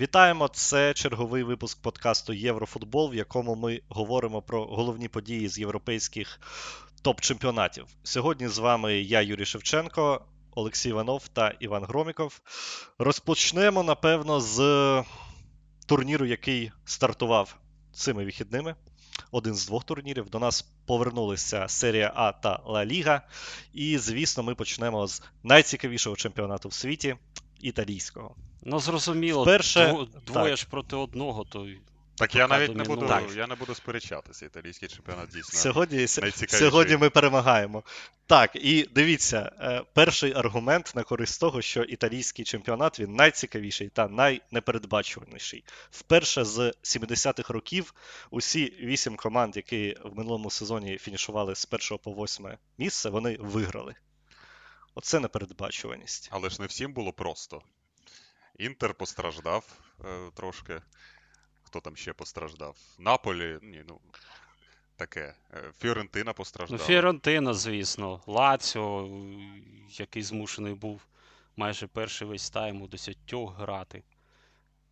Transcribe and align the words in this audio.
Вітаємо! 0.00 0.48
Це 0.48 0.94
черговий 0.94 1.42
випуск 1.42 1.82
подкасту 1.82 2.32
Єврофутбол, 2.32 3.10
в 3.10 3.14
якому 3.14 3.54
ми 3.54 3.80
говоримо 3.88 4.42
про 4.42 4.64
головні 4.64 5.08
події 5.08 5.48
з 5.48 5.58
європейських 5.58 6.40
топ-чемпіонатів. 7.02 7.84
Сьогодні 8.02 8.48
з 8.48 8.58
вами 8.58 8.94
я, 8.94 9.20
Юрій 9.20 9.44
Шевченко, 9.44 10.24
Олексій 10.50 10.88
Іванов 10.88 11.28
та 11.28 11.48
Іван 11.60 11.84
Громіков. 11.84 12.40
Розпочнемо, 12.98 13.82
напевно, 13.82 14.40
з 14.40 14.58
турніру, 15.86 16.26
який 16.26 16.72
стартував 16.84 17.56
цими 17.92 18.24
вихідними. 18.24 18.74
Один 19.30 19.54
з 19.54 19.66
двох 19.66 19.84
турнірів. 19.84 20.30
До 20.30 20.38
нас 20.38 20.62
повернулися 20.86 21.68
серія 21.68 22.12
А 22.14 22.32
та 22.32 22.60
Ла 22.66 22.84
Ліга. 22.84 23.22
І, 23.72 23.98
звісно, 23.98 24.42
ми 24.42 24.54
почнемо 24.54 25.06
з 25.06 25.22
найцікавішого 25.42 26.16
чемпіонату 26.16 26.68
в 26.68 26.72
світі 26.72 27.16
італійського. 27.62 28.36
Ну, 28.62 28.80
зрозуміло, 28.80 29.44
Перше, 29.44 29.96
двоє 30.26 30.48
так. 30.48 30.56
ж 30.56 30.66
проти 30.70 30.96
одного, 30.96 31.44
то. 31.44 31.66
Так 32.14 32.34
я 32.34 32.48
навіть 32.48 32.76
не 32.76 32.84
буду 32.84 33.06
так. 33.06 33.24
я 33.36 33.46
не 33.46 33.54
буду 33.54 33.74
сперечатися. 33.74 34.46
Італійський 34.46 34.88
чемпіонат 34.88 35.28
дійсно. 35.28 35.58
Сьогодні 35.58 36.06
сьогодні 36.48 36.96
ми 36.96 37.10
перемагаємо. 37.10 37.82
Так, 38.26 38.50
і 38.54 38.88
дивіться, 38.94 39.52
е, 39.60 39.82
перший 39.92 40.32
аргумент 40.32 40.92
на 40.94 41.02
користь 41.02 41.40
того, 41.40 41.62
що 41.62 41.82
італійський 41.82 42.44
чемпіонат 42.44 43.00
він 43.00 43.14
найцікавіший 43.14 43.88
та 43.88 44.08
найнепередбачуваніший. 44.08 45.64
Вперше 45.90 46.44
з 46.44 46.74
70-х 46.82 47.52
років 47.52 47.94
усі 48.30 48.74
вісім 48.80 49.16
команд, 49.16 49.56
які 49.56 49.96
в 50.04 50.16
минулому 50.16 50.50
сезоні 50.50 50.98
фінішували 50.98 51.54
з 51.54 51.66
першого 51.66 51.98
по 51.98 52.10
восьме 52.10 52.58
місце, 52.78 53.10
вони 53.10 53.36
виграли. 53.40 53.94
Оце 54.94 55.20
непередбачуваність. 55.20 56.28
Але 56.32 56.50
ж 56.50 56.60
не 56.60 56.66
всім 56.66 56.92
було 56.92 57.12
просто. 57.12 57.62
Інтер 58.58 58.94
постраждав 58.94 59.80
е, 60.04 60.30
трошки. 60.34 60.82
Хто 61.62 61.80
там 61.80 61.96
ще 61.96 62.12
постраждав? 62.12 62.76
Наполі, 62.98 63.58
ні, 63.62 63.84
ну. 63.88 64.00
Таке. 64.96 65.34
Е, 65.54 65.72
Фіорентина 65.78 66.32
постраждала. 66.32 66.78
Ну, 66.80 66.86
Фіорентина, 66.86 67.54
звісно. 67.54 68.20
Лаціо, 68.26 69.08
який 69.88 70.22
змушений 70.22 70.74
був 70.74 71.06
майже 71.56 71.86
перший 71.86 72.28
весь 72.28 72.50
тайм 72.50 72.82
у 72.82 72.88
десятьох 72.88 73.58
грати. 73.58 74.02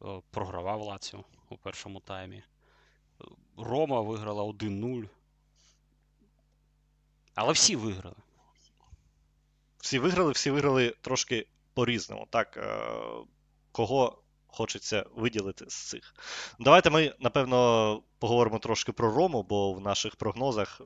Е, 0.03 0.21
програвав 0.31 0.81
Лаціо 0.83 1.25
у 1.49 1.57
першому 1.57 2.01
таймі. 2.01 2.43
Рома 3.57 4.01
виграла 4.01 4.43
1-0. 4.43 5.09
Але 7.35 7.53
всі 7.53 7.77
виграли. 7.77 8.17
Всі 9.81 9.99
виграли, 9.99 10.33
всі 10.33 10.51
виграли 10.51 10.95
трошки 11.01 11.47
по-різному. 11.75 12.27
Так, 12.31 12.57
е, 12.57 12.91
кого 13.73 14.23
хочеться 14.47 15.05
виділити 15.17 15.65
з 15.69 15.75
цих. 15.75 16.15
Давайте 16.59 16.91
ми, 16.91 17.15
напевно, 17.21 18.03
поговоримо 18.19 18.59
трошки 18.59 18.93
про 18.93 19.15
Рому, 19.15 19.43
бо 19.43 19.73
в 19.73 19.81
наших 19.81 20.17
прогнозах 20.17 20.81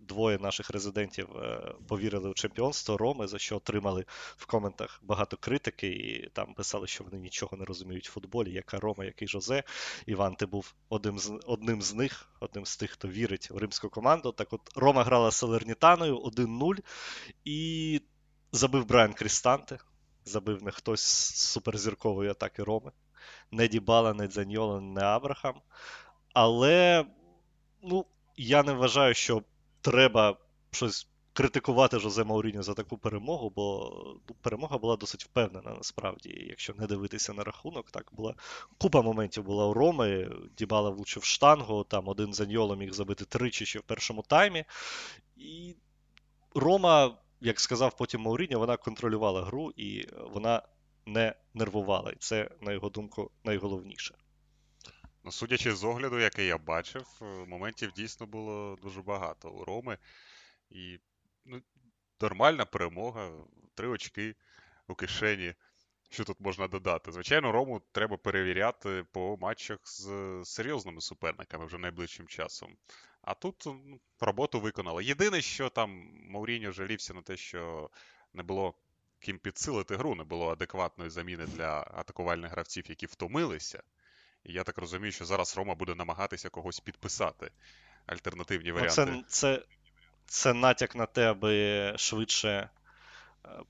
двоє 0.00 0.38
наших 0.38 0.70
резидентів 0.70 1.36
е, 1.36 1.74
повірили 1.88 2.30
у 2.30 2.34
чемпіонство 2.34 2.96
Роми, 2.96 3.26
за 3.26 3.38
що 3.38 3.56
отримали 3.56 4.04
в 4.36 4.46
коментах 4.46 5.00
багато 5.02 5.36
критики, 5.36 5.88
і 5.88 6.28
там 6.32 6.54
писали, 6.54 6.86
що 6.86 7.04
вони 7.04 7.18
нічого 7.18 7.56
не 7.56 7.64
розуміють 7.64 8.08
в 8.08 8.12
футболі, 8.12 8.52
яка 8.52 8.80
Рома, 8.80 9.04
який 9.04 9.28
Жозе. 9.28 9.62
Іван, 10.06 10.34
ти 10.34 10.46
був 10.46 10.74
одним 10.88 11.18
з 11.18 11.40
одним 11.46 11.82
з 11.82 11.94
них, 11.94 12.28
одним 12.40 12.66
з 12.66 12.76
тих, 12.76 12.90
хто 12.90 13.08
вірить 13.08 13.50
в 13.50 13.56
римську 13.56 13.88
команду. 13.88 14.32
Так 14.32 14.52
от 14.52 14.60
Рома 14.76 15.04
грала 15.04 15.30
з 15.30 15.36
Салернітаною 15.36 16.18
1-0 16.18 16.78
і 17.44 18.00
забив 18.52 18.86
Брайан 18.86 19.12
Крістанте 19.12 19.78
забив 20.24 20.62
не 20.62 20.70
хтось 20.70 21.00
з 21.00 21.34
суперзіркової 21.34 22.30
атаки 22.30 22.62
Роми. 22.62 22.92
Не 23.50 23.68
Дібала, 23.68 24.14
не 24.14 24.28
Дзаньола, 24.28 24.80
не 24.80 25.00
Абрахам. 25.00 25.54
Але 26.32 27.04
ну, 27.82 28.06
я 28.36 28.62
не 28.62 28.72
вважаю, 28.72 29.14
що 29.14 29.42
треба 29.80 30.36
щось 30.70 31.06
критикувати 31.32 31.98
Жозе 31.98 32.24
Мауріньо 32.24 32.62
за 32.62 32.74
таку 32.74 32.98
перемогу, 32.98 33.52
бо 33.56 33.92
ну, 34.28 34.36
перемога 34.40 34.78
була 34.78 34.96
досить 34.96 35.24
впевнена 35.24 35.74
насправді. 35.74 36.46
Якщо 36.48 36.74
не 36.74 36.86
дивитися 36.86 37.32
на 37.32 37.44
рахунок, 37.44 37.90
так 37.90 38.08
була 38.12 38.34
купа 38.78 39.02
моментів 39.02 39.44
була 39.44 39.66
у 39.66 39.74
Роми. 39.74 40.30
Дібала 40.58 40.90
влучив 40.90 41.24
штангу, 41.24 41.84
там 41.84 42.08
один 42.08 42.34
Заньоло 42.34 42.76
міг 42.76 42.92
забити 42.92 43.24
тричі 43.24 43.66
ще 43.66 43.78
в 43.78 43.82
першому 43.82 44.22
таймі. 44.22 44.64
І 45.36 45.76
Рома 46.54 47.16
як 47.40 47.60
сказав 47.60 47.96
потім 47.96 48.20
Мауріньо, 48.20 48.58
вона 48.58 48.76
контролювала 48.76 49.42
гру 49.42 49.72
і 49.76 50.08
вона 50.32 50.62
не 51.06 51.34
нервувала. 51.54 52.10
І 52.10 52.16
це, 52.18 52.50
на 52.60 52.72
його 52.72 52.88
думку, 52.88 53.30
найголовніше. 53.44 54.14
Ну, 55.24 55.32
Судячи 55.32 55.74
з 55.74 55.84
огляду, 55.84 56.18
який 56.18 56.46
я 56.46 56.58
бачив, 56.58 57.06
е, 57.22 57.24
моментів 57.24 57.92
дійсно 57.92 58.26
було 58.26 58.76
дуже 58.82 59.02
багато 59.02 59.50
у 59.50 59.64
Роми. 59.64 59.98
І 60.70 60.98
ну, 61.44 61.62
нормальна 62.20 62.64
перемога, 62.64 63.32
три 63.74 63.88
очки 63.88 64.34
у 64.88 64.94
кишені. 64.94 65.54
Що 66.10 66.24
тут 66.24 66.40
можна 66.40 66.68
додати? 66.68 67.12
Звичайно, 67.12 67.52
Рому 67.52 67.82
треба 67.92 68.16
перевіряти 68.16 69.04
по 69.12 69.36
матчах 69.36 69.78
з 69.84 70.08
серйозними 70.44 71.00
суперниками 71.00 71.66
вже 71.66 71.78
найближчим 71.78 72.26
часом. 72.26 72.76
А 73.22 73.34
тут 73.34 73.66
роботу 74.20 74.60
виконали. 74.60 75.04
Єдине, 75.04 75.40
що 75.40 75.68
там 75.68 76.10
Мауріньо 76.30 76.72
жалівся 76.72 77.14
на 77.14 77.22
те, 77.22 77.36
що 77.36 77.90
не 78.32 78.42
було 78.42 78.74
ким 79.18 79.38
підсилити 79.38 79.96
гру, 79.96 80.14
не 80.14 80.24
було 80.24 80.48
адекватної 80.48 81.10
заміни 81.10 81.46
для 81.46 81.80
атакувальних 81.80 82.50
гравців, 82.50 82.84
які 82.88 83.06
втомилися. 83.06 83.82
І 84.44 84.52
я 84.52 84.64
так 84.64 84.78
розумію, 84.78 85.12
що 85.12 85.24
зараз 85.24 85.56
Рома 85.56 85.74
буде 85.74 85.94
намагатися 85.94 86.48
когось 86.48 86.80
підписати. 86.80 87.50
Альтернативні 88.06 88.72
варіанти. 88.72 89.04
Ну, 89.06 89.22
це, 89.28 89.56
це, 89.56 89.62
це 90.26 90.52
натяк 90.52 90.96
на 90.96 91.06
те, 91.06 91.30
аби 91.30 91.94
швидше 91.96 92.70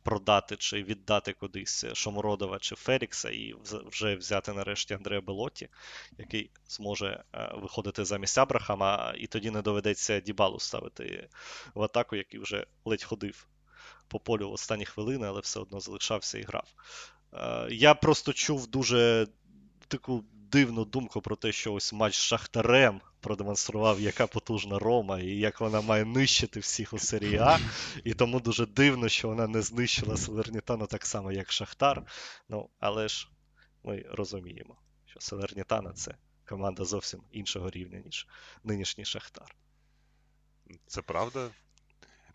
продати 0.02 0.56
чи 0.56 0.82
віддати 0.82 1.32
кудись 1.32 1.84
Шомородова 1.94 2.58
чи 2.58 2.74
Ферікса 2.74 3.30
і 3.30 3.54
вже 3.86 4.16
взяти 4.16 4.52
нарешті 4.52 4.94
Андрея 4.94 5.20
Белоті, 5.20 5.68
який 6.18 6.50
зможе 6.68 7.24
е, 7.34 7.50
виходити 7.54 8.04
замість 8.04 8.38
Абрахама, 8.38 9.14
і 9.18 9.26
тоді 9.26 9.50
не 9.50 9.62
доведеться 9.62 10.20
Дібалу 10.20 10.60
ставити 10.60 11.28
в 11.74 11.82
атаку, 11.82 12.16
який 12.16 12.40
вже 12.40 12.66
ледь 12.84 13.04
ходив 13.04 13.46
по 14.08 14.20
полю 14.20 14.50
в 14.50 14.52
останні 14.52 14.84
хвилини, 14.84 15.26
але 15.26 15.40
все 15.40 15.60
одно 15.60 15.80
залишався 15.80 16.38
і 16.38 16.42
грав. 16.42 16.68
Е, 17.32 17.68
я 17.70 17.94
просто 17.94 18.32
чув 18.32 18.66
дуже 18.66 19.26
таку 19.88 20.24
дивну 20.52 20.84
думку 20.84 21.20
про 21.20 21.36
те, 21.36 21.52
що 21.52 21.72
ось 21.72 21.92
матч 21.92 22.14
з 22.14 22.22
Шахтарем 22.22 23.00
продемонстрував, 23.20 24.00
яка 24.00 24.26
потужна 24.26 24.78
Рома, 24.78 25.20
і 25.20 25.26
як 25.28 25.60
вона 25.60 25.80
має 25.80 26.04
нищити 26.04 26.60
всіх 26.60 26.92
у 26.92 26.98
серії 26.98 27.36
А. 27.36 27.58
І 28.04 28.14
тому 28.14 28.40
дуже 28.40 28.66
дивно, 28.66 29.08
що 29.08 29.28
вона 29.28 29.46
не 29.46 29.62
знищила 29.62 30.16
Салернітану 30.16 30.86
так 30.86 31.06
само, 31.06 31.32
як 31.32 31.52
Шахтар. 31.52 32.02
Ну, 32.48 32.70
але 32.80 33.08
ж 33.08 33.28
ми 33.84 34.04
розуміємо, 34.10 34.76
що 35.06 35.20
Салернітана 35.20 35.92
це 35.92 36.14
команда 36.48 36.84
зовсім 36.84 37.20
іншого 37.30 37.70
рівня, 37.70 38.02
ніж 38.04 38.26
нинішній 38.64 39.04
Шахтар. 39.04 39.56
Це 40.86 41.02
правда. 41.02 41.50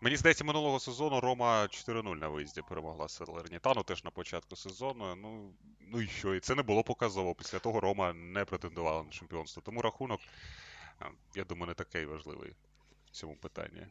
Мені 0.00 0.16
здається, 0.16 0.44
минулого 0.44 0.80
сезону 0.80 1.20
Рома 1.20 1.62
4-0 1.62 2.14
на 2.14 2.28
виїзді 2.28 2.62
перемогла 2.68 3.08
Салернітану 3.08 3.82
теж 3.82 4.04
на 4.04 4.10
початку 4.10 4.56
сезону. 4.56 5.16
Ну 5.16 5.52
ну 5.88 6.00
і 6.02 6.06
що? 6.06 6.34
І 6.34 6.40
це 6.40 6.54
не 6.54 6.62
було 6.62 6.82
показово. 6.82 7.34
Після 7.34 7.58
того 7.58 7.80
Рома 7.80 8.12
не 8.12 8.44
претендувала 8.44 9.02
на 9.02 9.10
чемпіонство. 9.10 9.62
Тому 9.66 9.82
рахунок, 9.82 10.20
я 11.34 11.44
думаю, 11.44 11.66
не 11.66 11.74
такий 11.74 12.06
важливий 12.06 12.52
в 13.06 13.10
цьому 13.10 13.36
питанні. 13.36 13.86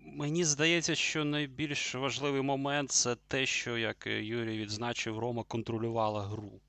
Мені 0.00 0.44
здається, 0.44 0.94
що 0.94 1.24
найбільш 1.24 1.94
важливий 1.94 2.42
момент 2.42 2.90
це 2.90 3.16
те, 3.28 3.46
що, 3.46 3.78
як 3.78 4.06
Юрій 4.06 4.58
відзначив, 4.58 5.18
Рома 5.18 5.42
контролювала 5.42 6.22
гру. 6.22 6.60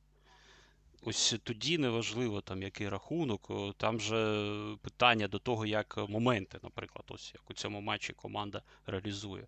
Ось 1.08 1.36
тоді 1.44 1.78
неважливо, 1.78 2.42
там, 2.42 2.64
який 2.64 2.90
рахунок, 2.90 3.52
там 3.78 4.00
же 4.00 4.78
питання 4.82 5.28
до 5.28 5.40
того, 5.40 5.66
як 5.66 5.98
моменти, 6.10 6.60
наприклад, 6.64 7.06
ось 7.08 7.32
як 7.34 7.50
у 7.50 7.54
цьому 7.54 7.82
матчі 7.82 8.14
команда 8.14 8.62
реалізує. 8.86 9.48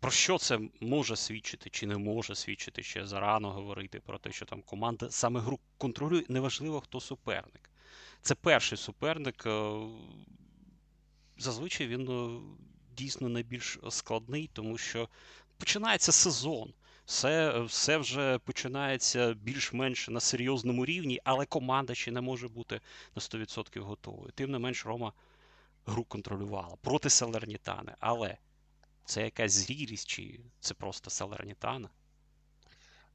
Про 0.00 0.10
що 0.10 0.38
це 0.38 0.60
може 0.80 1.16
свідчити 1.16 1.70
чи 1.70 1.86
не 1.86 1.96
може 1.96 2.34
свідчити 2.34 2.82
ще 2.82 3.06
зарано 3.06 3.50
говорити 3.50 4.00
про 4.00 4.18
те, 4.18 4.32
що 4.32 4.44
там 4.44 4.62
команда 4.62 5.10
саме 5.10 5.40
гру 5.40 5.58
контролює, 5.78 6.24
неважливо, 6.28 6.80
хто 6.80 7.00
суперник. 7.00 7.70
Це 8.22 8.34
перший 8.34 8.78
суперник. 8.78 9.46
Е, 9.46 9.72
зазвичай 11.38 11.86
він 11.86 12.08
е, 12.08 12.40
дійсно 12.96 13.28
найбільш 13.28 13.78
складний, 13.90 14.50
тому 14.52 14.78
що 14.78 15.08
починається 15.58 16.12
сезон. 16.12 16.72
Все 17.10 17.60
все 17.60 17.98
вже 17.98 18.38
починається 18.38 19.34
більш-менш 19.34 20.08
на 20.08 20.20
серйозному 20.20 20.86
рівні, 20.86 21.20
але 21.24 21.46
команда 21.46 21.94
ще 21.94 22.10
не 22.10 22.20
може 22.20 22.48
бути 22.48 22.80
на 23.14 23.20
100% 23.22 23.80
готовою. 23.80 24.32
Тим 24.34 24.50
не 24.50 24.58
менш, 24.58 24.86
Рома 24.86 25.12
гру 25.86 26.04
контролювала 26.04 26.76
проти 26.80 27.10
Салернітани. 27.10 27.94
Але 28.00 28.36
це 29.04 29.22
якась 29.22 29.52
зрілість, 29.52 30.08
чи 30.08 30.40
це 30.60 30.74
просто 30.74 31.10
Салернітана? 31.10 31.88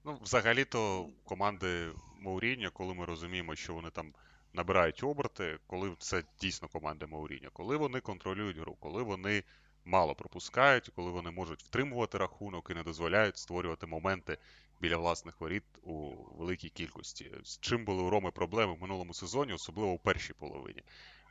Ну, 0.04 0.20
взагалі-то 0.22 1.10
команди 1.24 1.92
Мауріння, 2.20 2.70
коли 2.70 2.94
ми 2.94 3.06
розуміємо, 3.06 3.56
що 3.56 3.74
вони 3.74 3.90
там 3.90 4.14
набирають 4.54 5.04
оберти, 5.04 5.60
коли 5.68 5.96
це 6.00 6.24
дійсно 6.42 6.68
команди 6.68 7.06
Мауріння, 7.06 7.50
коли 7.54 7.78
вони 7.78 8.00
контролюють 8.00 8.58
гру, 8.58 8.78
коли 8.80 9.04
вони 9.04 9.44
мало 9.86 10.16
пропускають, 10.16 10.92
коли 10.96 11.12
вони 11.12 11.32
можуть 11.32 11.64
втримувати 11.64 12.18
рахунок 12.18 12.68
і 12.72 12.74
не 12.74 12.84
дозволяють 12.84 13.38
створювати 13.38 13.88
моменти 13.88 14.38
біля 14.82 14.98
власних 14.98 15.42
воріт 15.42 15.64
у 15.84 16.14
великій 16.38 16.70
кількості. 16.70 17.32
З 17.44 17.60
чим 17.60 17.86
були 17.86 18.04
у 18.04 18.10
Роми 18.10 18.32
проблеми 18.32 18.74
в 18.74 18.82
минулому 18.82 19.14
сезоні, 19.14 19.54
особливо 19.54 19.92
у 19.92 20.00
першій 20.00 20.34
половині. 20.34 20.84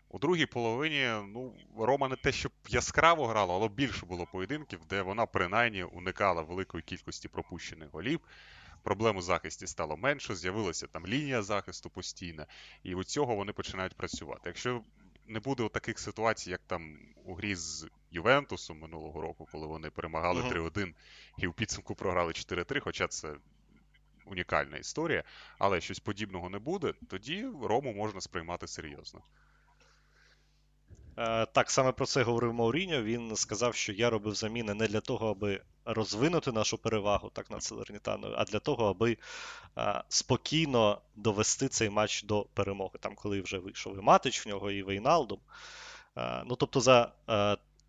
У 0.08 0.18
другій 0.18 0.46
половині, 0.46 1.08
ну, 1.32 1.54
Рома 1.78 2.08
не 2.08 2.16
те, 2.16 2.32
щоб 2.32 2.52
яскраво 2.68 3.26
грала, 3.26 3.54
але 3.54 3.68
більше 3.68 4.06
було 4.06 4.26
поєдинків, 4.26 4.80
де 4.88 5.02
вона 5.02 5.26
принаймні 5.26 5.84
уникала 5.84 6.42
великої 6.42 6.82
кількості 6.82 7.28
пропущених 7.28 7.88
голів. 7.92 8.20
Проблем 8.82 9.16
у 9.16 9.22
захисті 9.22 9.66
стало 9.66 9.96
менше, 9.96 10.34
з'явилася 10.34 10.86
там 10.86 11.06
лінія 11.06 11.42
захисту 11.42 11.90
постійна, 11.90 12.46
і 12.82 12.94
від 12.94 13.08
цього 13.08 13.36
вони 13.36 13.52
починають 13.52 13.94
працювати. 13.94 14.42
Якщо 14.46 14.82
не 15.26 15.40
буде 15.40 15.68
таких 15.68 15.98
ситуацій, 15.98 16.50
як 16.50 16.60
там 16.66 16.98
у 17.24 17.34
грі 17.34 17.54
з 17.54 17.86
Ювентусом 18.14 18.78
минулого 18.78 19.20
року, 19.20 19.48
коли 19.52 19.66
вони 19.66 19.90
перемагали 19.90 20.40
Мгм. 20.40 20.52
3-1 20.52 20.94
і 21.38 21.46
в 21.46 21.54
підсумку 21.54 21.94
програли 21.94 22.32
4-3, 22.32 22.80
хоча 22.80 23.08
це 23.08 23.34
унікальна 24.26 24.76
історія, 24.76 25.24
але 25.58 25.80
щось 25.80 26.00
подібного 26.00 26.50
не 26.50 26.58
буде, 26.58 26.94
тоді 27.08 27.46
Рому 27.62 27.92
можна 27.92 28.20
сприймати 28.20 28.66
серйозно. 28.66 29.20
Е, 31.18 31.46
Так, 31.46 31.70
саме 31.70 31.92
про 31.92 32.06
це 32.06 32.22
говорив 32.22 32.54
Мауріньо. 32.54 33.02
Він 33.02 33.36
сказав, 33.36 33.74
що 33.74 33.92
я 33.92 34.10
робив 34.10 34.34
заміни 34.34 34.74
не 34.74 34.86
для 34.86 35.00
того, 35.00 35.30
аби 35.30 35.60
розвинути 35.84 36.52
нашу 36.52 36.78
перевагу 36.78 37.30
так 37.30 37.50
над 37.50 37.62
Салернітаною, 37.62 38.34
а 38.38 38.44
для 38.44 38.58
того, 38.58 38.86
аби 38.86 39.16
е, 39.78 40.02
спокійно 40.08 41.00
довести 41.16 41.68
цей 41.68 41.90
матч 41.90 42.22
до 42.22 42.46
перемоги. 42.54 42.98
Там, 43.00 43.14
коли 43.14 43.40
вже 43.40 43.58
вийшов 43.58 43.98
і 43.98 44.00
Матич 44.00 44.46
в 44.46 44.48
нього, 44.48 44.70
і 44.70 44.82
Вейналдум. 44.82 45.38
Е, 46.16 46.42
Ну, 46.46 46.56
тобто, 46.56 46.80
за 46.80 47.12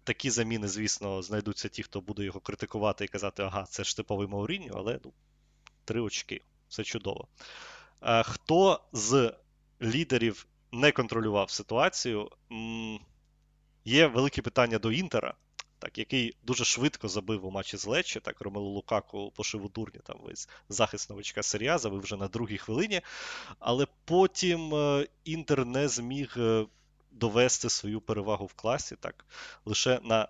такі 0.06 0.30
заміни, 0.30 0.68
звісно, 0.68 1.22
знайдуться 1.22 1.70
ті, 1.70 1.84
хто 1.84 2.02
буде 2.02 2.24
його 2.24 2.40
критикувати 2.40 3.06
і 3.06 3.08
казати, 3.08 3.44
ага, 3.44 3.64
це 3.70 3.84
ж 3.84 3.98
типовий 3.98 4.28
Мауріньо, 4.28 4.74
але 4.76 5.00
ну, 5.04 5.14
три 5.86 6.02
очки. 6.02 6.42
Все 6.70 6.84
чудово. 6.84 7.28
Е, 8.02 8.24
Хто 8.24 8.84
з 8.94 9.34
лідерів 9.82 10.48
не 10.72 10.92
контролював 10.92 11.50
ситуацію? 11.50 12.30
Є 13.86 14.08
великі 14.08 14.42
питання 14.42 14.80
до 14.80 14.92
Інтера, 14.92 15.34
так, 15.80 15.98
який 15.98 16.36
дуже 16.44 16.66
швидко 16.66 17.08
забив 17.08 17.46
у 17.46 17.52
матчі 17.52 17.78
з 17.78 17.86
Лечі. 17.86 18.20
Так, 18.20 18.42
Ромелу 18.42 18.70
Лукаку 18.70 19.34
у 19.54 19.70
дурні 19.70 20.00
там 20.04 20.20
весь 20.24 20.50
захист 20.70 21.10
новичка 21.10 21.44
Серія, 21.44 21.78
забив 21.78 22.02
вже 22.02 22.16
на 22.16 22.28
другій 22.28 22.58
хвилині. 22.58 23.02
Але 23.60 23.88
потім 24.06 24.76
е, 24.76 25.08
Інтер 25.24 25.66
не 25.66 25.88
зміг 25.88 26.34
е, 26.38 26.66
довести 27.16 27.70
свою 27.70 28.02
перевагу 28.02 28.46
в 28.46 28.54
класі. 28.54 28.96
Так, 28.96 29.26
лише 29.66 30.00
на 30.04 30.28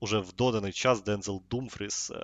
уже 0.00 0.18
в 0.18 0.32
доданий 0.32 0.72
час 0.72 1.02
Дензел 1.02 1.42
Думфріс 1.50 2.10
е, 2.10 2.16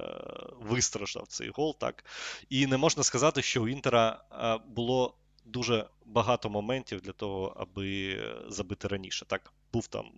вистраждав 0.61 1.27
цей 1.27 1.51
гол. 1.51 1.79
Так. 1.79 2.05
І 2.49 2.67
не 2.67 2.77
можна 2.77 3.03
сказати, 3.03 3.43
що 3.43 3.63
у 3.63 3.69
Інтера 3.69 4.25
е, 4.33 4.59
було 4.67 5.15
дуже 5.45 5.89
багато 6.05 6.51
моментів 6.51 7.01
для 7.01 7.13
того, 7.13 7.55
аби 7.57 8.19
забити 8.49 8.89
раніше. 8.89 9.25
Так, 9.25 9.53
був 9.73 9.87
там 9.87 10.13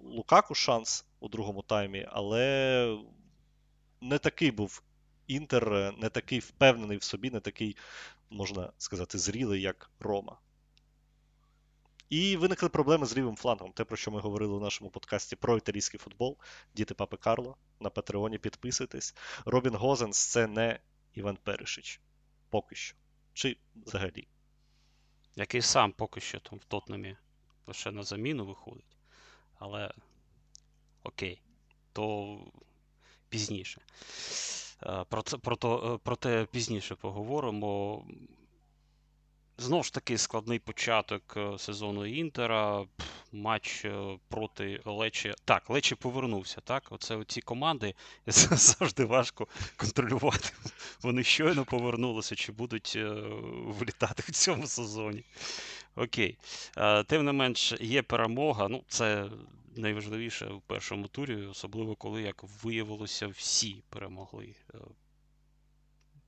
Лукаку 0.00 0.54
шанс 0.54 1.04
у 1.20 1.28
другому 1.28 1.62
таймі, 1.62 2.08
але 2.12 2.98
не 4.00 4.18
такий 4.18 4.50
був 4.50 4.82
Інтер, 5.26 5.94
не 5.98 6.08
такий 6.08 6.38
впевнений 6.38 6.96
в 6.96 7.02
собі, 7.02 7.30
не 7.30 7.40
такий, 7.40 7.76
можна 8.30 8.72
сказати, 8.78 9.18
зрілий, 9.18 9.62
як 9.62 9.90
Рома. 10.00 10.38
І 12.14 12.36
виникли 12.36 12.68
проблеми 12.68 13.06
з 13.06 13.16
лівим 13.16 13.36
флангом. 13.36 13.72
Те, 13.72 13.84
про 13.84 13.96
що 13.96 14.10
ми 14.10 14.20
говорили 14.20 14.54
у 14.54 14.60
нашому 14.60 14.90
подкасті 14.90 15.36
про 15.36 15.56
італійський 15.56 16.00
футбол. 16.00 16.38
Діти 16.74 16.94
Папи 16.94 17.16
Карло. 17.16 17.56
На 17.80 17.90
Патреоні 17.90 18.38
підписуйтесь. 18.38 19.14
Робін 19.44 19.74
Гозенс 19.74 20.26
це 20.26 20.46
не 20.46 20.80
Іван 21.14 21.36
Перешич. 21.36 22.00
Поки 22.50 22.74
що. 22.74 22.96
Чи 23.32 23.56
взагалі. 23.86 24.28
Який 25.36 25.62
сам 25.62 25.92
поки 25.92 26.20
що 26.20 26.40
там 26.40 26.58
в 26.58 26.64
Тотнемі 26.64 27.16
лише 27.66 27.90
на 27.90 28.02
заміну 28.02 28.46
виходить. 28.46 28.96
Але 29.58 29.94
окей, 31.02 31.42
то 31.92 32.38
пізніше. 33.28 33.80
Е, 34.82 35.04
Про 35.08 35.22
це, 35.22 35.38
про, 35.38 35.56
то, 35.56 35.94
е, 35.94 35.98
про 36.04 36.16
те 36.16 36.46
пізніше 36.50 36.94
поговоримо. 36.94 38.04
Знову 39.58 39.82
ж 39.82 39.92
таки, 39.92 40.18
складний 40.18 40.58
початок 40.58 41.34
е, 41.36 41.58
сезону 41.58 42.06
Інтера. 42.06 42.86
Матч 43.32 43.84
е, 43.84 44.18
проти 44.28 44.80
Лечі. 44.84 45.34
Так, 45.44 45.70
Лечі 45.70 45.94
повернувся. 45.94 46.60
Так, 46.60 46.84
оце 46.90 47.16
оці 47.16 47.40
команди 47.40 47.94
завжди 48.26 49.04
важко 49.04 49.46
контролювати. 49.76 50.50
Вони 51.02 51.24
щойно 51.24 51.64
повернулися, 51.64 52.34
чи 52.34 52.52
будуть 52.52 52.92
е, 52.96 53.10
влітати 53.66 54.22
в 54.26 54.30
цьому 54.30 54.66
сезоні. 54.66 55.24
Окей. 55.96 56.38
Тим 57.06 57.24
не 57.24 57.32
менш, 57.32 57.74
є 57.80 58.02
перемога. 58.02 58.68
Ну, 58.68 58.84
це 58.88 59.30
найважливіше 59.76 60.46
в 60.46 60.60
першому 60.60 61.08
турі, 61.08 61.46
особливо 61.46 61.94
коли, 61.94 62.22
як 62.22 62.44
виявилося, 62.62 63.26
всі 63.26 63.82
перемогли. 63.88 64.54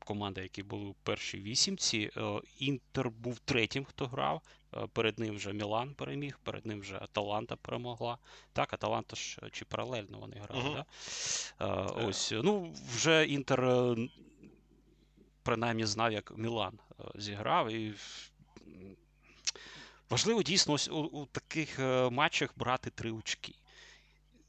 Команди, 0.06 0.42
які 0.42 0.62
були 0.62 0.84
у 0.84 0.94
першій 0.94 1.38
вісімці. 1.40 2.10
Е, 2.16 2.40
Інтер 2.58 3.10
був 3.10 3.38
третім, 3.38 3.84
хто 3.84 4.06
грав. 4.06 4.42
Е, 4.74 4.86
Перед 4.92 5.18
ним 5.18 5.36
вже 5.36 5.52
Мілан 5.52 5.94
переміг, 5.94 6.38
перед 6.42 6.66
ним 6.66 6.80
вже 6.80 6.96
Аталанта 6.96 7.56
перемогла. 7.56 8.18
Так, 8.52 8.72
Аталанта 8.72 9.16
ж 9.16 9.38
е, 9.42 9.50
чи 9.50 9.64
паралельно 9.64 10.18
вони 10.18 10.36
грали, 10.36 10.62
Мгм. 10.64 10.74
да? 11.58 11.82
Ось, 12.06 12.32
ну, 12.42 12.74
вже 12.94 13.26
Інтер 13.26 13.96
принаймні 15.42 15.86
знав, 15.86 16.12
як 16.12 16.38
Мілан 16.38 16.78
зіграв. 17.14 17.70
І 17.70 17.94
важливо 20.10 20.42
дійсно 20.42 20.74
ось 20.74 20.88
у, 20.88 20.96
у 20.96 21.26
таких 21.26 21.78
матчах 22.10 22.50
брати 22.56 22.90
три 22.90 23.10
очки. 23.10 23.54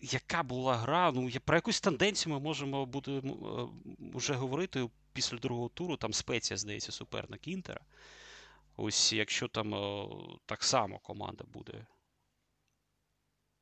Яка 0.02 0.44
була 0.44 0.76
гра? 0.76 1.12
Ну, 1.12 1.30
про 1.46 1.56
якусь 1.58 1.82
тенденцію 1.82 2.34
ми 2.34 2.40
можемо 2.40 2.86
буде 2.86 3.22
вже 4.14 4.34
говорити 4.34 4.90
після 5.18 5.38
другого 5.38 5.70
туру. 5.70 5.98
Там 5.98 6.14
спеція, 6.14 6.58
здається, 6.58 6.92
суперник 6.92 7.48
Інтера. 7.48 7.82
Ось 8.76 9.14
якщо 9.14 9.48
там 9.48 9.76
е, 9.76 10.08
так 10.46 10.64
само 10.64 11.00
команда 11.00 11.44
буде 11.44 11.88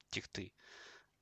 тягти 0.10 0.52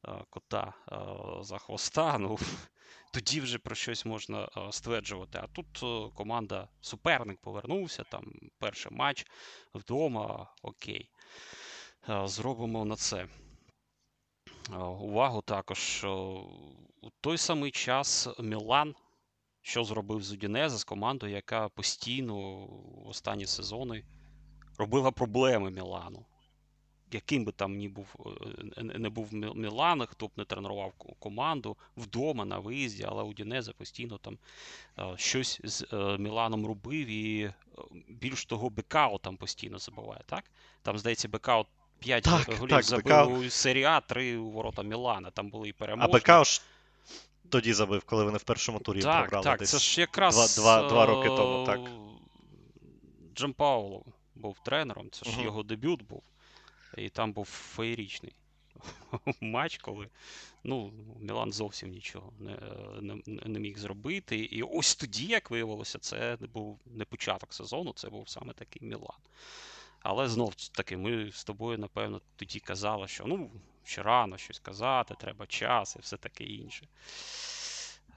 е, 0.07 0.25
кота 0.29 0.73
е, 0.91 0.97
за 1.43 1.57
хвоста, 1.57 2.17
ну 2.17 2.37
тоді 3.13 3.41
вже 3.41 3.57
про 3.57 3.75
щось 3.75 4.05
можна 4.05 4.49
стверджувати. 4.71 5.39
А 5.43 5.47
тут 5.47 5.67
команда 6.13 6.67
суперник 6.81 7.39
повернувся, 7.39 8.03
там 8.03 8.33
перший 8.59 8.91
матч 8.91 9.25
вдома, 9.73 10.53
окей. 10.61 11.09
Зробимо 12.25 12.85
на 12.85 12.95
це. 12.95 13.27
Увагу 14.79 15.41
також, 15.41 16.03
у 17.01 17.09
той 17.21 17.37
самий 17.37 17.71
час 17.71 18.27
Мілан, 18.39 18.95
що 19.65 19.83
зробив 19.83 20.23
з 20.23 20.31
Удінезе, 20.31 20.77
з 20.77 20.83
командою, 20.83 21.33
яка 21.33 21.69
постійно 21.69 22.35
в 23.05 23.07
останні 23.09 23.45
сезони 23.47 24.03
робила 24.77 25.11
проблеми 25.11 25.71
Мілану. 25.71 26.25
Яким 27.11 27.45
би 27.45 27.51
там 27.51 27.75
ні 27.77 27.89
був, 27.89 28.15
е, 28.77 28.83
не 28.83 29.09
був 29.09 29.33
Мі- 29.33 29.55
Мілан, 29.55 30.05
хто 30.05 30.27
б 30.27 30.31
не 30.37 30.45
тренував 30.45 30.93
команду 31.19 31.77
вдома 31.97 32.45
на 32.45 32.59
виїзді, 32.59 33.05
але 33.07 33.23
Удінезе 33.23 33.71
постійно 33.73 34.17
там 34.17 34.37
е, 34.99 35.13
щось 35.17 35.61
з 35.63 35.85
е, 35.93 36.17
Міланом 36.17 36.65
робив, 36.65 37.07
і 37.07 37.41
е, 37.43 37.53
більш 38.09 38.45
того, 38.45 38.69
Бекао 38.69 39.17
там 39.17 39.37
постійно 39.37 39.79
забуває, 39.79 40.21
так? 40.25 40.43
Там, 40.81 40.97
здається, 40.97 41.27
Бекао 41.27 41.65
5 41.99 42.23
Так, 42.23 42.53
голів 42.59 42.69
так, 42.69 42.83
забив 42.83 43.05
Бекао- 43.05 43.45
у 43.47 43.49
серії 43.49 43.83
А, 43.83 43.99
3 44.01 44.37
у 44.37 44.49
ворота 44.49 44.83
Мілана. 44.83 45.31
Там 45.31 45.49
були 45.49 45.67
і 45.67 45.71
А 45.71 45.79
переможні. 45.79 46.13
БК 46.19 46.43
ж 46.45 46.61
тоді 47.53 47.73
забив, 47.73 48.03
коли 48.03 48.23
вони 48.23 48.37
в 48.37 48.43
першому 48.43 48.79
турі 48.79 49.01
Так, 49.01 49.21
програли 49.21 49.43
так, 49.43 49.59
десь. 49.59 49.69
це 49.71 49.77
ж 49.79 50.01
якраз 50.01 50.55
два- 50.55 50.79
два- 50.79 50.89
два 50.89 51.05
роки 51.05 51.27
тому, 51.27 51.63
е, 51.63 51.65
так. 51.65 51.81
Джампауло 53.35 54.05
був 54.35 54.57
тренером, 54.65 55.09
це 55.11 55.25
ж 55.25 55.31
Мгм. 55.35 55.43
його 55.45 55.63
дебют 55.63 56.01
був. 56.03 56.23
І 56.97 57.09
там 57.09 57.33
був 57.33 57.45
феєрічний 57.45 58.33
матч, 59.41 59.77
коли 59.77 60.07
ну, 60.63 60.91
Мілан 61.19 61.51
зовсім 61.51 61.89
нічого 61.89 62.33
не, 62.39 62.57
не, 63.01 63.41
не 63.45 63.59
міг 63.59 63.77
зробити. 63.77 64.37
І 64.39 64.63
ось 64.63 64.95
тоді, 64.95 65.25
як 65.25 65.51
виявилося, 65.51 65.99
це 65.99 66.37
був 66.53 66.79
не 66.85 67.05
початок 67.05 67.53
сезону, 67.53 67.93
це 67.95 68.09
був 68.09 68.29
саме 68.29 68.53
такий 68.53 68.87
Мілан. 68.87 69.19
Але 69.99 70.27
знов 70.27 70.55
таки, 70.55 70.97
ми 70.97 71.31
з 71.31 71.43
тобою, 71.43 71.77
напевно, 71.77 72.21
тоді 72.35 72.59
казали, 72.59 73.07
що 73.07 73.23
ну, 73.27 73.51
ще 73.83 74.03
рано 74.03 74.37
щось 74.37 74.59
казати, 74.59 75.15
треба 75.19 75.45
час 75.47 75.95
і 75.95 75.99
все 75.99 76.17
таке 76.17 76.43
інше. 76.43 76.87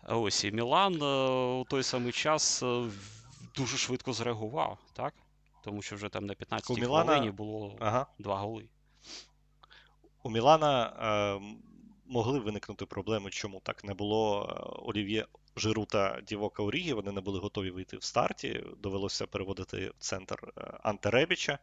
Ось 0.09 0.45
і 0.45 0.51
Мілан 0.53 1.03
е, 1.03 1.31
у 1.61 1.65
той 1.65 1.83
самий 1.83 2.13
час 2.13 2.63
е, 2.63 2.85
дуже 3.57 3.77
швидко 3.77 4.13
зреагував, 4.13 4.79
так? 4.93 5.15
Тому 5.65 5.83
що 5.83 5.97
вже 5.97 6.09
там 6.09 6.27
на 6.27 6.35
15-й 6.35 6.81
Мілана- 6.83 7.05
хвилині 7.05 7.31
було 7.31 7.77
Ага. 7.81 8.07
два 8.19 8.37
голи. 8.37 8.65
У 10.23 10.31
Мілана 10.31 10.87
е, 11.41 11.57
могли 12.07 12.39
виникнути 12.39 12.87
проблеми, 12.87 13.31
чому 13.31 13.61
так 13.61 13.85
не 13.85 13.95
було 13.95 14.43
е, 14.51 14.83
Олів'є 14.89 15.27
Жиру 15.57 15.85
та 15.85 16.21
Дівока 16.21 16.63
Орігі, 16.63 16.93
вони 16.93 17.13
не 17.13 17.21
були 17.21 17.39
готові 17.41 17.71
вийти 17.71 17.97
в 17.97 18.03
старті. 18.05 18.65
Довелося 18.83 19.27
переводити 19.27 19.89
в 19.89 19.95
центр 19.99 20.53
е, 20.59 20.61
Анте 20.83 21.11
Ребіча. 21.11 21.59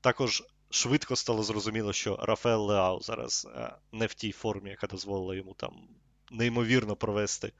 Також 0.00 0.42
швидко 0.74 1.16
стало 1.16 1.42
зрозуміло, 1.42 1.92
що 1.92 2.16
Рафаел 2.22 2.66
Леау 2.66 3.00
зараз 3.00 3.48
е, 3.56 3.72
не 3.92 4.06
в 4.06 4.14
тій 4.14 4.32
формі, 4.32 4.70
яка 4.70 4.86
дозволила 4.86 5.34
йому 5.34 5.54
там 5.54 5.88
неймовірно 6.30 6.96
провести 6.96 7.52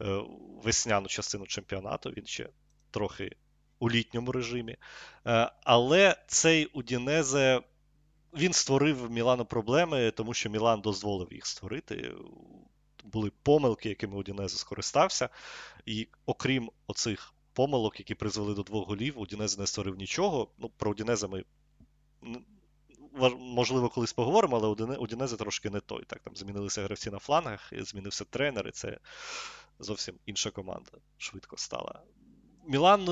е, 0.00 0.22
весняну 0.64 1.06
частину 1.06 1.46
чемпіонату. 1.46 2.10
Він 2.10 2.26
ще 2.26 2.48
трохи 2.90 3.36
у 3.78 3.90
літньому 3.90 4.32
режимі. 4.32 4.76
Е, 5.26 5.52
Але 5.64 6.16
цей 6.26 6.66
Удінезе 6.66 7.60
він 8.34 8.52
створив 8.52 9.10
Мілану 9.10 9.44
проблеми, 9.44 10.10
тому 10.10 10.34
що 10.34 10.50
Мілан 10.50 10.80
дозволив 10.80 11.32
їх 11.32 11.46
створити. 11.46 12.12
Були 13.04 13.32
помилки, 13.42 13.88
якими 13.88 14.16
Удінезе 14.16 14.56
скористався. 14.56 15.28
І 15.86 16.08
окрім 16.26 16.70
оцих 16.86 17.34
помилок, 17.52 17.98
які 17.98 18.14
призвели 18.14 18.54
до 18.54 18.62
двох 18.62 18.88
голів, 18.88 19.20
Удінезе 19.20 19.60
не 19.60 19.66
створив 19.66 19.96
нічого. 19.96 20.48
Ну, 20.58 20.70
про 20.76 20.90
Удінезе 20.90 21.28
ми 21.28 21.44
можливо 23.38 23.88
колись 23.88 24.12
поговоримо, 24.12 24.56
але 24.56 24.68
Удіне- 24.68 24.96
Удінезе 24.96 25.36
трошки 25.36 25.70
не 25.70 25.80
той. 25.80 26.04
Так, 26.04 26.20
там 26.20 26.36
змінилися 26.36 26.82
гравці 26.82 27.10
на 27.10 27.18
флангах, 27.18 27.72
змінився 27.72 28.24
тренер, 28.24 28.68
і 28.68 28.70
це 28.70 28.98
зовсім 29.78 30.14
інша 30.26 30.50
команда 30.50 30.90
швидко 31.18 31.56
стала. 31.56 32.02
Мілан 32.66 33.06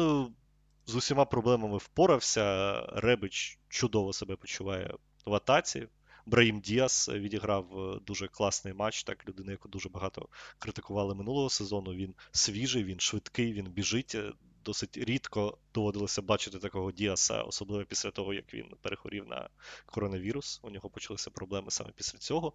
з 0.87 0.95
усіма 0.95 1.25
проблемами 1.25 1.77
впорався. 1.77 2.75
Ребич 2.81 3.59
чудово 3.69 4.13
себе 4.13 4.37
почуває 4.37 4.95
в 5.27 5.35
атаці. 5.35 5.89
Браїм 6.27 6.61
Діас 6.61 7.09
відіграв 7.09 7.79
е, 7.79 8.01
дуже 8.07 8.29
класний 8.29 8.75
матч. 8.75 9.03
Так, 9.05 9.29
людина, 9.29 9.53
яку 9.53 9.69
дуже 9.69 9.89
багато 9.89 10.29
критикували 10.59 11.15
минулого 11.15 11.51
сезону. 11.51 11.95
Він 11.95 12.15
свіжий, 12.33 12.85
він 12.85 13.01
швидкий, 13.01 13.53
він 13.53 13.67
біжить. 13.67 14.17
Досить 14.65 14.97
рідко 14.97 15.59
доводилося 15.75 16.23
бачити 16.23 16.59
такого 16.59 16.93
Діаса, 16.93 17.43
особливо 17.43 17.85
після 17.85 18.11
того, 18.11 18.35
як 18.35 18.55
він 18.55 18.77
перехворів 18.83 19.29
на 19.29 19.49
коронавірус. 19.87 20.61
У 20.63 20.71
нього 20.71 20.91
почалися 20.91 21.31
проблеми 21.31 21.71
саме 21.71 21.91
після 21.97 22.19
цього. 22.19 22.53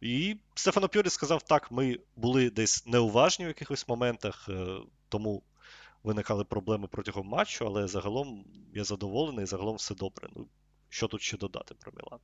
І 0.00 0.36
Стефано 0.54 0.88
Пьорі 0.88 1.08
сказав: 1.08 1.42
так, 1.42 1.72
ми 1.72 1.98
були 2.16 2.50
десь 2.50 2.86
неуважні 2.86 3.44
в 3.44 3.48
якихось 3.48 3.88
моментах, 3.88 4.48
е, 4.48 4.78
тому 5.08 5.42
виникали 6.02 6.44
проблеми 6.44 6.88
протягом 6.88 7.26
матчу, 7.26 7.66
але 7.66 7.88
загалом 7.88 8.44
я 8.74 8.84
задоволений, 8.84 9.46
загалом 9.46 9.76
все 9.76 9.94
добре. 9.94 10.28
Ну, 10.36 10.46
що 10.88 11.08
тут 11.08 11.22
ще 11.22 11.36
додати 11.36 11.74
про 11.74 11.92
Мілан? 11.92 12.20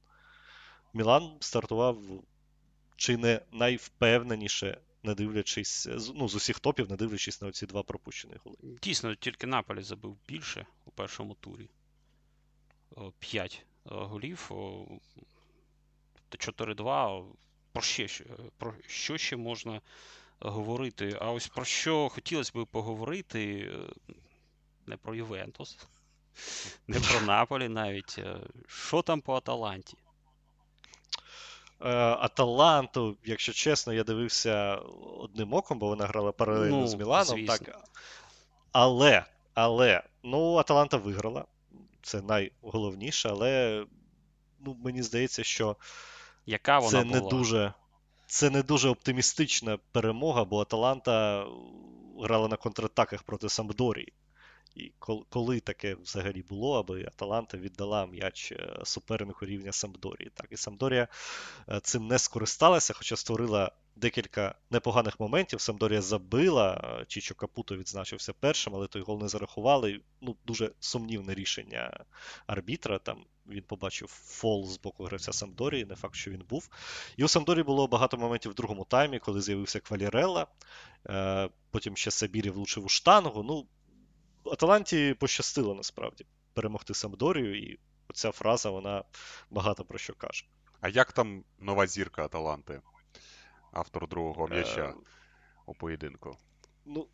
Мілан 0.95 1.37
стартував 1.41 1.99
чи 2.97 3.17
не 3.17 3.41
найвпевненіше, 3.53 4.81
не 5.09 5.15
дивлячись, 5.15 5.89
ну, 6.15 6.29
з 6.29 6.35
усіх 6.35 6.59
топів, 6.61 6.91
не 6.91 6.97
дивлячись 6.97 7.43
на 7.43 7.49
оці 7.49 7.67
два 7.67 7.83
пропущені 7.83 8.35
голи. 8.45 8.57
Дійсно, 8.83 9.15
тільки 9.15 9.47
Наполі 9.47 9.83
забив 9.83 10.17
більше 10.29 10.67
у 10.85 10.91
першому 10.91 11.35
турі. 11.35 11.69
5 13.19 13.67
голів. 13.85 14.47
о, 14.51 14.87
та 16.29 16.39
4-2. 16.39 17.25
Про, 17.73 17.83
ще, 17.83 18.09
ще- 18.09 18.25
про 18.57 18.75
що 18.87 19.19
ще 19.19 19.37
можна 19.37 19.81
говорити? 20.41 21.17
А 21.21 21.31
ось 21.33 21.49
про 21.49 21.65
що 21.65 22.09
хотілося 22.09 22.53
б 22.55 22.67
поговорити, 22.67 23.71
е, 23.75 23.93
не 24.87 24.97
про 24.97 25.15
Ювентус, 25.15 25.79
не 26.87 27.01
про 27.01 27.21
Наполі 27.21 27.69
навіть. 27.69 28.15
е, 28.19 28.41
Що 28.69 29.03
там 29.03 29.21
по 29.21 29.35
Аталанті? 29.35 29.97
Е, 31.81 31.89
Аталанту, 31.99 33.17
якщо 33.25 33.53
чесно, 33.53 33.93
я 33.93 34.05
дивився 34.05 34.75
одним 35.19 35.55
оком, 35.55 35.79
бо 35.79 35.89
вона 35.89 36.07
грала 36.07 36.33
паралельно 36.33 36.77
Ну, 36.77 36.87
з 36.87 36.95
Міланом. 36.95 37.27
звісно. 37.39 37.57
Так. 37.57 37.89
Але, 38.73 39.25
але, 39.55 40.03
ну, 40.23 40.55
Аталанта 40.57 40.97
виграла. 40.97 41.45
Це 42.03 42.23
найголовніше, 42.23 43.29
але 43.29 43.85
ну, 44.61 44.77
мені 44.85 45.03
здається, 45.03 45.45
що 45.45 45.77
Яка 46.47 46.79
вона 46.79 46.91
це 46.91 47.05
була? 47.05 47.21
не 47.21 47.29
дуже. 47.29 47.73
Це 48.27 48.51
не 48.51 48.63
дуже 48.63 48.89
оптимістична 48.89 49.79
перемога, 49.93 50.45
бо 50.45 50.61
Аталанта 50.61 51.47
грала 52.21 52.49
на 52.49 52.57
контратаках 52.57 53.23
проти 53.23 53.49
Сампдорії. 53.49 54.13
І 54.75 54.93
коли 55.29 55.61
таке 55.61 55.95
взагалі 55.95 56.43
було, 56.43 56.79
аби 56.79 57.05
Аталанта 57.05 57.59
віддала 57.59 58.07
м'яч 58.07 58.53
е, 58.53 58.81
супернику 58.85 59.47
рівня 59.47 59.73
Сампдорії. 59.73 60.31
Так, 60.35 60.47
і 60.51 60.57
Сампдорія 60.57 61.09
е, 61.69 61.81
цим 61.81 62.07
не 62.07 62.19
скористалася, 62.19 62.95
хоча 62.95 63.17
створила 63.17 63.73
декілька 63.97 64.55
непоганих 64.71 65.21
моментів. 65.21 65.61
Сампдорія 65.61 66.03
забила, 66.03 66.99
е, 67.01 67.05
Чічо 67.09 67.35
Капуто 67.35 67.77
відзначився 67.77 68.33
першим, 68.33 68.75
але 68.75 68.87
той 68.87 69.03
гол 69.03 69.23
не 69.23 69.29
зарахували. 69.29 70.01
Ну, 70.21 70.37
дуже 70.47 70.73
сумнівне 70.81 71.35
рішення 71.35 72.05
арбітра. 72.47 72.99
Там 72.99 73.25
він 73.47 73.63
побачив 73.63 74.09
фол 74.09 74.67
з 74.67 74.79
боку 74.79 75.05
гравця 75.05 75.33
Сампдорії, 75.33 75.85
не 75.85 75.97
факт, 75.97 76.15
що 76.15 76.31
він 76.31 76.45
був. 76.49 76.69
І 77.17 77.25
у 77.25 77.29
Сампдорії 77.29 77.65
було 77.65 77.87
багато 77.87 78.17
моментів 78.17 78.53
в 78.53 78.55
другому 78.55 78.85
таймі, 78.85 79.19
коли 79.19 79.41
з'явився 79.41 79.81
Квалірелла. 79.81 80.47
Потім 81.71 81.97
ще 81.97 82.11
Сабірі 82.11 82.51
влучив 82.51 82.85
у 82.85 82.89
штангу. 82.89 83.43
Ну, 83.43 83.67
Аталанті 84.53 85.15
пощастило 85.15 85.75
насправді 85.75 86.27
перемогти 86.55 86.95
Сампдорію, 86.95 87.59
і 87.59 87.79
оця 88.09 88.33
фраза 88.33 88.71
вона 88.71 89.05
багато 89.51 89.85
про 89.85 89.99
що 89.99 90.15
каже. 90.15 90.45
А 90.81 90.89
як 90.89 91.13
там 91.13 91.45
нова 91.59 91.87
зірка 91.87 92.25
Аталанти? 92.25 92.81
Автор 93.73 94.09
другого 94.09 94.47
Е, 94.47 94.51
м'яча 94.51 94.95
у 95.67 95.75
поєдинку. 95.75 96.37
Ну, 96.85 97.09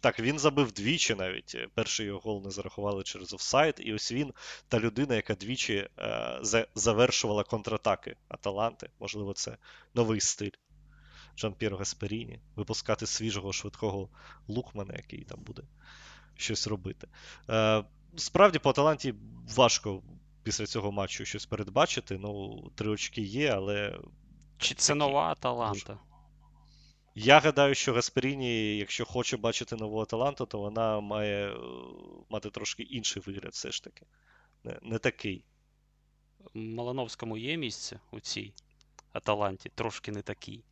так, 0.00 0.20
він 0.20 0.38
забив 0.38 0.72
двічі 0.72 1.14
навіть. 1.14 1.56
Перший 1.74 2.06
його 2.06 2.18
гол 2.18 2.42
не 2.44 2.50
зарахували 2.50 3.02
через 3.02 3.32
офсайд. 3.32 3.74
І 3.78 3.94
ось 3.94 4.12
він 4.12 4.32
та 4.68 4.80
людина, 4.80 5.14
яка 5.14 5.34
двічі 5.34 5.88
е, 5.98 6.66
завершувала 6.74 7.44
контратаки 7.44 8.16
Аталанти. 8.28 8.90
Можливо, 9.00 9.32
це 9.32 9.56
новий 9.94 10.20
стиль 10.20 10.50
Джан 11.36 11.54
П'єро 11.54 11.76
Гасперіні. 11.76 12.40
Випускати 12.56 13.06
свіжого, 13.06 13.52
швидкого 13.52 14.08
лукмана, 14.48 14.94
який 14.96 15.24
там 15.24 15.40
буде 15.40 15.62
щось 16.36 16.66
робити. 16.66 17.08
Е, 17.50 17.84
справді, 18.16 18.58
по 18.58 18.70
Аталанті 18.70 19.14
важко 19.56 20.02
після 20.42 20.66
цього 20.66 20.92
матчу 20.92 21.24
щось 21.24 21.46
передбачити. 21.46 22.18
Ну, 22.18 22.62
три 22.74 22.90
очки 22.90 23.22
є, 23.22 23.50
але 23.50 23.98
Чи 24.58 24.74
це 24.74 24.94
нова 24.94 25.30
Аталанта? 25.30 25.98
Я 27.14 27.40
гадаю, 27.40 27.74
що 27.74 27.92
Гасперіні, 27.92 28.76
якщо 28.76 29.04
хоче 29.04 29.36
бачити 29.36 29.76
нову 29.76 30.00
Аталанту, 30.00 30.46
то 30.46 30.58
вона 30.58 31.00
має 31.00 31.52
е, 31.52 31.56
мати 32.30 32.50
трошки 32.50 32.82
інший 32.82 33.22
вигляд, 33.26 33.52
все 33.52 33.70
ж 33.70 33.84
таки. 33.84 34.06
Не, 34.64 34.78
не 34.82 34.98
такий. 34.98 35.44
Малановському 36.54 37.38
є 37.38 37.56
місце 37.56 38.00
у 38.10 38.20
цій 38.20 38.52
Аталанті, 39.12 39.70
трошки 39.74 40.12
не 40.12 40.22
такий. 40.22 40.64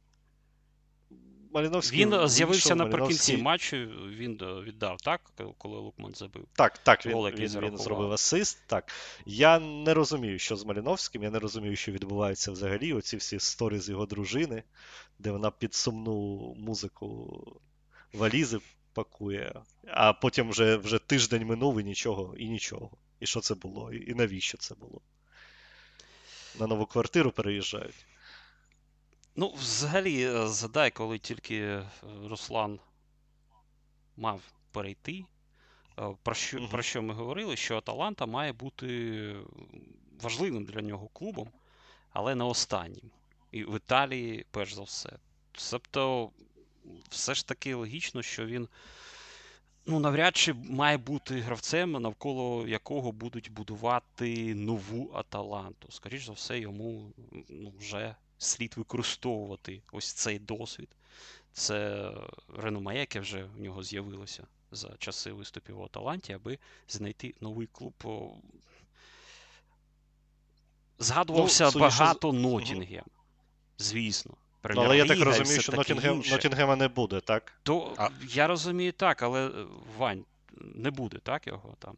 Маліновський 1.52 2.06
Він 2.06 2.28
з'явився 2.28 2.74
наприкінці 2.74 3.36
матчу, 3.36 3.76
він 4.08 4.40
е, 4.42 4.60
віддав, 4.60 5.00
так, 5.00 5.20
коли 5.58 5.78
Лукман 5.78 6.14
забив. 6.14 6.46
Так, 6.52 6.78
так, 6.78 7.06
він, 7.06 7.14
Гол, 7.14 7.26
який 7.26 7.46
він, 7.46 7.60
він 7.60 7.78
зробив 7.78 8.12
асист. 8.12 8.62
Так. 8.66 8.92
Я 9.26 9.58
не 9.58 9.94
розумію, 9.94 10.38
що 10.38 10.56
з 10.56 10.64
Маліновським, 10.64 11.22
я 11.22 11.30
не 11.30 11.38
розумію, 11.38 11.76
що 11.76 11.92
відбувається 11.92 12.52
взагалі. 12.52 12.92
Оці 12.92 13.16
всі 13.16 13.40
сторі 13.40 13.78
з 13.78 13.88
його 13.88 14.06
дружини, 14.06 14.62
де 15.18 15.30
вона 15.30 15.50
під 15.50 15.74
сумну 15.74 16.38
музику 16.58 17.42
валізи 18.12 18.58
пакує, 18.92 19.54
а 19.86 20.12
потім 20.12 20.50
вже, 20.50 20.76
вже 20.76 20.98
тиждень 20.98 21.46
минув 21.46 21.80
і 21.80 21.84
нічого, 21.84 22.36
і 22.36 22.48
нічого. 22.48 22.90
І 23.20 23.26
що 23.26 23.40
це 23.40 23.54
було? 23.54 23.92
І 23.92 24.14
навіщо 24.14 24.58
це 24.58 24.74
було? 24.74 25.00
На 26.60 26.66
нову 26.66 26.86
квартиру 26.86 27.30
переїжджають. 27.30 28.06
Ну, 29.36 29.52
взагалі, 29.56 30.22
е, 30.24 30.48
згадай, 30.48 30.90
коли 30.90 31.18
тільки 31.18 31.56
е, 31.60 31.86
Руслан 32.24 32.80
мав 34.16 34.40
перейти. 34.72 35.24
е, 35.98 36.14
Про 36.22 36.34
що, 36.34 36.58
Мгм. 36.58 36.68
про 36.68 36.82
що 36.82 37.02
ми 37.02 37.14
говорили? 37.14 37.56
Що 37.56 37.76
Аталанта 37.76 38.26
має 38.26 38.52
бути 38.52 39.34
важливим 40.22 40.64
для 40.64 40.80
нього 40.80 41.08
клубом, 41.12 41.48
але 42.12 42.34
не 42.34 42.44
останнім. 42.44 43.10
І 43.52 43.64
в 43.64 43.76
Італії, 43.76 44.46
перш 44.50 44.74
за 44.74 44.82
все. 44.82 45.10
Тобто, 45.70 46.30
все 47.08 47.34
ж 47.34 47.46
таки 47.46 47.74
логічно, 47.74 48.22
що 48.22 48.46
він 48.46 48.68
ну, 49.86 50.00
навряд 50.00 50.36
чи 50.36 50.52
має 50.52 50.96
бути 50.96 51.40
гравцем, 51.40 51.92
навколо 51.92 52.68
якого 52.68 53.12
будуть 53.12 53.50
будувати 53.52 54.54
нову 54.54 55.10
Аталанту. 55.14 55.92
Скоріше 55.92 56.26
за 56.26 56.32
все, 56.32 56.58
йому 56.58 57.12
ну, 57.48 57.72
вже 57.78 58.14
слід 58.40 58.74
використовувати 58.76 59.82
ось 59.92 60.12
цей 60.12 60.38
досвід. 60.38 60.88
Це 61.52 62.10
реноме, 62.56 62.98
яке 62.98 63.20
вже 63.20 63.44
в 63.44 63.60
нього 63.60 63.82
з'явилося 63.82 64.46
за 64.72 64.90
часи 64.98 65.32
виступів 65.32 65.80
у 65.80 65.84
Аталанті, 65.84 66.32
аби 66.32 66.58
знайти 66.88 67.34
новий 67.40 67.66
клуб. 67.66 67.94
Згадувався 70.98 71.64
Ну, 71.64 71.70
судячи 71.70 71.98
багато 71.98 72.32
Нотінгем. 72.32 73.04
Звісно. 73.78 74.34
Ну, 74.64 74.82
але 74.82 74.96
я 74.96 75.06
так 75.06 75.20
розумію, 75.20 75.60
що 75.60 75.72
Нотінгем. 75.72 76.22
Нотінгема 76.30 76.76
не 76.76 76.88
буде, 76.88 77.20
так? 77.20 77.52
То 77.62 77.94
А- 77.98 78.08
я 78.28 78.46
розумію 78.46 78.92
так, 78.92 79.22
але 79.22 79.50
Вань, 79.98 80.24
не 80.60 80.90
буде, 80.90 81.18
так, 81.18 81.46
його 81.46 81.74
там. 81.78 81.96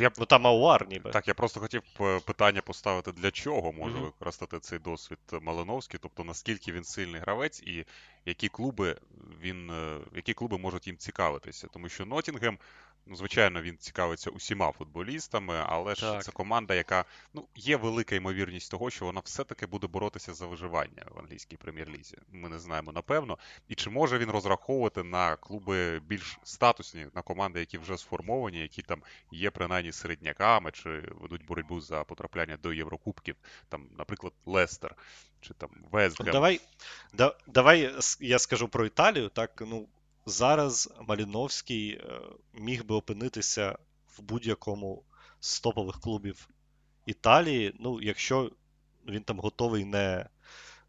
Я 0.00 0.10
Ну 0.18 0.26
там 0.26 0.46
Ауар 0.46 0.88
ніби. 0.88 1.10
Так, 1.10 1.28
я 1.28 1.34
просто 1.34 1.60
хотів 1.60 1.82
питання 2.24 2.60
поставити, 2.60 3.12
для 3.12 3.30
чого 3.30 3.72
може 3.72 3.94
Мгм. 3.94 4.04
використати 4.04 4.58
цей 4.58 4.78
досвід 4.78 5.18
Малиновський, 5.42 6.00
тобто 6.02 6.24
наскільки 6.24 6.72
він 6.72 6.84
сильний 6.84 7.20
гравець 7.20 7.62
і 7.62 7.84
які 8.26 8.48
клуби 8.48 8.96
він, 9.40 9.70
е, 9.70 9.98
які 10.14 10.34
клуби 10.34 10.58
можуть 10.58 10.86
їм 10.86 10.96
цікавитися. 10.96 11.66
Тому 11.72 11.88
що 11.88 12.06
Нотінгем, 12.06 12.58
ну, 13.06 13.16
звичайно, 13.16 13.62
він 13.62 13.76
цікавиться 13.78 14.30
усіма 14.30 14.72
футболістами, 14.72 15.64
але 15.66 15.94
ж 15.94 16.00
Так. 16.00 16.24
це 16.24 16.32
команда, 16.32 16.74
яка 16.74 17.04
ну, 17.34 17.48
є 17.56 17.76
велика 17.76 18.14
ймовірність 18.14 18.70
того, 18.70 18.90
що 18.90 19.04
вона 19.04 19.20
все-таки 19.24 19.66
буде 19.66 19.86
боротися 19.86 20.34
за 20.34 20.46
виживання 20.46 21.06
в 21.10 21.18
англійській 21.18 21.56
прем'єр-лізі. 21.56 22.16
Ми 22.32 22.48
не 22.48 22.58
знаємо 22.58 22.92
напевно. 22.92 23.38
І 23.68 23.74
чи 23.74 23.90
може 23.90 24.18
він 24.18 24.30
розраховувати 24.30 25.02
на 25.02 25.36
клуби 25.36 26.00
більш 26.00 26.38
статусні, 26.42 27.06
на 27.14 27.22
команди, 27.22 27.60
які 27.60 27.78
вже 27.78 27.98
сформовані, 27.98 28.58
які 28.58 28.82
там 28.82 29.02
є 29.30 29.50
принаймні 29.50 29.92
середняками, 29.92 30.70
чи 30.70 30.90
ведуть 31.20 31.44
боротьбу 31.44 31.80
за 31.80 32.04
потрапляння 32.04 32.56
до 32.56 32.72
Єврокубків, 32.72 33.36
там, 33.68 33.86
наприклад, 33.98 34.32
Лестер, 34.46 34.96
чи 35.40 35.54
там 35.54 35.70
Вестгем. 35.90 36.32
Давай, 36.32 36.60
да, 37.12 37.34
давай 37.46 37.94
я 38.20 38.38
скажу 38.38 38.68
про 38.68 38.86
Італію. 38.86 39.28
Так, 39.28 39.62
ну, 39.66 39.88
зараз 40.26 40.92
Маліновський 41.08 41.90
е, 41.90 42.20
міг 42.54 42.84
би 42.84 42.94
опинитися 42.94 43.78
в 44.18 44.22
будь-якому 44.22 45.04
з 45.40 45.60
топових 45.60 46.00
клубів 46.00 46.48
Італії, 47.06 47.74
ну, 47.80 48.02
якщо 48.02 48.52
він 49.08 49.22
там 49.22 49.40
готовий 49.40 49.84
не, 49.84 50.28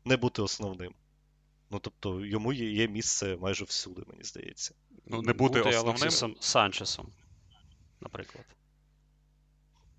не 0.06 0.18
бути 0.18 0.42
основним. 0.42 0.94
Ну, 1.70 1.80
тобто, 1.80 2.26
йому 2.26 2.54
є, 2.54 2.72
є 2.72 2.88
місце 2.88 3.38
майже 3.42 3.66
всюди, 3.66 4.04
мені 4.08 4.24
здається. 4.24 4.74
Ну, 5.06 5.22
не 5.22 5.34
бути 5.34 5.60
основним. 5.60 5.90
Алексісом 5.90 6.36
Санчесом, 6.40 7.12
наприклад. 8.02 8.46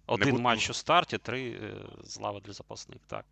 Один 0.07 0.35
бу- 0.35 0.41
матч 0.41 0.71
у 0.71 0.75
старті, 0.75 1.19
три 1.19 1.51
е, 1.51 1.89
з 2.05 2.21
лави 2.21 2.41
для 2.41 2.53
запасних. 2.53 2.99
Так. 3.07 3.25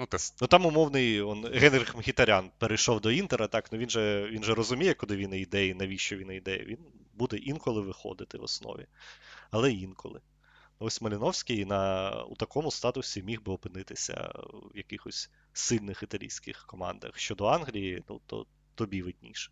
Ну, 0.00 0.06
те, 0.06 0.18
Ну 0.40 0.46
там 0.46 0.66
умовний 0.66 1.20
он, 1.20 1.44
Генрих 1.44 1.94
Мхітарян 1.94 2.50
перейшов 2.58 3.00
до 3.00 3.10
Інтера, 3.10 3.46
так, 3.48 3.72
ну 3.72 3.78
він 3.78 3.90
же, 3.90 4.28
він 4.30 4.44
же 4.44 4.54
розуміє, 4.54 4.94
куди 4.94 5.16
він 5.16 5.34
йде 5.34 5.66
і 5.66 5.74
навіщо 5.74 6.16
він 6.16 6.30
йде. 6.30 6.58
Він 6.58 6.78
буде 7.14 7.36
інколи 7.36 7.80
виходити 7.80 8.38
в 8.38 8.42
основі, 8.42 8.86
але 9.50 9.72
інколи. 9.72 10.20
Ось 10.78 11.00
Маліновський 11.00 11.64
на, 11.64 12.10
у 12.22 12.34
такому 12.34 12.70
статусі 12.70 13.22
міг 13.22 13.42
би 13.42 13.52
опинитися 13.52 14.32
в 14.74 14.76
якихось 14.76 15.30
сильних 15.52 16.02
італійських 16.02 16.66
командах. 16.66 17.18
Щодо 17.18 17.44
Англії, 17.44 18.02
ну 18.08 18.20
то 18.26 18.46
тобі 18.74 19.02
видніше. 19.02 19.50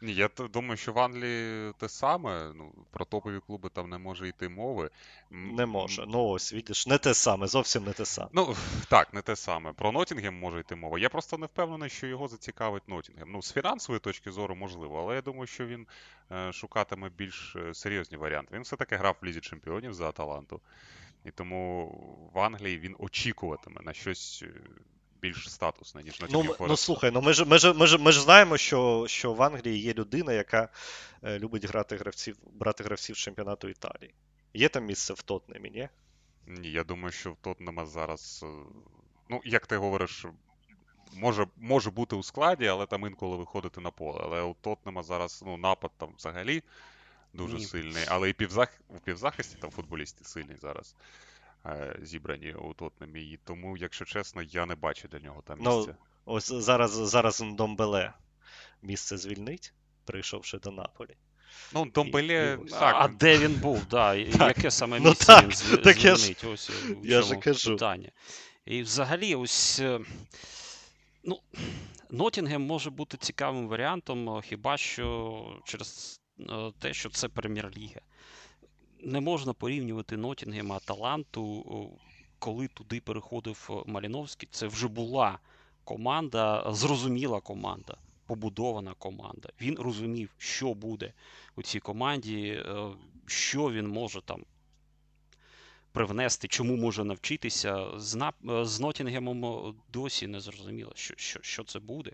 Ні, 0.00 0.14
я 0.14 0.28
думаю, 0.52 0.76
що 0.76 0.92
в 0.92 0.98
Англії 0.98 1.72
те 1.78 1.88
саме. 1.88 2.52
Ну, 2.54 2.72
про 2.90 3.04
топові 3.04 3.40
клуби 3.46 3.68
там 3.68 3.90
не 3.90 3.98
може 3.98 4.28
йти 4.28 4.48
мови. 4.48 4.90
Не 5.30 5.66
може. 5.66 6.04
Ну 6.08 6.24
ось, 6.24 6.52
видиш, 6.52 6.86
не 6.86 6.98
те 6.98 7.14
саме, 7.14 7.46
зовсім 7.46 7.84
не 7.84 7.92
те 7.92 8.04
саме. 8.04 8.28
Ну, 8.32 8.56
так, 8.88 9.14
не 9.14 9.22
те 9.22 9.36
саме. 9.36 9.72
Про 9.72 9.92
Нотінгем 9.92 10.38
може 10.38 10.60
йти 10.60 10.76
мова. 10.76 10.98
Я 10.98 11.08
просто 11.08 11.38
не 11.38 11.46
впевнений, 11.46 11.90
що 11.90 12.06
його 12.06 12.28
зацікавить 12.28 12.88
Нотінгем. 12.88 13.32
Ну, 13.32 13.42
з 13.42 13.52
фінансової 13.52 14.00
точки 14.00 14.32
зору 14.32 14.56
можливо, 14.56 15.00
але 15.00 15.14
я 15.14 15.22
думаю, 15.22 15.46
що 15.46 15.66
він 15.66 15.86
е, 16.32 16.52
шукатиме 16.52 17.10
більш 17.18 17.56
е, 17.56 17.74
серйозні 17.74 18.16
варіанти. 18.16 18.54
Він 18.54 18.62
все-таки 18.62 18.96
грав 18.96 19.16
в 19.22 19.24
Лізі 19.24 19.40
Чемпіонів 19.40 19.94
за 19.94 20.08
Аталанту. 20.08 20.60
І 21.24 21.30
тому 21.30 21.88
в 22.34 22.38
Англії 22.38 22.78
він 22.78 22.96
очікуватиме 22.98 23.80
на 23.84 23.92
щось 23.92 24.44
е, 24.46 24.60
більш 25.20 25.50
статусне, 25.50 26.02
ніж 26.02 26.24
Ну, 26.30 26.56
ну 26.60 26.76
слухай, 26.76 27.10
ну 27.10 27.20
ми 27.20 27.32
ж, 27.32 27.44
ми 27.44 27.58
ж, 27.58 27.72
ми 27.72 27.86
ж, 27.86 27.98
ми 27.98 28.12
ж 28.12 28.20
знаємо, 28.20 28.56
що, 28.56 29.04
що 29.08 29.32
в 29.32 29.42
Англії 29.42 29.78
є 29.82 29.94
людина, 29.94 30.32
яка 30.32 30.68
е, 31.22 31.38
любить 31.38 31.64
грати 31.64 31.96
гравців, 31.96 32.36
брати 32.52 32.84
гравців 32.84 33.16
чемпіонату 33.16 33.68
Італії. 33.68 34.14
Є 34.54 34.68
там 34.68 34.84
місце 34.84 35.14
в 35.14 35.22
Тотнемі, 35.22 35.70
ні? 35.70 35.88
Ні, 36.46 36.70
я 36.70 36.84
думаю, 36.84 37.12
що 37.12 37.32
в 37.32 37.36
Тотнема 37.36 37.86
зараз. 37.86 38.44
е, 38.44 38.48
Ну, 39.28 39.40
як 39.44 39.66
ти 39.66 39.76
говориш, 39.76 40.26
може, 41.14 41.46
може 41.56 41.90
бути 41.90 42.16
у 42.16 42.22
складі, 42.22 42.66
але 42.66 42.86
там 42.86 43.06
інколи 43.06 43.36
виходити 43.36 43.80
на 43.80 43.90
поле. 43.90 44.20
Але 44.22 44.42
у 44.42 44.54
Тотнема 44.54 45.02
зараз 45.02 45.42
ну, 45.46 45.56
напад 45.56 45.90
там 45.96 46.14
взагалі 46.16 46.62
дуже 47.34 47.56
Ні. 47.56 47.64
сильний. 47.64 48.04
Але 48.08 48.30
і 48.30 48.32
півзах... 48.32 48.68
у 48.88 48.98
півзахисті 48.98 49.56
там 49.60 49.70
футболісти 49.70 50.24
сильні 50.24 50.56
зараз 50.56 50.94
зібрані 52.02 52.52
у 52.52 52.74
Тотнемі. 52.74 53.22
І 53.22 53.38
тому, 53.44 53.76
якщо 53.76 54.04
чесно, 54.04 54.42
я 54.42 54.66
не 54.66 54.74
бачу 54.74 55.08
для 55.08 55.18
нього 55.18 55.42
там 55.46 55.58
Ну. 55.60 55.94
Ось 56.24 56.52
зараз, 56.52 56.90
зараз 56.92 57.40
Домбеле 57.40 58.12
місце 58.82 59.16
звільнить, 59.16 59.72
прийшовши 60.04 60.58
до 60.58 60.70
Наполі. 60.70 61.16
Ну, 61.74 61.84
Домбеле, 61.84 62.56
ось. 62.64 62.70
так, 62.72 62.94
а 62.98 63.08
де 63.08 63.38
він 63.38 63.54
був? 63.54 63.86
Да, 63.90 64.14
і 64.14 64.24
Так. 64.38 64.56
Яке 64.56 64.70
саме 64.70 65.00
Ну 65.00 65.08
місце 65.08 65.26
так, 65.26 65.44
він 65.44 65.50
зв- 65.50 65.82
так 65.82 66.04
я 66.04 66.14
ж- 66.14 66.20
звільнить? 66.22 66.44
Ось 66.44 66.70
е, 66.70 66.96
я 67.02 67.22
ж 67.22 67.36
кажу. 67.36 67.70
питання. 67.70 68.10
І 68.64 68.82
взагалі, 68.82 69.34
ось. 69.34 69.80
е, 69.80 70.00
Ну, 71.24 71.40
Нотінгем 72.10 72.62
може 72.62 72.90
бути 72.90 73.16
цікавим 73.16 73.68
варіантом, 73.68 74.28
е, 74.38 74.42
хіба 74.42 74.76
що 74.76 75.60
через 75.64 76.20
е, 76.40 76.72
те, 76.78 76.94
що 76.94 77.08
це 77.10 77.28
прем'єр-ліга. 77.28 78.00
Не 79.06 79.20
можна 79.20 79.52
порівнювати 79.52 80.16
Нотінгема 80.16 80.76
Аталанту, 80.76 81.64
коли 82.38 82.68
туди 82.68 83.00
переходив 83.00 83.70
е, 83.70 83.90
Маліновський. 83.90 84.48
Це 84.52 84.66
вже 84.66 84.88
була 84.88 85.38
команда, 85.84 86.72
зрозуміла 86.72 87.40
команда, 87.40 87.96
побудована 88.26 88.94
команда. 88.98 89.48
Він 89.60 89.78
розумів, 89.78 90.30
що 90.38 90.74
буде 90.74 91.12
у 91.56 91.62
цій 91.62 91.80
команді, 91.80 92.48
е, 92.48 92.88
що 93.26 93.72
він 93.72 93.88
може 93.88 94.20
там 94.20 94.44
привнести, 95.92 96.48
чому 96.48 96.76
може 96.76 97.04
навчитися. 97.04 97.88
З, 97.96 98.16
е, 98.16 98.64
з 98.64 98.80
Нотінгемом 98.80 99.74
досі 99.92 100.26
не 100.26 100.40
зрозуміло, 100.40 100.92
що, 100.94 101.14
що, 101.16 101.42
що 101.42 101.64
це 101.64 101.78
буде. 101.78 102.12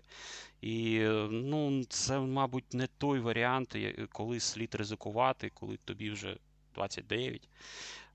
І 0.61 0.99
ну, 1.29 1.83
це, 1.89 2.19
мабуть, 2.19 2.73
не 2.73 2.87
той 2.87 3.19
варіант, 3.19 3.77
коли 4.11 4.39
слід 4.39 4.75
ризикувати, 4.75 5.51
коли 5.53 5.77
тобі 5.85 6.09
вже 6.11 6.37
29. 6.75 7.49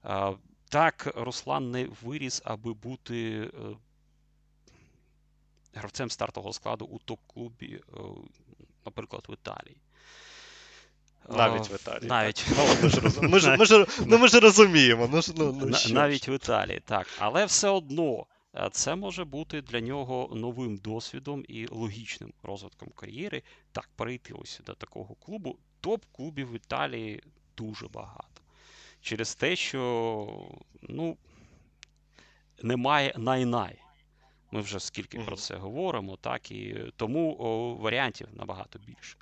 А, 0.02 0.32
Так, 0.68 1.12
Руслан 1.16 1.70
не 1.70 1.88
виріс, 2.02 2.42
аби 2.44 2.74
бути 2.74 3.50
е, 3.54 3.76
гравцем 5.74 6.10
стартового 6.10 6.52
складу 6.52 6.84
у 6.84 6.98
топ-клубі, 6.98 7.74
е, 7.74 8.00
наприклад, 8.84 9.24
в 9.28 9.32
Італії. 9.32 9.76
Навіть 11.28 11.70
в 11.70 11.74
Італії. 11.74 12.08
Навіть. 12.08 12.46
Ну, 12.56 12.88
ми, 14.18 14.28
ж, 14.28 14.40
розуміємо. 14.40 15.08
Ну, 15.12 15.20
ну, 15.36 15.52
ну, 15.52 15.66
На- 15.66 15.78
навіть 15.88 16.28
в 16.28 16.30
Італії, 16.30 16.82
так. 16.84 17.06
Але 17.18 17.44
все 17.44 17.68
одно 17.68 18.26
е, 18.54 18.68
це 18.72 18.94
може 18.94 19.24
бути 19.24 19.62
для 19.62 19.80
нього 19.80 20.30
новим 20.34 20.76
досвідом 20.76 21.44
і 21.48 21.66
логічним 21.66 22.32
розвитком 22.42 22.88
кар'єри. 22.88 23.42
Так, 23.72 23.88
перейти 23.96 24.32
ось 24.34 24.60
до 24.66 24.74
такого 24.74 25.14
клубу. 25.14 25.58
Топ-клубів 25.80 26.50
в 26.50 26.54
Італії 26.56 27.22
дуже 27.56 27.88
багато. 27.88 28.42
Через 29.00 29.34
те, 29.34 29.56
що 29.56 30.50
ну, 30.82 31.16
немає 32.62 33.14
най-най. 33.16 33.78
Ми 34.50 34.61
вже 34.61 34.80
скільки 34.80 35.18
про 35.18 35.37
це 35.37 35.56
говоримо, 35.56 36.16
так, 36.16 36.50
і 36.50 36.92
тому 36.96 37.37
о, 37.38 37.74
варіантів 37.74 38.28
набагато 38.32 38.78
більше. 38.78 39.16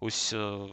Ось 0.00 0.32
о, 0.32 0.70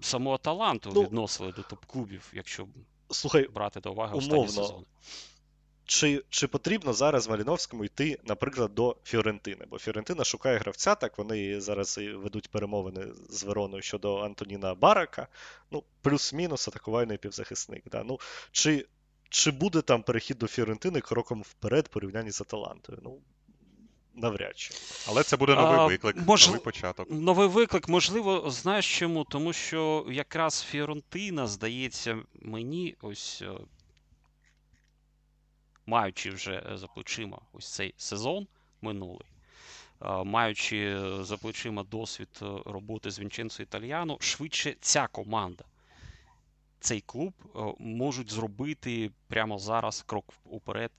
самого 0.00 0.38
таланту 0.38 0.90
Ну, 0.94 1.02
відносили 1.02 1.52
до 1.52 1.62
топ-клубів, 1.62 2.32
якщо 2.32 2.66
Слухай, 3.10 3.48
брати 3.48 3.80
до 3.80 3.92
уваги 3.92 4.16
останні 4.16 4.34
умовно, 4.34 4.52
сезони. 4.52 4.84
Чи, 5.86 6.24
чи 6.30 6.46
потрібно 6.46 6.92
зараз 6.92 7.28
Маліновському 7.28 7.84
йти, 7.84 8.18
наприклад, 8.24 8.74
до 8.74 8.96
Фіорентини? 9.04 9.66
Бо 9.70 9.78
Фіорентина 9.78 10.24
шукає 10.24 10.58
гравця, 10.58 10.94
так 10.94 11.18
вони 11.18 11.60
зараз 11.60 11.98
і 11.98 12.10
ведуть 12.10 12.50
перемовини 12.50 13.06
з 13.28 13.42
Вероною 13.42 13.82
щодо 13.82 14.16
Антоніна 14.16 14.74
Барака. 14.74 15.28
Ну, 15.70 15.82
плюс-мінус 16.02 16.68
атакувальний 16.68 17.18
півзахисник. 17.18 17.82
Да? 17.90 18.02
Ну, 18.04 18.18
чи, 18.52 18.86
чи 19.28 19.50
буде 19.50 19.82
там 19.82 20.02
перехід 20.02 20.38
до 20.38 20.46
Фіорентини 20.46 21.00
кроком 21.00 21.42
вперед 21.42 21.88
порівнянні 21.88 22.30
з 22.30 22.40
Аталантою? 22.40 22.98
Ну, 23.02 23.18
навряд 24.14 24.58
чи. 24.58 24.74
Але 25.08 25.22
це 25.22 25.36
буде 25.36 25.54
новий 25.54 25.78
А, 25.78 25.86
виклик, 25.86 26.16
мож- 26.16 26.46
новий 26.46 26.60
початок. 26.60 27.10
Новий 27.10 27.48
виклик, 27.48 27.88
можливо, 27.88 28.50
знаєш 28.50 28.98
чому? 28.98 29.24
Тому 29.24 29.52
що 29.52 30.06
якраз 30.10 30.62
Фіорентина, 30.62 31.46
здається, 31.46 32.18
мені 32.42 32.96
ось 33.02 33.42
е, 33.42 33.50
маючи 35.86 36.30
вже 36.30 36.62
е, 36.72 36.78
за 36.78 36.86
плечима 36.86 37.38
ось 37.52 37.72
цей 37.72 37.94
сезон 37.96 38.46
минулий, 38.82 39.26
маючи 40.24 41.00
за 41.20 41.36
плечима 41.36 41.82
досвід 41.82 42.28
роботи 42.64 43.10
з 43.10 43.18
Вінченцо 43.18 43.62
Італіано, 43.62 44.16
швидше 44.20 44.76
ця 44.80 45.06
команда, 45.06 45.64
цей 46.80 47.00
клуб 47.00 47.32
можуть 47.78 48.32
зробити 48.32 49.10
прямо 49.28 49.58
зараз 49.58 50.02
крок 50.02 50.34
уперед, 50.44 50.92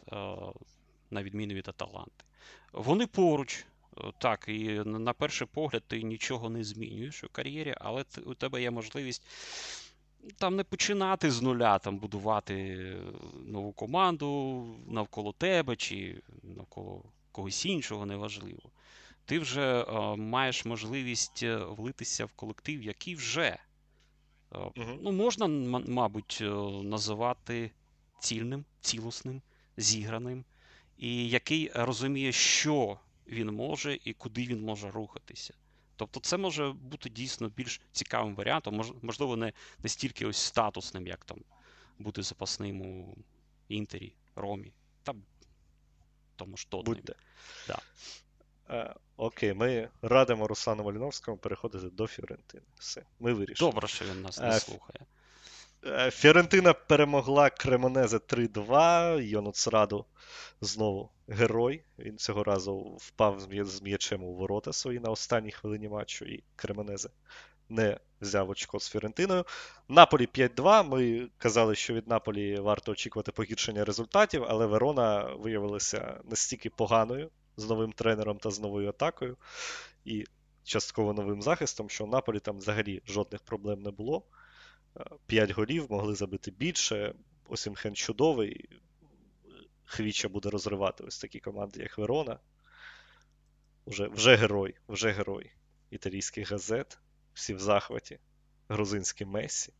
на 1.12 1.24
відміну 1.24 1.54
від 1.54 1.68
Аталанти. 1.68 2.26
Вони 2.74 3.08
поруч. 3.08 3.66
Так, 4.18 4.46
і 4.48 4.70
на 4.86 5.14
перший 5.14 5.48
погляд 5.48 5.84
ти 5.88 6.04
нічого 6.04 6.50
не 6.50 6.64
змінюєш 6.64 7.24
у 7.24 7.30
кар'єрі, 7.30 7.76
але 7.78 8.06
у 8.26 8.34
тебе 8.34 8.62
є 8.62 8.72
можливість 8.72 9.28
там 10.38 10.56
не 10.56 10.64
починати 10.64 11.32
з 11.32 11.42
нуля, 11.42 11.80
там 11.80 11.98
будувати 11.98 12.78
нову 13.46 13.72
команду 13.72 14.66
навколо 14.88 15.34
тебе 15.34 15.76
чи 15.76 16.22
навколо 16.44 17.04
когось 17.32 17.66
іншого, 17.66 18.06
неважливо. 18.06 18.70
Ти 19.26 19.40
вже 19.40 19.82
е, 19.82 20.16
маєш 20.16 20.66
можливість 20.66 21.44
е, 21.44 21.56
влитися 21.58 22.26
в 22.26 22.32
колектив, 22.32 22.84
який 22.84 23.16
вже 23.16 23.48
е, 23.48 23.60
uh 24.52 24.98
ну, 25.02 25.12
можна, 25.12 25.48
мабуть, 25.88 26.38
е, 26.42 26.46
називати 26.84 27.72
цільним, 28.20 28.66
цілосним, 28.82 29.42
зіграним, 29.78 30.46
і 30.98 31.30
який 31.30 31.72
розуміє, 31.76 32.32
що 32.32 33.00
він 33.28 33.52
може 33.52 34.00
і 34.04 34.14
куди 34.14 34.46
він 34.46 34.62
може 34.62 34.92
рухатися. 34.92 35.54
Тобто 35.96 36.20
це 36.20 36.38
може 36.38 36.70
бути 36.70 37.10
дійсно 37.10 37.50
більш 37.50 37.82
цікавим 37.92 38.36
варіантом, 38.36 38.82
можливо, 39.02 39.36
не 39.36 39.54
настільки 39.84 40.26
ось 40.26 40.38
статусним, 40.38 41.08
як 41.08 41.26
там 41.26 41.38
бути 42.00 42.24
запасним 42.24 42.82
у 42.82 43.18
Інтері, 43.70 44.16
Ромі, 44.36 44.74
та 45.04 45.14
тому 46.36 46.58
ж 46.58 46.70
Тотнемі. 46.70 46.96
Будьте. 46.96 47.16
Да. 47.68 47.80
Е, 48.70 48.96
окей, 49.18 49.54
ми 49.54 49.90
радимо 50.02 50.48
Руслану 50.48 50.84
Маліновському 50.84 51.38
переходити 51.38 51.90
до 51.90 52.08
Фіорентини. 52.08 52.64
Все, 52.80 53.04
ми 53.20 53.34
вирішили. 53.34 53.72
Добре, 53.72 53.88
що 53.88 54.06
він 54.06 54.22
нас 54.22 54.40
не 54.40 54.48
е, 54.48 54.60
слухає. 54.60 55.00
Е, 55.86 56.12
Фіорентина 56.12 56.74
перемогла 56.74 57.50
Кремонезе 57.50 58.18
3-2. 58.18 59.22
Йонуц 59.22 59.68
Раду 59.68 60.06
знову 60.62 61.10
герой. 61.28 61.84
Він 62.00 62.18
цього 62.18 62.44
разу 62.44 62.98
впав 63.00 63.40
з 63.40 63.82
м'ячем 63.82 64.24
у 64.24 64.34
ворота 64.34 64.74
свої 64.74 65.00
на 65.00 65.10
останній 65.10 65.52
хвилині 65.52 65.90
матчу, 65.90 66.26
і 66.26 66.44
Кремонезе 66.56 67.10
не 67.70 68.00
взяв 68.22 68.50
очко 68.50 68.80
з 68.80 68.90
Фіорентиною. 68.90 69.46
Наполі 69.88 70.26
5-2. 70.26 70.90
Ми 70.90 71.30
казали, 71.38 71.76
що 71.76 71.94
від 71.94 72.08
Наполі 72.08 72.60
варто 72.60 72.92
очікувати 72.92 73.32
погіршення 73.32 73.86
результатів, 73.86 74.44
але 74.48 74.66
Верона 74.66 75.24
виявилася 75.24 76.22
настільки 76.24 76.70
поганою 76.70 77.30
з 77.58 77.70
новим 77.70 77.92
тренером 77.92 78.38
та 78.38 78.52
з 78.52 78.60
новою 78.60 78.90
атакою. 78.90 79.38
І 80.06 80.26
частково 80.64 81.14
новим 81.14 81.42
захистом, 81.42 81.90
що 81.90 82.04
у 82.04 82.08
Наполі 82.08 82.40
там 82.40 82.58
взагалі 82.58 83.02
жодних 83.08 83.42
проблем 83.42 83.82
не 83.82 83.92
було. 83.92 84.24
5 85.26 85.52
голів, 85.52 85.86
могли 85.90 86.16
забити 86.16 86.52
більше. 86.52 87.14
Осімхен 87.48 87.96
чудовий. 87.96 88.70
Хвіча 89.86 90.30
буде 90.30 90.50
розривати 90.50 91.04
ось 91.04 91.20
такі 91.20 91.40
команди, 91.40 91.80
як 91.80 91.98
Верона. 91.98 92.40
Вже 93.88 94.08
вже 94.08 94.36
герой, 94.36 94.76
вже 94.88 95.12
герой 95.12 95.52
італійських 95.90 96.52
газет. 96.52 96.98
Всі 97.34 97.54
в 97.54 97.60
захваті. 97.60 98.20
Грузинський 98.70 99.28
Месі. 99.28 99.74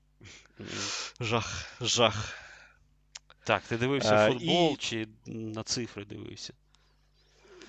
Жах, 1.20 1.78
жах. 1.82 2.38
Так, 3.44 3.64
ти 3.64 3.78
дивився 3.78 4.16
а, 4.16 4.32
футбол 4.32 4.74
і... 4.74 4.76
чи 4.76 5.08
на 5.26 5.64
цифри 5.64 6.06
дивився? 6.06 6.54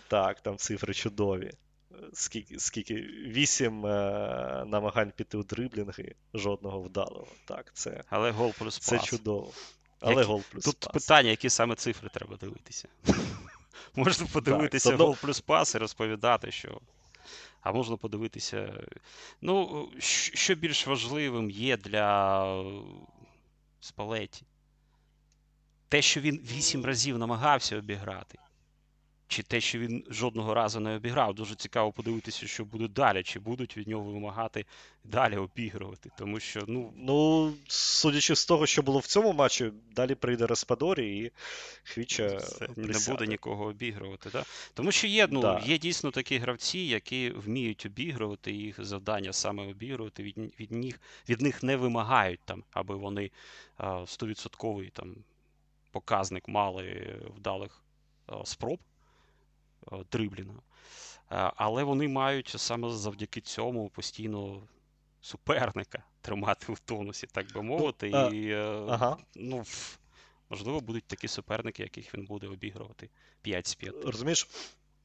Так, 0.09 0.41
там 0.41 0.57
цифри 0.57 0.95
чудові 0.95 1.53
скільки 2.13 2.59
скільки 2.59 2.95
вісім 3.27 3.87
е, 3.87 3.91
намагань 4.67 5.13
піти 5.17 5.37
у 5.37 5.43
дриблінги, 5.43 6.15
жодного 6.35 6.81
вдалого. 6.81 7.29
Так, 7.45 7.71
це 7.75 8.05
Але 8.11 8.31
гол 8.31 8.53
плюс 8.59 8.79
Це 8.79 8.97
пас. 8.97 9.07
чудово. 9.07 9.53
Але 10.01 10.15
які... 10.15 10.27
гол 10.27 10.43
плюс 10.51 10.65
Тут 10.65 10.81
пас. 10.81 10.93
питання, 10.93 11.31
які 11.31 11.51
саме 11.51 11.75
цифри 11.75 12.09
треба 12.09 12.37
дивитися. 12.37 12.89
Можна 13.95 14.27
подивитися 14.27 14.91
так, 14.91 15.01
гол 15.01 15.17
плюс 15.21 15.41
пас 15.41 15.75
і 15.75 15.79
розповідати, 15.79 16.53
що. 16.53 16.81
А 17.61 17.73
можна 17.73 17.97
подивитися. 17.97 18.85
Ну, 19.41 19.89
що 19.99 20.55
більш 20.55 20.87
важливим 20.87 21.51
є 21.51 21.77
для 21.77 22.65
Спалеті? 23.81 24.43
Те, 25.89 26.03
що 26.03 26.21
він 26.21 26.37
вісім 26.37 26.85
разів 26.85 27.19
намагався 27.19 27.79
обіграти 27.79 28.39
чи 29.29 29.43
те, 29.43 29.61
що 29.61 29.79
він 29.79 30.05
жодного 30.11 30.55
разу 30.55 30.81
не 30.81 30.97
обіграв. 30.97 31.35
Дуже 31.35 31.55
цікаво 31.55 31.93
подивитися, 31.93 32.47
що 32.47 32.65
буде 32.65 32.89
далі, 32.89 33.23
чи 33.23 33.39
будуть 33.39 33.77
від 33.77 33.89
нього 33.89 34.13
вимагати 34.13 34.65
далі 35.05 35.37
обігрувати. 35.37 36.11
Тому 36.19 36.41
що, 36.41 36.65
ну. 36.69 36.93
Ну, 36.97 37.53
судячи 37.69 38.37
з 38.37 38.47
того, 38.47 38.67
що 38.67 38.83
було 38.83 38.99
в 38.99 39.07
цьому 39.07 39.33
матчі, 39.33 39.73
далі 39.93 40.15
прийде 40.15 40.47
Респадорі 40.47 41.19
і 41.19 41.33
Хвіча. 41.83 42.41
Не 42.77 42.99
буде 43.09 43.27
нікого 43.27 43.65
обігрувати. 43.65 44.31
Да? 44.33 44.45
Тому 44.75 44.93
що 44.93 45.07
є 45.07 45.29
ну, 45.31 45.41
да. 45.41 45.63
є 45.65 45.79
дійсно 45.79 46.11
такі 46.11 46.39
гравці, 46.39 46.79
які 46.79 47.31
вміють 47.31 47.87
обігрувати, 47.87 48.53
їх 48.53 48.85
завдання 48.85 49.33
саме 49.33 49.67
обігрувати, 49.67 50.23
від 50.23 50.39
від, 50.61 50.73
них 50.73 51.01
від 51.29 51.41
них 51.41 51.63
не 51.63 51.77
вимагають, 51.77 52.41
там, 52.45 52.65
аби 52.71 52.97
вони 52.97 53.31
стовідсотковий 54.07 54.91
там 54.91 55.17
показник 55.91 56.49
мали 56.49 57.17
вдалих 57.37 57.83
спроб. 58.45 58.79
Е, 59.93 60.05
дриблінга. 60.13 60.59
Е, 61.31 61.53
але 61.57 61.85
вони 61.85 62.09
мають 62.09 62.55
саме 62.57 62.91
завдяки 62.91 63.41
цьому 63.41 63.89
постійно 63.89 64.63
суперника 65.21 66.05
тримати 66.21 66.73
в 66.73 66.79
тонусі, 66.79 67.27
так 67.27 67.53
би 67.55 67.63
мовити. 67.63 68.11
Ну, 68.11 68.29
і 68.29 68.51
е, 68.51 68.87
ага. 68.89 69.17
ну, 69.35 69.65
можливо, 70.51 70.81
будуть 70.81 71.05
такі 71.05 71.29
суперники, 71.29 71.83
яких 71.83 72.15
він 72.15 72.27
буде 72.27 72.47
обігрувати 72.47 73.11
5 73.43 73.67
з 73.67 73.75
5. 73.75 73.95
Розумієш, 74.05 74.49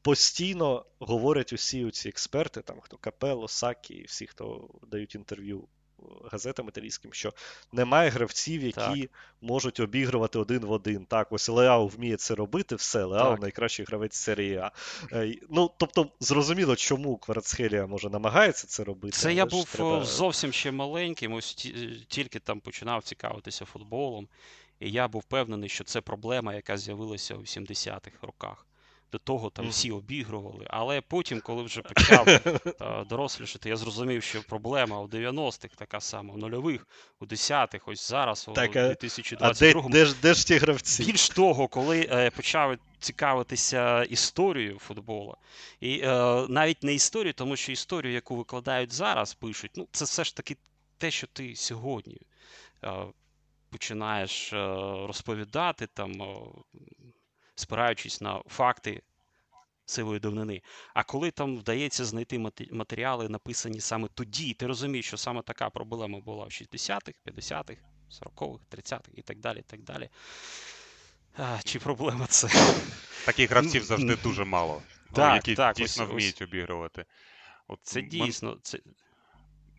постійно 0.02 0.86
говорять 1.00 1.54
усі 1.54 1.92
ці 1.92 2.10
експерти, 2.10 2.62
там 2.62 2.80
хто 2.80 2.98
Капело, 2.98 3.48
Сакі, 3.48 4.04
всі, 4.04 4.28
хто 4.28 4.70
дають 4.88 5.16
інтерв'ю 5.16 5.68
газетам 6.32 6.68
італійським, 6.68 7.14
що 7.14 7.34
немає 7.72 8.10
гравців, 8.10 8.64
які 8.64 9.02
так. 9.02 9.10
можуть 9.42 9.80
обігрувати 9.80 10.40
один 10.40 10.66
в 10.66 10.72
один. 10.72 11.06
Так, 11.06 11.32
ось 11.32 11.50
Леау 11.50 11.88
вміє 11.88 12.18
це 12.18 12.36
робити, 12.36 12.76
все, 12.76 13.04
Леау 13.04 13.38
найкращий 13.38 13.86
гравець 13.86 14.16
серії 14.16 14.56
А. 14.58 14.72
Е, 15.12 15.36
ну, 15.50 15.72
тобто, 15.78 16.12
зрозуміло, 16.20 16.76
чому 16.76 17.18
Кварцхелія 17.18 17.88
може 17.88 18.10
намагається 18.10 18.68
це 18.68 18.84
робити. 18.84 19.18
Це 19.18 19.34
я 19.34 19.46
був 19.46 19.66
треба... 19.66 20.04
зовсім 20.04 20.52
ще 20.52 20.72
маленьким, 20.72 21.34
ось 21.34 21.54
тільки 22.08 22.40
там 22.40 22.60
починав 22.60 23.04
цікавитися 23.04 23.66
футболом. 23.66 24.28
І 24.80 24.92
я 24.92 25.08
був 25.08 25.22
впевнений, 25.22 25.70
що 25.70 25.84
це 25.84 26.02
проблема, 26.02 26.54
яка 26.54 26.78
з'явилася 26.78 27.36
у 27.36 27.42
70-х 27.42 28.12
роках 28.22 28.66
до 29.12 29.18
того 29.18 29.50
там 29.50 29.70
всі 29.70 29.92
обігрували. 29.92 30.66
Але 30.70 31.02
потім, 31.02 31.42
коли 31.42 31.64
вже 31.64 31.82
почав 31.94 32.28
дорослішати, 33.10 33.70
я 33.70 33.78
зрозумів, 33.78 34.24
що 34.24 34.44
проблема 34.44 35.00
у 35.00 35.08
90-х 35.08 35.76
така 35.76 36.00
сама, 36.00 36.34
у 36.34 36.38
нульових, 36.38 36.88
у 37.20 37.26
10-х, 37.26 37.80
ось 37.86 38.10
зараз, 38.10 38.46
у 38.48 38.52
2022-му. 38.52 39.90
Де, 39.90 40.06
де, 40.06 40.14
де 40.22 40.34
ж 40.34 40.48
ті 40.48 40.58
гравці? 40.58 41.04
Більш 41.04 41.30
того, 41.30 41.68
коли 41.68 42.08
е, 42.12 42.30
почав 42.30 42.78
цікавитися 43.00 44.04
історією 44.04 44.80
футболу, 44.80 45.38
і 45.80 46.00
е, 46.00 46.08
навіть 46.50 46.84
не 46.84 46.94
історією, 46.94 47.34
тому 47.34 47.56
що 47.56 47.72
історію, 47.72 48.14
яку 48.14 48.36
викладають 48.36 48.94
зараз, 48.94 49.34
пишуть, 49.34 49.72
ну 49.76 49.88
це 49.92 50.06
все 50.06 50.24
ж 50.24 50.36
таки 50.36 50.58
те, 50.98 51.12
що 51.12 51.28
ти 51.28 51.56
сьогодні. 51.56 52.18
Е, 52.84 52.92
Починаєш 53.70 54.54
е, 54.54 54.58
розповідати 55.08 55.88
там 55.88 56.12
спираючись 57.56 58.22
на 58.22 58.42
факти 58.48 59.02
сивої 59.86 60.20
давнини. 60.20 60.62
А 60.94 61.04
коли 61.04 61.32
там 61.32 61.58
вдається 61.58 62.06
знайти 62.06 62.40
матеріали, 62.72 63.30
написані 63.30 63.80
саме 63.80 64.08
тоді, 64.14 64.54
ти 64.54 64.68
розумієш, 64.68 65.08
що 65.08 65.18
саме 65.18 65.42
така 65.42 65.70
проблема 65.70 66.20
була 66.20 66.46
в 66.46 66.50
60-х, 66.50 67.14
50-х, 67.26 67.82
40-х, 68.12 68.60
30-х 68.72 69.12
і 69.16 69.22
так 69.22 69.40
далі. 69.40 69.60
і 69.60 69.62
так 69.62 69.84
далі. 69.84 70.10
А, 71.38 71.60
Чи 71.64 71.80
проблема 71.80 72.28
це? 72.28 72.48
Таких 73.26 73.50
гравців 73.50 73.84
завжди 73.84 74.16
дуже 74.16 74.44
мало, 74.46 74.82
так, 75.14 75.36
які 75.36 75.56
так, 75.56 75.76
дійсно 75.76 76.04
ось, 76.04 76.12
вміють 76.12 76.36
ось. 76.36 76.42
обігрувати. 76.42 77.06
От 77.68 77.80
Це 77.84 78.02
дійсно. 78.02 78.58
Це... 78.64 78.80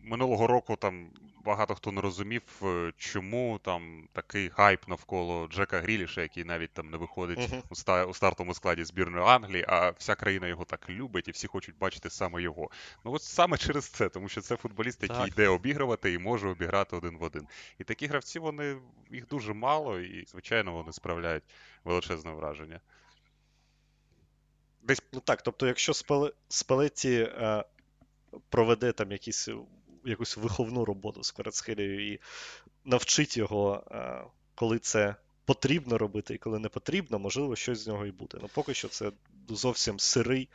Минулого 0.03 0.47
року 0.47 0.75
там 0.75 1.09
багато 1.45 1.75
хто 1.75 1.91
не 1.91 2.01
розумів, 2.01 2.43
е, 2.63 2.93
чому 2.97 3.59
там 3.63 4.07
такий 4.13 4.49
хайп 4.49 4.87
навколо 4.87 5.47
Джека 5.47 5.79
Гріліша, 5.79 6.21
який 6.21 6.43
навіть 6.43 6.71
там 6.71 6.89
не 6.89 6.97
виходить 6.97 7.39
uh-huh. 7.39 7.61
у, 7.69 7.73
ста- 7.73 8.05
у 8.05 8.13
стартовому 8.13 8.53
складі 8.53 8.83
збірної 8.83 9.25
Англії, 9.25 9.65
а 9.67 9.89
вся 9.89 10.15
країна 10.15 10.47
його 10.47 10.65
так 10.65 10.89
любить 10.89 11.27
і 11.27 11.31
всі 11.31 11.47
хочуть 11.47 11.77
бачити 11.77 12.09
саме 12.09 12.41
його. 12.41 12.69
Ну 13.05 13.13
от 13.13 13.23
саме 13.23 13.57
через 13.57 13.85
це, 13.85 14.09
тому 14.09 14.29
що 14.29 14.41
це 14.41 14.55
футболіст, 14.55 15.03
який 15.03 15.17
так. 15.17 15.27
йде 15.27 15.47
обігрувати 15.47 16.13
і 16.13 16.17
може 16.17 16.47
обіграти 16.47 16.95
один 16.95 17.17
в 17.17 17.23
один. 17.23 17.47
І 17.79 17.83
такі 17.83 18.07
гравці 18.07 18.39
вони 18.39 18.77
їх 19.11 19.27
дуже 19.27 19.53
мало, 19.53 19.99
і 19.99 20.25
звичайно 20.25 20.73
вони 20.73 20.93
справляють 20.93 21.43
величезне 21.83 22.31
враження. 22.31 22.79
Десь 24.81 25.01
Ну 25.13 25.19
так, 25.19 25.41
тобто, 25.41 25.67
якщо 25.67 25.93
Спале... 25.93 26.31
Спалетті 26.49 27.13
е, 27.13 27.63
проведе 28.49 28.91
там 28.91 29.11
якісь, 29.11 29.49
якусь 30.05 30.37
виховну 30.37 30.85
роботу 30.85 31.23
з 31.23 31.31
Кварацхелією 31.31 32.13
і 32.13 32.19
навчить 32.85 33.37
його, 33.37 33.83
е, 33.91 34.23
коли 34.55 34.79
це 34.79 35.15
потрібно 35.45 35.97
робити 35.97 36.33
і 36.33 36.37
коли 36.37 36.59
не 36.59 36.69
потрібно, 36.69 37.19
можливо, 37.19 37.55
щось 37.55 37.79
з 37.79 37.87
нього 37.87 38.05
і 38.05 38.11
буде. 38.11 38.37
Ну 38.41 38.49
поки 38.53 38.73
що 38.73 38.87
це 38.87 39.11
зовсім 39.49 39.99
сирий 39.99 40.49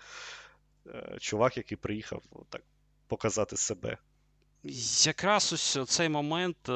е, 0.87 1.17
чувак, 1.21 1.57
який 1.57 1.79
приїхав 1.79 2.23
так 2.49 2.63
показати 3.07 3.57
себе. 3.57 3.99
Якраз 5.05 5.53
ось 5.53 5.79
цей 5.91 6.09
момент 6.09 6.69
е, 6.69 6.73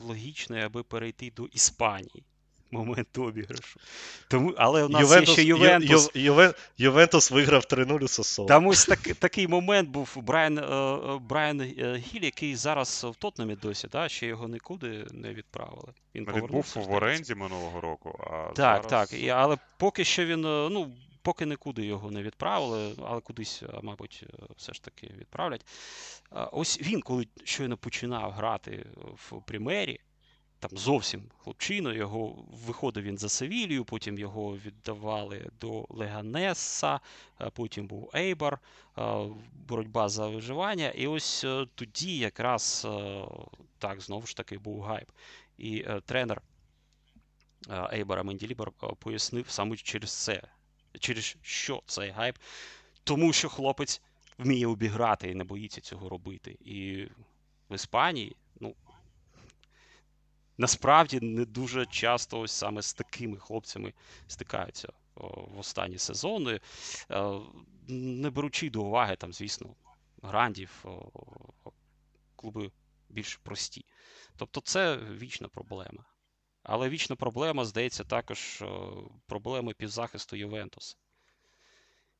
логічний, 0.00 0.62
аби 0.62 0.82
перейти 0.82 1.30
до 1.30 1.46
Іспанії. 1.46 2.24
Момент 2.70 3.18
обіграшу. 3.18 3.80
Тому, 4.28 4.54
але 4.56 4.84
у 4.84 4.88
нас 4.88 5.16
є 5.16 5.26
ще 5.26 5.42
Ю- 5.42 5.56
Ювентус. 5.56 6.10
Ю- 6.14 6.54
Ювентус 6.78 7.30
виграв 7.30 7.62
3-0 7.62 8.42
у 8.42 8.46
Там 8.46 8.66
ось 8.66 8.86
так, 8.86 8.98
такий 8.98 9.48
момент 9.48 9.88
був 9.88 10.16
Брайан, 10.16 10.58
е, 10.58 10.62
е, 10.62 11.18
Брайан 11.18 11.60
е, 11.60 12.02
Гіль, 12.12 12.24
який 12.24 12.56
зараз 12.56 13.06
в 13.10 13.14
Тотнамі 13.14 13.54
досі, 13.54 13.88
да, 13.92 14.08
ще 14.08 14.26
його 14.26 14.48
нікуди 14.48 15.06
не 15.10 15.34
відправили. 15.34 15.92
Він 16.14 16.26
він 16.34 16.46
був 16.46 16.74
в 16.76 16.92
оренді 16.92 17.34
минулого 17.34 17.80
року, 17.80 18.20
а 18.30 18.52
Так, 18.52 18.54
зараз... 18.56 18.86
так. 19.10 19.20
І, 19.20 19.28
але 19.28 19.56
поки 19.78 20.04
що 20.04 20.24
він, 20.24 20.40
ну, 20.40 20.96
поки 21.22 21.46
нікуди 21.46 21.86
його 21.86 22.10
не 22.10 22.22
відправили, 22.22 22.92
але 23.06 23.20
кудись, 23.20 23.62
мабуть, 23.82 24.24
все 24.56 24.72
ж 24.72 24.82
таки 24.82 25.10
відправлять. 25.18 25.66
Ось 26.52 26.80
він, 26.82 27.00
коли 27.02 27.28
щойно 27.44 27.76
починав 27.76 28.32
грати 28.32 28.86
в 28.96 29.42
Примері, 29.42 30.00
там 30.58 30.70
зовсім 30.72 31.22
хлопчина, 31.38 31.94
його 31.94 32.44
виходив 32.66 33.04
він 33.04 33.18
за 33.18 33.28
Севілію, 33.28 33.84
потім 33.84 34.18
його 34.18 34.56
віддавали 34.56 35.50
до 35.60 35.86
Леганеса, 35.88 37.00
потім 37.52 37.86
був 37.86 38.10
Ейбар, 38.14 38.58
боротьба 39.68 40.08
за 40.08 40.26
виживання. 40.26 40.88
І 40.88 41.06
ось 41.06 41.44
е, 41.44 41.66
тоді 41.74 42.18
якраз 42.18 42.86
е, 42.90 43.24
так 43.78 44.00
знову 44.00 44.26
ж 44.26 44.36
таки 44.36 44.58
був 44.58 44.82
гайп. 44.82 45.08
І 45.58 45.84
е, 45.86 46.00
тренер 46.00 46.42
е, 47.70 47.88
Ейбара 47.92 48.22
Менділібер 48.22 48.72
е, 48.82 48.86
пояснив 48.98 49.48
саме 49.48 49.76
через 49.76 50.10
це, 50.10 50.42
через 51.00 51.36
що 51.42 51.82
цей 51.86 52.10
гайп. 52.10 52.36
Тому 53.04 53.32
що 53.32 53.48
хлопець 53.48 54.02
вміє 54.38 54.66
обіграти 54.66 55.30
і 55.30 55.34
не 55.34 55.44
боїться 55.44 55.80
цього 55.80 56.08
робити. 56.08 56.56
І 56.60 57.06
в 57.70 57.74
Іспанії. 57.74 58.36
Насправді 60.58 61.20
не 61.20 61.44
дуже 61.44 61.86
часто 61.86 62.40
ось 62.40 62.52
саме 62.52 62.82
з 62.82 62.94
такими 62.94 63.36
хлопцями 63.36 63.92
стикаються 64.26 64.88
в 65.16 65.58
останні 65.58 65.98
сезони, 65.98 66.60
Е, 67.10 67.40
не 67.88 68.30
беручи 68.30 68.70
до 68.70 68.82
уваги, 68.82 69.16
там, 69.16 69.32
звісно, 69.32 69.74
грандів, 70.22 70.84
клуби 72.36 72.70
більш 73.08 73.36
прості. 73.36 73.84
Тобто 74.36 74.60
це 74.60 74.96
вічна 74.96 75.48
проблема. 75.48 76.04
Але 76.62 76.88
вічна 76.88 77.16
проблема, 77.16 77.64
здається, 77.64 78.04
також 78.04 78.64
проблеми 79.26 79.74
півзахисту 79.74 80.36
Ювентуса. 80.36 80.96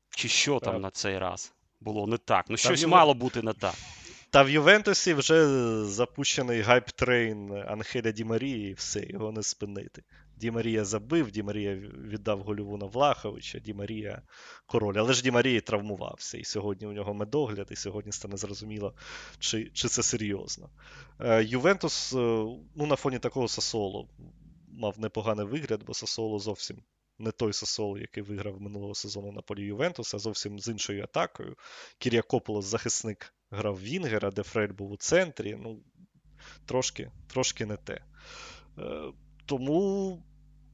Чи 0.09 0.27
що 0.27 0.59
там 0.59 0.73
Так. 0.73 0.81
на 0.81 0.91
цей 0.91 1.17
раз 1.17 1.53
було 1.79 2.07
не 2.07 2.17
так? 2.17 2.45
Ну, 2.49 2.57
щось 2.57 2.81
Ювен- 2.81 2.87
мало 2.89 3.13
бути 3.13 3.41
не 3.41 3.53
так. 3.53 3.75
Та 4.31 4.43
в 4.43 4.49
Ювентусі 4.49 5.13
вже 5.13 5.45
запущений 5.85 6.61
hype 6.61 7.10
train 7.10 7.71
Анхеля 7.71 8.11
Ді 8.11 8.23
Марії, 8.23 8.69
і 8.69 8.73
все, 8.73 9.05
його 9.09 9.31
не 9.31 9.43
спинити. 9.43 10.03
Ді 10.37 10.51
Марія 10.51 10.85
забив, 10.85 11.31
Ді 11.31 11.43
Марія 11.43 11.75
віддав 11.75 12.41
гольову 12.41 12.77
на 12.77 12.85
Влаховича, 12.85 13.59
Ді 13.59 13.73
Марія 13.73 14.21
король. 14.65 14.95
Але 14.97 15.13
ж 15.13 15.23
Ді 15.23 15.31
Марія 15.31 15.61
травмувався, 15.61 16.37
і 16.37 16.43
сьогодні 16.43 16.87
у 16.87 16.91
нього 16.91 17.13
медогляд, 17.13 17.67
і 17.71 17.75
сьогодні 17.75 18.11
стане 18.11 18.37
зрозуміло, 18.37 18.93
чи, 19.39 19.71
чи 19.73 19.87
це 19.87 20.03
серйозно. 20.03 20.69
Е, 21.19 21.43
Ювентус, 21.43 22.13
е, 22.13 22.17
ну, 22.75 22.85
на 22.85 22.95
фоні 22.95 23.19
такого 23.19 23.47
Сасоло 23.47 24.09
мав 24.67 24.99
непоганий 24.99 25.45
вигляд, 25.45 25.83
бо 25.83 25.93
Сасоло 25.93 26.39
зовсім 26.39 26.77
не 27.19 27.31
той 27.31 27.53
Сасоло, 27.53 27.97
який 27.97 28.23
виграв 28.23 28.61
минулого 28.61 28.95
сезону 28.95 29.31
на 29.31 29.41
полі 29.41 29.63
Ювентуса, 29.63 30.19
зовсім 30.19 30.59
з 30.59 30.67
іншою 30.67 31.03
атакою. 31.03 31.55
Кіріакополос 31.97 32.65
захисник 32.65 33.33
грав 33.51 33.81
Вінгера, 33.81 34.31
де 34.31 34.43
Фрель 34.43 34.71
був 34.71 34.91
у 34.91 34.97
центрі. 34.97 35.57
Ну, 35.61 35.79
трошки, 36.65 37.11
трошки 37.27 37.65
не 37.65 37.77
те. 37.77 38.01
Е, 38.77 39.13
тому, 39.45 40.23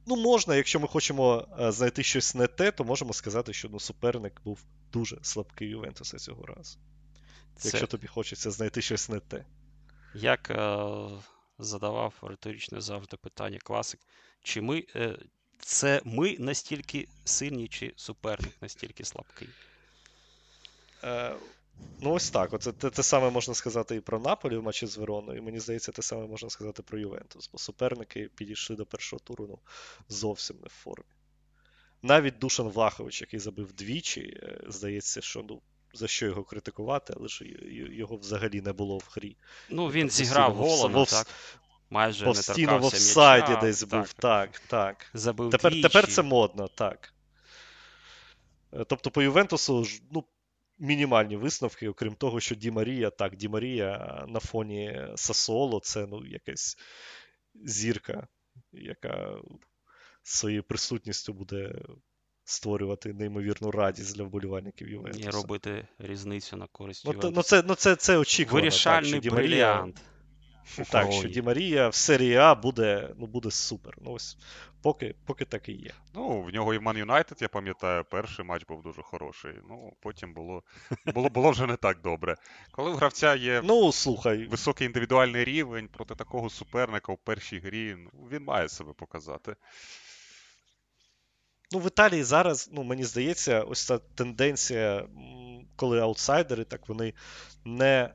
ну, 0.06 0.16
можна, 0.16 0.56
якщо 0.56 0.80
ми 0.80 0.88
хочемо 0.88 1.48
е, 1.60 1.72
знайти 1.72 2.02
щось 2.02 2.34
не 2.34 2.46
те, 2.46 2.70
то 2.70 2.84
можемо 2.84 3.12
сказати, 3.12 3.52
що 3.52 3.68
ну, 3.68 3.80
суперник 3.80 4.40
був 4.44 4.64
дуже 4.92 5.18
слабкий 5.22 5.68
Ювентуса 5.68 6.18
цього 6.18 6.46
разу. 6.46 6.78
Це... 7.56 7.68
Якщо 7.68 7.86
тобі 7.86 8.06
хочеться 8.06 8.50
знайти 8.50 8.82
щось 8.82 9.08
не 9.08 9.20
те. 9.20 9.44
Як 10.14 10.50
е, 10.50 10.86
задавав 11.58 12.14
риторичне 12.22 12.80
завжди 12.80 13.16
питання 13.16 13.58
класик, 13.58 14.00
чи 14.42 14.60
ми, 14.60 14.84
е, 14.96 15.18
це 15.58 16.00
ми 16.04 16.36
настільки 16.38 17.08
сильні, 17.24 17.68
чи 17.68 17.92
суперник 17.96 18.62
настільки 18.62 19.04
слабкий? 19.04 19.48
Е, 21.04 21.36
ну, 22.00 22.12
ось 22.12 22.30
так. 22.30 22.52
Оце 22.52 22.72
те, 22.72 22.90
те 22.90 23.02
саме 23.02 23.30
можна 23.30 23.54
сказати 23.54 23.96
і 23.96 24.00
про 24.00 24.18
Наполі 24.18 24.56
в 24.56 24.62
матчі 24.62 24.86
з 24.86 24.96
Вероною, 24.96 25.38
і 25.38 25.42
мені 25.42 25.60
здається, 25.60 25.92
те 25.92 26.02
саме 26.02 26.26
можна 26.26 26.50
сказати 26.50 26.82
про 26.82 26.98
Ювентус, 26.98 27.50
бо 27.52 27.58
суперники 27.58 28.30
підійшли 28.34 28.76
до 28.76 28.86
першого 28.86 29.20
туру 29.20 29.46
ну, 29.50 29.58
зовсім 30.08 30.56
не 30.56 30.66
в 30.66 30.82
формі. 30.82 31.06
Навіть 32.02 32.38
Душан 32.38 32.68
Влахович, 32.68 33.20
який 33.20 33.40
забив 33.40 33.72
двічі, 33.72 34.20
е, 34.20 34.60
здається, 34.68 35.20
що 35.20 35.44
ну, 35.48 35.62
за 35.94 36.08
що 36.08 36.26
його 36.26 36.44
критикувати, 36.44 37.14
але 37.16 37.28
ж 37.28 37.44
його 37.90 38.16
взагалі 38.16 38.60
не 38.60 38.72
було 38.72 38.98
в 38.98 39.08
грі. 39.16 39.36
Ну, 39.70 39.86
він 39.90 40.06
Постійно 40.06 40.26
зіграв 40.26 40.54
голом, 40.54 41.02
в- 41.02 41.10
так. 41.10 41.26
Майже 41.90 42.24
Постійно 42.24 42.72
не 42.72 42.78
в 42.78 42.84
офсайді 42.84 43.48
м'яча, 43.48 43.60
десь 43.60 43.82
був. 43.82 44.12
Так, 44.12 44.58
так. 44.58 45.10
Забив 45.14 45.50
Тепер, 45.50 45.72
двічі. 45.72 45.82
тепер 45.82 46.12
це 46.12 46.22
модно, 46.22 46.68
так. 46.68 47.14
Е, 48.72 48.84
Тобто 48.84 49.10
по 49.10 49.22
Ювентусу 49.22 49.86
ну, 50.10 50.24
мінімальні 50.78 51.36
висновки, 51.36 51.88
окрім 51.88 52.14
того, 52.14 52.40
що 52.40 52.54
Ді 52.54 52.70
Марія, 52.70 53.10
так, 53.10 53.36
Ді 53.36 53.48
Марія 53.48 54.24
на 54.28 54.40
фоні 54.40 55.08
Сасоло 55.14 55.80
це 55.80 56.06
ну, 56.06 56.26
якась 56.26 56.76
зірка, 57.54 58.28
яка 58.72 59.38
своєю 60.22 60.62
присутністю 60.62 61.32
буде 61.32 61.82
створювати 62.44 63.12
неймовірну 63.12 63.70
радість 63.70 64.16
для 64.16 64.24
вболівальників 64.24 64.88
І 64.88 65.30
робити 65.30 65.88
різницю 65.98 66.56
на 66.56 66.66
користь 66.66 67.02
Ну, 67.06 67.12
Ювентуса. 67.12 67.36
ну, 67.36 67.42
це, 67.42 67.68
ну 67.68 67.74
це, 67.74 67.96
це 67.96 68.18
очікувано. 68.18 68.60
так, 68.60 68.72
Вирішальний 68.72 69.10
що 69.10 69.18
Ді 69.20 69.30
Марія, 69.30 69.48
бриліант. 69.48 70.00
Так, 70.90 71.12
що. 71.12 71.28
Ді 71.28 71.42
Марія 71.42 71.88
в 71.88 71.94
серії 71.94 72.36
А 72.36 72.54
буде, 72.54 73.14
ну, 73.18 73.26
буде 73.26 73.50
супер. 73.50 73.94
Ну, 74.00 74.12
ось, 74.12 74.36
поки, 74.82 75.14
поки 75.26 75.44
так 75.44 75.68
і 75.68 75.72
є. 75.72 75.90
Ну, 76.14 76.42
в 76.42 76.54
нього 76.54 76.74
і 76.74 76.78
Ман 76.78 76.96
Юнайтед, 76.96 77.38
я 77.40 77.48
пам'ятаю, 77.48 78.04
перший 78.10 78.44
матч 78.44 78.64
був 78.64 78.82
дуже 78.82 79.02
хороший. 79.02 79.54
Ну, 79.68 79.92
потім 80.00 80.34
було, 80.34 80.62
було, 81.14 81.28
було 81.28 81.50
вже 81.50 81.66
не 81.66 81.76
так 81.76 82.00
добре. 82.00 82.36
Коли 82.70 82.90
у 82.90 82.94
гравця 82.94 83.34
є 83.34 83.62
Ну, 83.64 83.92
слухай, 83.92 84.46
високий 84.46 84.86
індивідуальний 84.86 85.44
рівень 85.44 85.88
проти 85.88 86.14
такого 86.14 86.50
суперника 86.50 87.12
у 87.12 87.16
першій 87.16 87.58
грі, 87.58 87.96
ну, 87.98 88.28
він 88.32 88.42
має 88.44 88.68
себе 88.68 88.92
показати. 88.92 89.56
Ну, 91.72 91.78
в 91.78 91.86
Італії 91.86 92.22
зараз, 92.22 92.70
ну, 92.72 92.82
мені 92.82 93.04
здається, 93.04 93.62
ось 93.62 93.86
ця 93.86 93.98
тенденція, 93.98 95.08
коли 95.76 96.00
аутсайдери, 96.00 96.64
так 96.64 96.88
вони 96.88 97.14
не 97.64 98.14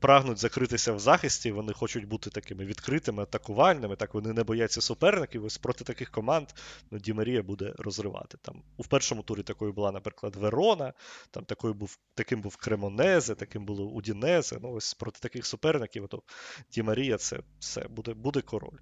прагнуть 0.00 0.38
закритися 0.38 0.92
в 0.92 0.98
захисті, 0.98 1.52
вони 1.52 1.72
хочуть 1.72 2.04
бути 2.04 2.30
такими 2.30 2.64
відкритими, 2.64 3.22
атакувальними, 3.22 3.96
так 3.96 4.14
вони 4.14 4.32
не 4.32 4.44
бояться 4.44 4.80
суперників. 4.80 5.44
Ось 5.44 5.58
проти 5.58 5.84
таких 5.84 6.10
команд 6.10 6.48
ну, 6.90 6.98
Ді 6.98 7.12
Марія 7.12 7.42
буде 7.42 7.74
розривати. 7.78 8.38
Там, 8.42 8.62
у 8.76 8.84
першому 8.84 9.22
турі 9.22 9.42
такою 9.42 9.72
була, 9.72 9.92
наприклад, 9.92 10.36
Верона, 10.36 10.92
там 11.30 11.44
такою 11.44 11.74
був, 11.74 11.98
таким 12.14 12.40
був 12.40 12.56
Кремонезе, 12.56 13.34
таким 13.34 13.64
було 13.64 13.84
Удінезе. 13.84 14.58
Ну, 14.62 14.72
ось 14.72 14.94
проти 14.94 15.20
таких 15.20 15.46
суперників, 15.46 16.08
то 16.08 16.22
Ді 16.70 16.82
Марія 16.82 17.18
це 17.18 17.40
все 17.58 17.88
буде, 17.88 18.14
буде 18.14 18.40
король. 18.40 18.78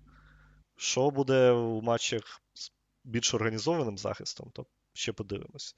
Що 0.76 1.10
буде 1.10 1.50
у 1.50 1.82
матчах 1.82 2.22
з 2.54 2.72
більш 3.04 3.34
організованим 3.34 3.98
захистом, 3.98 4.50
то 4.54 4.66
ще 4.92 5.12
подивимось. 5.12 5.76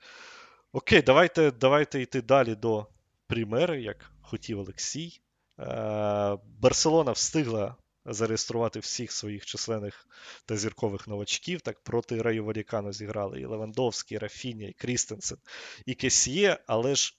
Окей, 0.73 1.03
давайте, 1.03 1.51
давайте 1.51 2.03
йти 2.03 2.23
далі 2.23 2.55
до 2.55 2.87
примери, 3.33 3.83
як 3.83 4.13
хотів 4.21 4.59
Олексій. 4.59 5.21
Е, 5.59 6.39
Барселона 6.61 7.13
встигла 7.13 7.77
зареєструвати 8.05 8.81
всіх 8.81 9.13
своїх 9.13 9.47
численних 9.47 10.07
та 10.47 10.57
зіркових 10.57 11.09
новачків. 11.09 11.61
Так 11.61 11.81
проти 11.81 12.23
Раю 12.23 12.45
Валікану 12.45 12.93
зіграли 12.93 13.41
і 13.41 13.45
Левандовський, 13.45 14.17
і 14.17 14.19
Рафіня, 14.19 14.67
і 14.67 14.73
Крістенсен, 14.73 15.39
і 15.87 15.95
Кесьє, 15.95 16.59
але 16.67 16.95
ж 16.95 17.17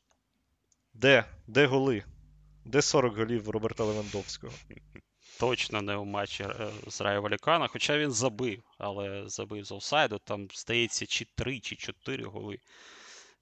де? 0.94 1.26
Де 1.48 1.66
голи? 1.66 2.04
Де 2.66 2.82
40 2.82 3.18
голів 3.18 3.50
Роберта 3.50 3.84
Левандовського? 3.84 4.54
точно 5.40 5.82
не 5.82 5.96
у 5.96 6.06
матчі 6.06 6.44
е, 6.44 6.72
з 6.88 7.02
Райо 7.02 7.22
Валікана, 7.22 7.68
хоча 7.68 7.98
він 7.98 8.12
забив, 8.12 8.64
але 8.78 9.24
забив 9.30 9.66
з 9.66 9.72
офсайду. 9.72 10.20
Там, 10.24 10.48
здається, 10.54 11.06
чи 11.06 11.26
3, 11.36 11.60
чи 11.60 11.76
4 11.76 12.24
голи 12.24 12.60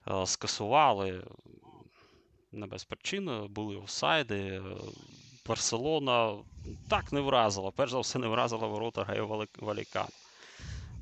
е, 0.08 0.26
скасували. 0.26 1.24
Не 2.52 2.68
без 2.68 2.84
причин 2.84 3.48
були 3.50 3.76
офсайди. 3.76 4.36
Е, 4.36 4.62
Барселона 5.48 6.38
так 6.90 7.12
не 7.12 7.22
вразила. 7.22 7.72
Перш 7.72 7.92
за 7.92 8.00
все, 8.00 8.20
не 8.20 8.28
вразила 8.28 8.68
ворота 8.68 9.04
Райо 9.04 9.48
Валікана. 9.60 10.10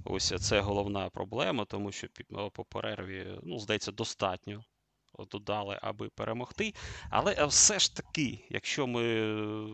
Ось 0.06 0.34
це 0.42 0.62
головна 0.62 1.10
проблема, 1.10 1.66
тому 1.66 1.92
що 1.92 2.08
по 2.54 2.66
перерві, 2.66 3.40
ну, 3.44 3.60
здається, 3.60 3.92
достатньо 3.92 4.64
додали, 5.32 5.80
аби 5.82 6.10
перемогти. 6.10 6.74
Але 7.10 7.46
все 7.46 7.80
ж 7.80 7.96
таки, 7.96 8.46
якщо 8.50 8.88
ми 8.88 9.66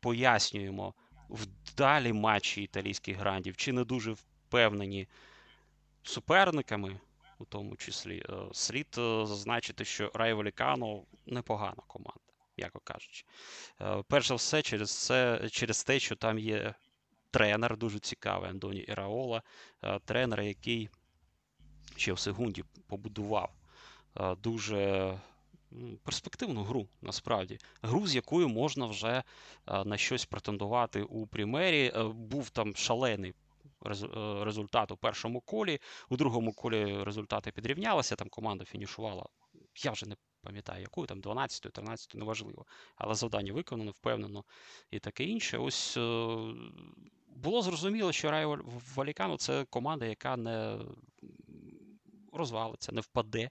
пояснюємо 0.00 0.94
вдалі 1.28 2.12
матчі 2.12 2.62
італійських 2.62 3.16
грандів, 3.16 3.56
чи 3.56 3.72
не 3.72 3.84
дуже 3.84 4.12
впевнені 4.12 5.08
суперниками, 6.02 7.00
у 7.38 7.44
тому 7.44 7.76
числі, 7.76 8.22
е, 8.28 8.32
слід 8.52 8.86
е, 8.98 9.26
зазначити, 9.26 9.84
що 9.84 10.10
Рай 10.14 10.32
Валікано 10.32 11.02
непогана 11.26 11.82
команда, 11.86 12.20
яко 12.56 12.80
кажучи. 12.84 13.24
Е, 13.80 14.02
перш 14.08 14.28
за 14.28 14.34
все, 14.34 14.62
через 14.62 14.90
це, 14.90 15.48
через 15.50 15.84
те, 15.84 15.98
що 15.98 16.16
там 16.16 16.38
є 16.38 16.74
тренер 17.30 17.76
дуже 17.76 17.98
цікавий 17.98 18.50
Андоні 18.50 18.80
Іраола, 18.80 19.42
тренер, 20.04 20.40
який 20.40 20.88
ще 21.96 22.12
в 22.12 22.18
секунді 22.18 22.64
побудував 22.86 23.54
дуже 24.38 25.14
перспективну 26.02 26.62
гру, 26.62 26.88
насправді. 27.02 27.58
Гру, 27.82 28.06
з 28.06 28.14
якою 28.14 28.48
можна 28.48 28.86
вже 28.86 29.22
на 29.84 29.96
щось 29.96 30.24
претендувати 30.24 31.02
у 31.02 31.26
Прімері. 31.26 31.92
Був 32.14 32.50
там 32.50 32.76
шалений 32.76 33.34
результат 34.44 34.90
у 34.90 34.96
першому 34.96 35.40
колі, 35.40 35.78
у 36.08 36.16
другому 36.16 36.52
колі 36.52 37.04
результати 37.04 37.50
підрівнялися, 37.50 38.16
там 38.16 38.28
команда 38.28 38.64
фінішувала. 38.64 39.26
Я 39.84 39.90
вже 39.90 40.06
не 40.06 40.16
пам'ятаю, 40.42 40.80
якою 40.80 41.06
там 41.06 41.20
12 41.20 41.72
13 41.72 42.14
неважливо. 42.14 42.66
Але 42.96 43.14
завдання 43.14 43.52
виконано, 43.52 43.90
впевнено 43.90 44.44
і 44.90 44.98
таке 44.98 45.24
інше. 45.24 45.58
Ось 45.58 45.96
е, 45.96 46.00
було 47.28 47.62
зрозуміло, 47.62 48.12
що 48.12 48.30
Райо 48.30 48.58
Валікано 48.94 49.36
це 49.36 49.64
команда, 49.64 50.06
яка 50.06 50.36
не 50.36 50.78
розвалиться, 52.32 52.92
не 52.92 53.00
впаде 53.00 53.50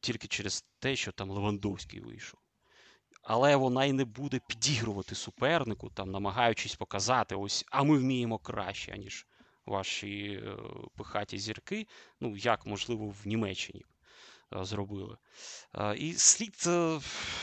тільки 0.00 0.28
через 0.28 0.64
те, 0.78 0.96
що 0.96 1.12
там 1.12 1.30
Левандовський 1.30 2.00
вийшов. 2.00 2.40
Але 3.22 3.56
вона 3.56 3.84
й 3.84 3.92
не 3.92 4.04
буде 4.04 4.40
підігрувати 4.48 5.14
супернику, 5.14 5.90
там, 5.90 6.10
намагаючись 6.10 6.76
показати, 6.76 7.34
ось, 7.34 7.64
а 7.70 7.82
ми 7.82 7.98
вміємо 7.98 8.38
краще, 8.38 8.92
аніж 8.92 9.26
ваші 9.66 10.42
е, 10.44 10.56
пихаті 10.96 11.38
зірки, 11.38 11.86
ну, 12.20 12.36
як, 12.36 12.66
можливо, 12.66 13.08
в 13.08 13.26
Німеччині 13.26 13.84
е, 14.54 14.64
зробили. 14.64 15.16
Е, 15.74 15.96
і 15.96 16.14
слід 16.14 16.54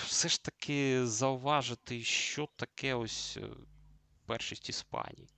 все 0.05 0.29
ж 0.29 0.43
таки 0.43 1.05
зауважити, 1.05 2.03
що 2.03 2.49
таке 2.55 2.93
ось 2.95 3.37
першість 4.25 4.69
Іспанії 4.69 5.29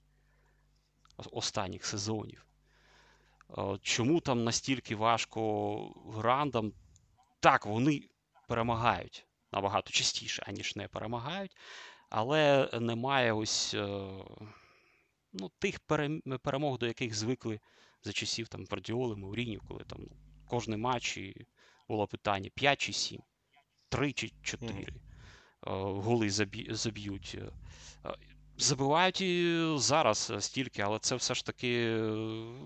останніх 1.32 1.86
сезонів. 1.86 2.46
Чому 3.82 4.20
там 4.20 4.44
настільки 4.44 4.96
важко 4.96 5.78
грандам 6.14 6.74
так, 7.40 7.66
вони 7.66 8.10
перемагають 8.48 9.26
набагато 9.52 9.92
частіше, 9.92 10.44
аніж 10.48 10.76
не 10.76 10.88
перемагають, 10.88 11.58
але 12.10 12.70
немає 12.74 13.34
ось 13.34 13.76
ну, 15.40 15.52
тих 15.60 15.80
перемог, 16.44 16.78
до 16.78 16.88
яких 16.88 17.16
звикли 17.16 17.60
за 18.04 18.14
часів 18.14 18.48
там 18.48 18.66
Гвардіоли, 18.66 19.16
Маурінів, 19.16 19.62
коли 19.68 19.84
там 19.84 20.00
ну, 20.02 20.18
кожний 20.48 20.78
матч 20.78 21.18
і 21.18 21.48
було 21.88 22.08
питання 22.08 22.50
5 22.56 22.82
чи 22.82 22.94
7, 22.94 23.22
3 23.90 24.14
чи 24.14 24.32
4 24.42 24.74
mm. 24.74 26.02
голи 26.02 26.30
заб'ють. 26.70 27.38
Е, 28.06 28.16
забивають 28.58 29.22
і 29.22 29.66
зараз 29.78 30.34
стільки, 30.40 30.82
але 30.82 31.00
це 31.00 31.16
все 31.16 31.34
ж 31.34 31.46
таки 31.46 31.98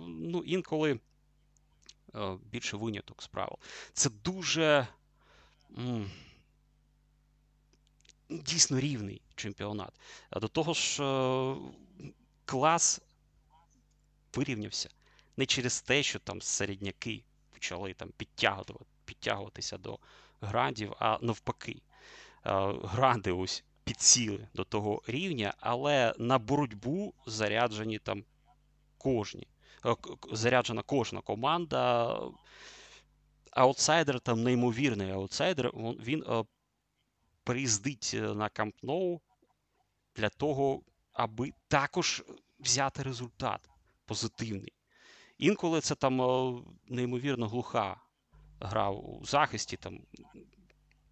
ну, 0.08 0.44
інколи 0.46 1.00
Е, 2.16 2.38
більше 2.52 2.78
виняток 2.78 3.24
з 3.24 3.28
правил. 3.28 3.58
Це 3.94 4.10
дуже 4.10 4.88
м, 5.78 6.12
дійсно 8.30 8.80
рівний 8.80 9.22
чемпіонат. 9.36 9.94
До 10.32 10.48
того 10.48 10.74
ж, 10.74 11.04
е, 11.04 11.56
клас 12.50 13.02
вирівнявся 14.36 14.90
не 15.38 15.46
через 15.46 15.82
те, 15.82 16.04
що 16.04 16.20
там 16.20 16.42
середняки 16.42 17.24
почали 17.52 17.94
там 17.94 18.10
підтягувати, 18.18 18.74
підтягуватися 19.06 19.78
до 19.78 20.00
грандів, 20.42 20.94
а 21.00 21.18
навпаки. 21.22 21.72
Е, 21.72 21.82
гранди 22.84 23.32
ось 23.32 23.64
підсіли 23.84 24.48
до 24.54 24.64
того 24.64 25.02
рівня, 25.08 25.54
але 25.60 26.14
на 26.18 26.40
боротьбу 26.40 27.14
заряджені 27.26 28.00
там 28.00 28.24
кожні. 28.98 29.48
Е, 29.86 29.96
заряджена 30.32 30.82
кожна 30.82 31.22
команда. 31.22 32.16
Аутсайдер 33.52 34.20
там 34.20 34.44
неймовірний 34.44 35.12
аутсайдер. 35.12 35.72
Він 35.76 36.24
е, 36.24 36.44
приїздить 37.44 38.12
на 38.14 38.50
Камп 38.50 38.84
Ноу 38.84 39.22
для 40.16 40.30
того, 40.30 40.82
аби 41.20 41.54
також 41.68 42.24
взяти 42.60 43.04
результат 43.04 43.70
позитивний. 44.06 44.74
Інколи 45.38 45.82
це 45.82 45.96
там 45.96 46.16
неймовірно 46.88 47.48
глуха 47.48 48.02
гра 48.60 48.90
у 48.90 49.26
захисті. 49.26 49.78
там 49.78 50.00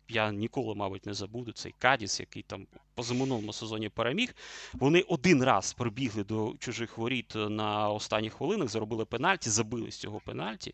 я 0.10 0.32
ніколи, 0.32 0.76
мабуть, 0.76 1.06
не 1.06 1.14
забуду 1.14 1.52
цей 1.52 1.76
Кадіс, 1.80 2.20
який 2.20 2.44
там 2.44 2.68
позаминулому 2.96 3.54
сезоні 3.54 3.90
переміг. 3.90 4.36
Вони 4.74 5.02
один 5.02 5.44
раз 5.44 5.74
прибігли 5.74 6.24
до 6.24 6.56
чужих 6.60 6.98
воріт 6.98 7.34
на 7.36 7.90
останніх 7.90 8.34
хвилинах, 8.34 8.70
заробили 8.70 9.06
пенальті, 9.06 9.50
забили 9.50 9.92
з 9.92 9.98
цього 9.98 10.20
пенальті. 10.20 10.74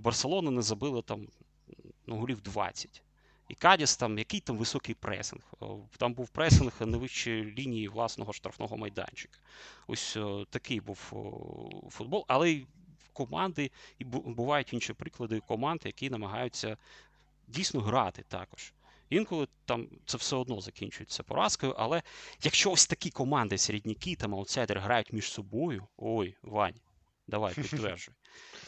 Барселона 0.00 0.50
не 0.50 0.62
забила 0.62 1.02
там 1.02 1.28
ну, 2.06 2.16
голів 2.16 2.40
20. 2.40 3.02
І 3.52 3.54
Кадіс 3.54 3.96
там, 3.96 4.18
який 4.18 4.40
там 4.40 4.56
високий 4.56 4.94
пресинг. 4.94 5.42
Там 5.98 6.14
був 6.14 6.28
пресинг 6.28 6.72
на 6.80 6.98
вищій 6.98 7.44
лінії 7.44 7.88
власного 7.88 8.32
штрафного 8.32 8.76
майданчика. 8.76 9.38
Ось 9.86 10.18
такий 10.50 10.80
був 10.80 10.96
футбол. 11.90 12.24
Але 12.28 12.60
команди, 13.12 13.70
і 13.98 14.04
бувають 14.04 14.72
інші 14.72 14.92
приклади 14.92 15.40
команд, 15.40 15.80
які 15.84 16.10
намагаються 16.10 16.76
дійсно 17.48 17.80
грати 17.80 18.24
також. 18.28 18.72
Інколи 19.10 19.48
там 19.64 19.88
це 20.06 20.16
все 20.16 20.36
одно 20.36 20.60
закінчується 20.60 21.22
поразкою, 21.22 21.74
але 21.78 22.02
якщо 22.42 22.70
ось 22.70 22.86
такі 22.86 23.10
команди, 23.10 23.58
середняки 23.58 24.16
там 24.16 24.34
аутсайдери 24.34 24.80
грають 24.80 25.12
між 25.12 25.30
собою, 25.30 25.86
ой, 25.96 26.36
Вань, 26.42 26.80
давай 27.26 27.54
підтверджуй. 27.70 28.14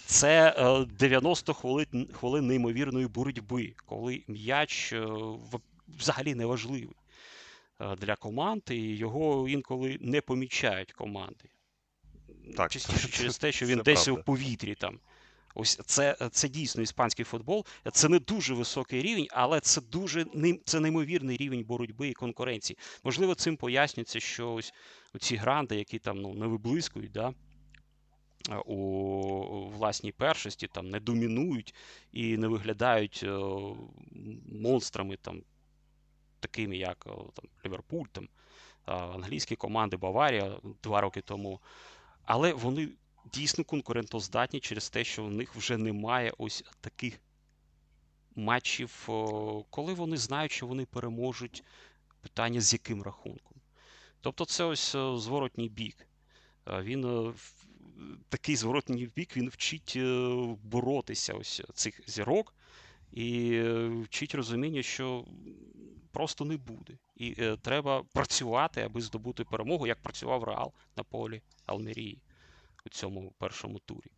Це 0.06 0.54
90 0.98 1.52
е, 1.52 1.54
хвилин 1.54 2.08
хвилин 2.12 2.46
неймовірної 2.46 3.06
боротьби, 3.06 3.74
коли 3.86 4.24
м'яч 4.28 4.92
е, 4.92 5.06
взагалі 5.88 6.34
не 6.34 6.46
важливий 6.46 6.96
е, 7.80 7.96
для 7.96 8.16
команд, 8.16 8.62
і 8.70 8.96
його 8.96 9.48
інколи 9.48 9.98
не 10.00 10.20
помічають 10.20 10.92
команди. 10.92 11.44
Так, 12.56 12.70
Частіше 12.70 13.08
через 13.12 13.38
те, 13.38 13.52
що 13.52 13.66
він 13.66 13.82
десь 13.84 14.04
правда. 14.04 14.20
у 14.20 14.24
повітрі 14.24 14.74
там. 14.74 15.00
Ось 15.54 15.80
це 15.86 16.16
це 16.30 16.48
дійсно 16.48 16.82
іспанський 16.82 17.24
футбол. 17.24 17.66
Це 17.92 18.08
не 18.08 18.18
дуже 18.18 18.54
високий 18.54 19.02
рівень, 19.02 19.26
але 19.30 19.60
це 19.60 19.80
дуже 19.80 20.26
це 20.64 20.80
неймовірний 20.80 21.36
рівень 21.36 21.64
боротьби 21.64 22.08
і 22.08 22.12
конкуренції. 22.12 22.78
Можливо, 23.04 23.34
цим 23.34 23.56
пояснюється, 23.56 24.20
що 24.20 24.52
ось 24.52 24.74
ці 25.20 25.36
гранди, 25.36 25.76
які 25.76 25.98
там 25.98 26.20
ну, 26.20 26.34
не 26.34 26.46
виблискують, 26.46 27.12
да, 27.12 27.34
у 28.64 29.68
власній 29.68 30.12
першості, 30.12 30.66
там 30.66 30.90
не 30.90 31.00
домінують 31.00 31.74
і 32.12 32.36
не 32.36 32.48
виглядають 32.48 33.20
е, 33.22 33.38
монстрами, 34.52 35.16
там, 35.16 35.42
такими, 36.40 36.76
як 36.76 37.04
там, 37.34 37.48
Ліверпуль, 37.64 38.06
там, 38.12 38.28
англійські 38.86 39.56
команди, 39.56 39.96
Баварія 39.96 40.56
два 40.82 41.00
роки 41.00 41.20
тому. 41.20 41.60
Але 42.24 42.52
вони 42.52 42.88
дійсно 43.32 43.64
конкурентоздатні 43.64 44.60
через 44.60 44.90
те, 44.90 45.04
що 45.04 45.24
у 45.24 45.30
них 45.30 45.54
вже 45.54 45.76
немає 45.76 46.32
ось 46.38 46.64
таких 46.80 47.20
матчів, 48.36 49.04
коли 49.70 49.94
вони 49.94 50.16
знають, 50.16 50.52
що 50.52 50.66
вони 50.66 50.86
переможуть 50.86 51.64
питання 52.20 52.60
з 52.60 52.72
яким 52.72 53.02
рахунком. 53.02 53.54
Тобто 54.20 54.44
це 54.44 54.64
ось 54.64 54.94
е, 54.94 55.18
зворотній 55.18 55.68
бік. 55.68 55.96
Він 56.66 57.04
е, 57.04 57.32
такий 58.28 58.56
зворотній 58.56 59.06
бік 59.06 59.36
він 59.36 59.48
вчить 59.48 59.92
е, 59.96 60.32
боротися 60.62 61.34
ось 61.34 61.62
цих 61.74 62.00
зірок 62.06 62.54
і 63.12 63.60
вчить 64.04 64.34
розуміння, 64.34 64.82
що 64.82 65.24
просто 66.12 66.44
не 66.44 66.56
буде. 66.56 66.98
І 67.16 67.34
е, 67.38 67.56
треба 67.56 68.02
працювати, 68.02 68.80
аби 68.80 69.00
здобути 69.00 69.44
перемогу, 69.44 69.86
як 69.86 70.02
працював 70.02 70.44
Реал 70.44 70.72
на 70.96 71.02
полі 71.02 71.42
Алмерії 71.66 72.22
у 72.86 72.88
цьому 72.88 73.32
першому 73.38 73.78
турі. 73.78 74.10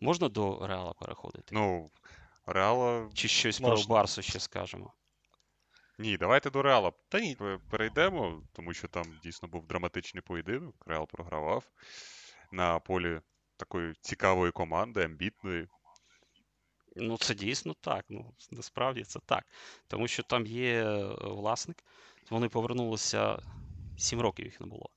Можна 0.00 0.28
до 0.28 0.66
Реала 0.66 0.92
переходити? 0.92 1.54
Ну, 1.54 1.90
Реала. 2.46 3.10
Чи 3.14 3.28
щось 3.28 3.60
можна. 3.60 3.86
про 3.86 3.94
Барсу 3.94 4.22
ще 4.22 4.40
скажемо? 4.40 4.92
Ні, 5.98 6.16
давайте 6.16 6.50
до 6.50 6.62
Реала 6.62 6.92
Та 7.08 7.20
ні, 7.20 7.36
перейдемо, 7.70 8.42
тому 8.52 8.74
що 8.74 8.88
там 8.88 9.04
дійсно 9.22 9.48
був 9.48 9.66
драматичний 9.66 10.22
поєдинок. 10.22 10.74
Реал 10.86 11.06
програвав 11.06 11.64
на 12.52 12.78
полі 12.78 13.20
такої 13.56 13.94
цікавої 14.00 14.52
команди, 14.52 15.04
амбітної. 15.04 15.68
Ну, 16.96 17.18
це 17.18 17.34
дійсно 17.34 17.74
так. 17.80 18.04
Ну, 18.08 18.34
насправді 18.50 19.02
це 19.02 19.20
так. 19.26 19.44
Тому 19.86 20.08
що 20.08 20.22
там 20.22 20.46
є 20.46 20.84
е, 20.84 21.14
власник. 21.20 21.84
Вони 22.30 22.48
повернулися 22.48 23.38
7 23.98 24.20
років 24.20 24.44
їх 24.44 24.60
не 24.60 24.66
було. 24.66 24.88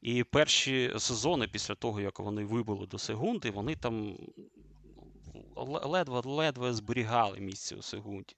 І 0.00 0.24
перші 0.24 0.92
сезони, 0.98 1.48
після 1.48 1.74
того, 1.74 2.00
як 2.00 2.18
вони 2.18 2.44
вибули 2.44 2.86
до 2.86 2.98
Сегунди, 2.98 3.50
вони 3.50 3.76
там 3.76 4.16
ледве-ледве 5.56 6.72
зберігали 6.72 7.40
місце 7.40 7.76
у 7.76 7.82
Сегунді. 7.82 8.36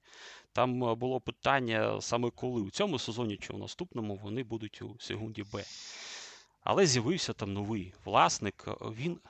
Там 0.52 0.84
е, 0.84 0.94
було 0.94 1.20
питання 1.20 2.00
саме 2.00 2.30
коли 2.30 2.60
у 2.60 2.70
цьому 2.70 2.98
сезоні 2.98 3.36
чи 3.36 3.52
у 3.52 3.58
наступному 3.58 4.16
вони 4.16 4.42
будуть 4.42 4.82
у 4.82 4.96
Сегунді 4.98 5.42
Б. 5.42 5.64
Але 6.64 6.86
з'явився 6.86 7.32
там 7.32 7.52
новий 7.52 7.94
власник. 8.04 8.64
Він 8.80 9.20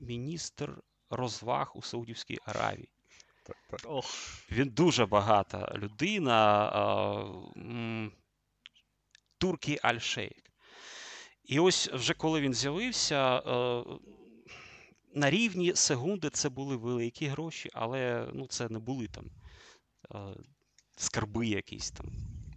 міністр 0.00 0.82
розваг 1.10 1.72
у 1.74 1.82
Саудівській 1.82 2.38
Аравії. 2.44 2.88
Так, 3.42 3.56
так. 3.70 3.80
ох, 3.84 4.04
Він 4.50 4.68
дуже 4.68 5.06
багата 5.06 5.72
людина. 5.76 6.70
Туркі 9.38 9.78
Аль-Шейх. 9.82 10.42
І 11.44 11.58
ось 11.58 11.88
вже 11.88 12.14
коли 12.14 12.40
він 12.40 12.54
з'явився, 12.54 13.38
е, 13.38 13.84
на 15.14 15.30
рівні 15.30 15.74
секунди 15.74 16.30
це 16.30 16.48
були 16.48 16.76
великі 16.76 17.26
гроші, 17.26 17.70
але 17.72 18.28
ну, 18.32 18.46
це 18.46 18.68
не 18.68 18.78
були 18.78 19.08
там 19.08 19.24
е, 20.14 20.18
скарби 20.96 21.46
якісь 21.46 21.90
там, 21.90 22.06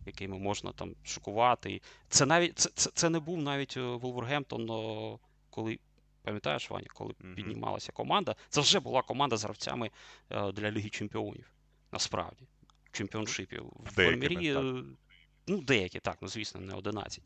якими 0.06 0.39
можна 0.39 0.72
там 0.72 0.95
шокувати. 1.04 1.82
Це 2.10 2.26
навіть 2.26 2.60
це, 2.60 2.70
це, 2.76 2.89
це 2.93 3.10
не 3.10 3.20
був 3.20 3.38
навіть 3.38 3.78
е, 3.78 3.82
Волвергемптон, 3.82 5.20
коли. 5.49 5.80
Пам'ятаєш, 6.24 6.70
Ваня, 6.70 6.88
коли 6.93 7.14
Мгм. 7.20 7.36
піднімалася 7.36 7.91
команда, 7.91 8.36
це 8.49 8.62
вже 8.62 8.80
була 8.80 9.02
команда 9.02 9.38
з 9.38 9.43
гравцями 9.43 9.91
е, 10.30 10.52
для 10.52 10.72
Ліги 10.72 10.89
Чемпіонів. 10.89 11.52
Насправді, 11.91 12.47
в 12.84 12.97
чемпіоншипі. 12.97 13.60
В 13.60 13.95
так. 13.95 14.66
е, 14.66 14.84
ну, 15.47 15.62
деякі, 15.62 15.99
так, 15.99 16.18
ну 16.22 16.28
звісно, 16.28 16.62
не 16.62 16.74
11. 16.74 17.24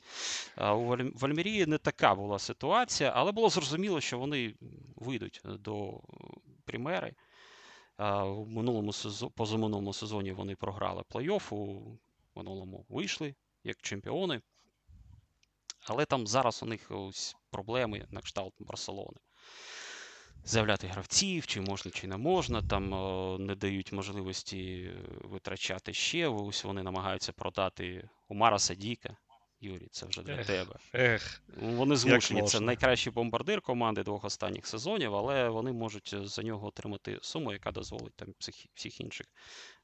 У 0.57 0.61
Валь- 0.61 1.11
в 1.15 1.23
не 1.65 1.77
така 1.77 2.15
була 2.15 2.39
ситуація, 2.39 3.11
але 3.15 3.31
було 3.31 3.49
зрозуміло, 3.49 4.01
що 4.01 4.19
вони 4.19 4.53
вийдуть 4.95 5.41
до 5.45 6.01
Прімери. 6.65 7.13
У 8.25 8.45
минулому 8.45 8.93
сезоні, 8.93 9.31
позаминулому 9.35 9.93
сезоні 9.93 10.31
вони 10.31 10.55
програли 10.55 11.03
плей-офф, 11.11 11.53
у 11.55 11.97
минулому 12.35 12.85
вийшли 12.89 13.35
як 13.63 13.81
чемпіони. 13.81 14.41
Але 15.87 16.05
там 16.05 16.27
зараз 16.27 16.63
у 16.63 16.65
них 16.65 16.91
ось 16.91 17.35
проблеми 17.49 18.07
на 18.09 18.21
кшталт 18.21 18.53
Барселони. 18.59 19.17
Заявляти 20.43 20.87
гравців, 20.87 21.47
чи 21.47 21.61
можна, 21.61 21.91
чи 21.91 22.07
не 22.07 22.17
можна. 22.17 22.61
Там 22.61 22.93
е, 22.93 23.37
не 23.39 23.55
дають 23.55 23.91
можливості 23.91 24.91
е, 24.93 24.97
витрачати 25.23 25.93
ще. 25.93 26.27
Ось 26.27 26.63
вони 26.63 26.83
намагаються 26.83 27.31
продати 27.31 28.09
Умара 28.27 28.59
Садіка. 28.59 29.17
Юрій, 29.65 29.87
це 29.91 30.05
вже 30.05 30.21
для 30.23 30.33
Ех. 30.33 30.47
тебе. 30.47 30.75
ех, 30.93 31.41
Вони 31.57 31.95
змушені. 31.95 32.43
Це 32.43 32.59
найкращий 32.59 33.13
бомбардир 33.13 33.61
команди 33.61 34.03
двох 34.03 34.25
останніх 34.25 34.67
сезонів, 34.67 35.15
але 35.15 35.49
вони 35.49 35.71
можуть 35.71 36.11
е, 36.13 36.25
за 36.27 36.43
нього 36.43 36.67
отримати 36.67 37.19
суму, 37.21 37.53
яка 37.53 37.71
дозволить 37.71 38.15
там 38.15 38.27
всіх, 38.39 38.55
всіх 38.73 39.01
інших 39.01 39.27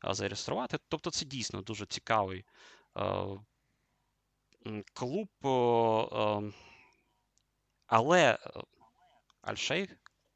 зареєструвати. 0.04 0.78
Тобто 0.88 1.12
це 1.12 1.26
дійсно 1.26 1.62
дуже 1.62 1.86
цікавий 1.86 2.46
е, 2.98 3.04
клуб. 4.94 5.30
е, 5.46 6.52
але 7.88 8.32
е, 8.34 8.62
Аль-Шейх 9.42 9.90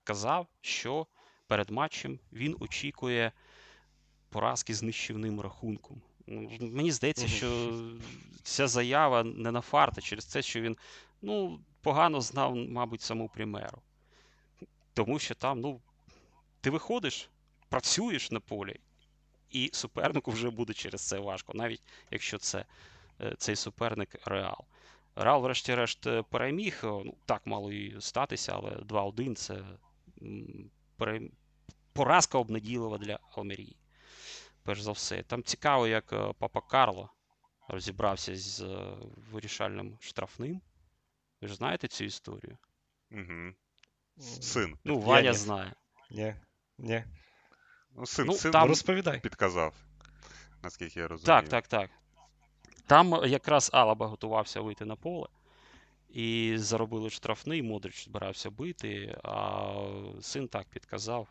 казав, 0.04 0.48
що 0.62 1.08
перед 1.48 1.70
матчем 1.70 2.20
він 2.34 2.58
очікує 2.60 3.32
поразки 4.30 4.74
з 4.74 4.84
нищівним 4.84 5.41
рахунком. 5.41 6.02
Ну, 6.28 6.49
Мені 6.61 6.91
здається, 6.91 7.28
що 7.28 7.71
ця 8.43 8.67
заява 8.67 9.23
не 9.23 9.51
на 9.51 9.61
фарта 9.61 10.01
через 10.01 10.26
те, 10.26 10.41
що 10.41 10.61
він 10.61 10.78
ну, 11.21 11.59
погано 11.82 12.21
знав, 12.21 12.55
мабуть, 12.55 13.01
саму 13.01 13.30
Прімеру. 13.30 13.82
Тому 14.93 15.19
що 15.19 15.36
там, 15.36 15.61
ну, 15.61 15.82
ти 16.61 16.69
виходиш, 16.69 17.30
працюєш 17.69 18.32
на 18.32 18.39
полі, 18.39 18.80
і 19.51 19.69
супернику 19.73 20.32
вже 20.32 20.49
буде 20.49 20.73
через 20.73 21.01
це 21.01 21.19
важко, 21.19 21.53
навіть 21.53 21.82
якщо 22.11 22.38
це 22.38 22.65
е, 23.21 23.36
цей 23.38 23.55
суперник 23.55 24.15
Реал. 24.26 24.65
Реал, 25.15 25.41
врешті-решт, 25.41 26.07
е, 26.07 26.23
переміг. 26.23 26.82
е, 26.84 26.88
Ну, 26.88 27.15
так 27.26 27.41
мало 27.45 27.71
і 27.71 28.01
статися, 28.01 28.53
але 28.55 28.69
2-1 28.71 29.36
це 29.36 29.63
поразка 31.93 32.38
обнадійлива 32.38 32.97
для 32.97 33.19
Алмерії. 33.36 33.76
Перш 34.66 34.82
за 34.82 34.91
все. 34.91 35.24
Там 35.24 35.43
цікаво, 35.43 35.88
як 35.88 36.13
е, 36.13 36.34
Папа 36.39 36.61
Карло 36.61 37.09
розібрався 37.68 38.36
з 38.36 38.61
е, 38.61 38.95
вирішальним 39.32 39.97
штрафним. 40.01 40.61
Ви 41.41 41.47
ж 41.47 41.55
знаєте 41.55 41.88
цю 41.88 42.03
історію? 42.03 42.57
Угу. 43.11 43.53
Син. 44.41 44.78
Ну, 44.84 44.93
Я 44.99 45.05
Ваня 45.05 45.32
ні. 45.32 45.38
знає. 45.38 45.74
ні, 46.11 46.36
ні. 46.78 47.03
Ну, 47.91 48.05
син, 48.05 48.26
Ну, 48.26 48.34
син 48.34 48.51
там- 48.51 48.68
Розповідай. 48.70 49.20
підказав, 49.20 49.74
наскільки 50.63 50.99
я 50.99 51.07
розумію. 51.07 51.26
Так, 51.26 51.49
так, 51.49 51.68
так. 51.68 51.89
Там 52.88 53.22
якраз 53.26 53.70
Алаба 53.74 54.07
готувався 54.07 54.61
вийти 54.61 54.86
на 54.86 54.95
поле. 54.95 55.28
І 56.09 56.53
заробили 56.57 57.09
штрафний, 57.09 57.61
Модрич 57.61 58.05
збирався 58.05 58.49
бити, 58.49 59.20
а 59.24 59.74
син 60.22 60.47
так 60.47 60.68
підказав. 60.68 61.28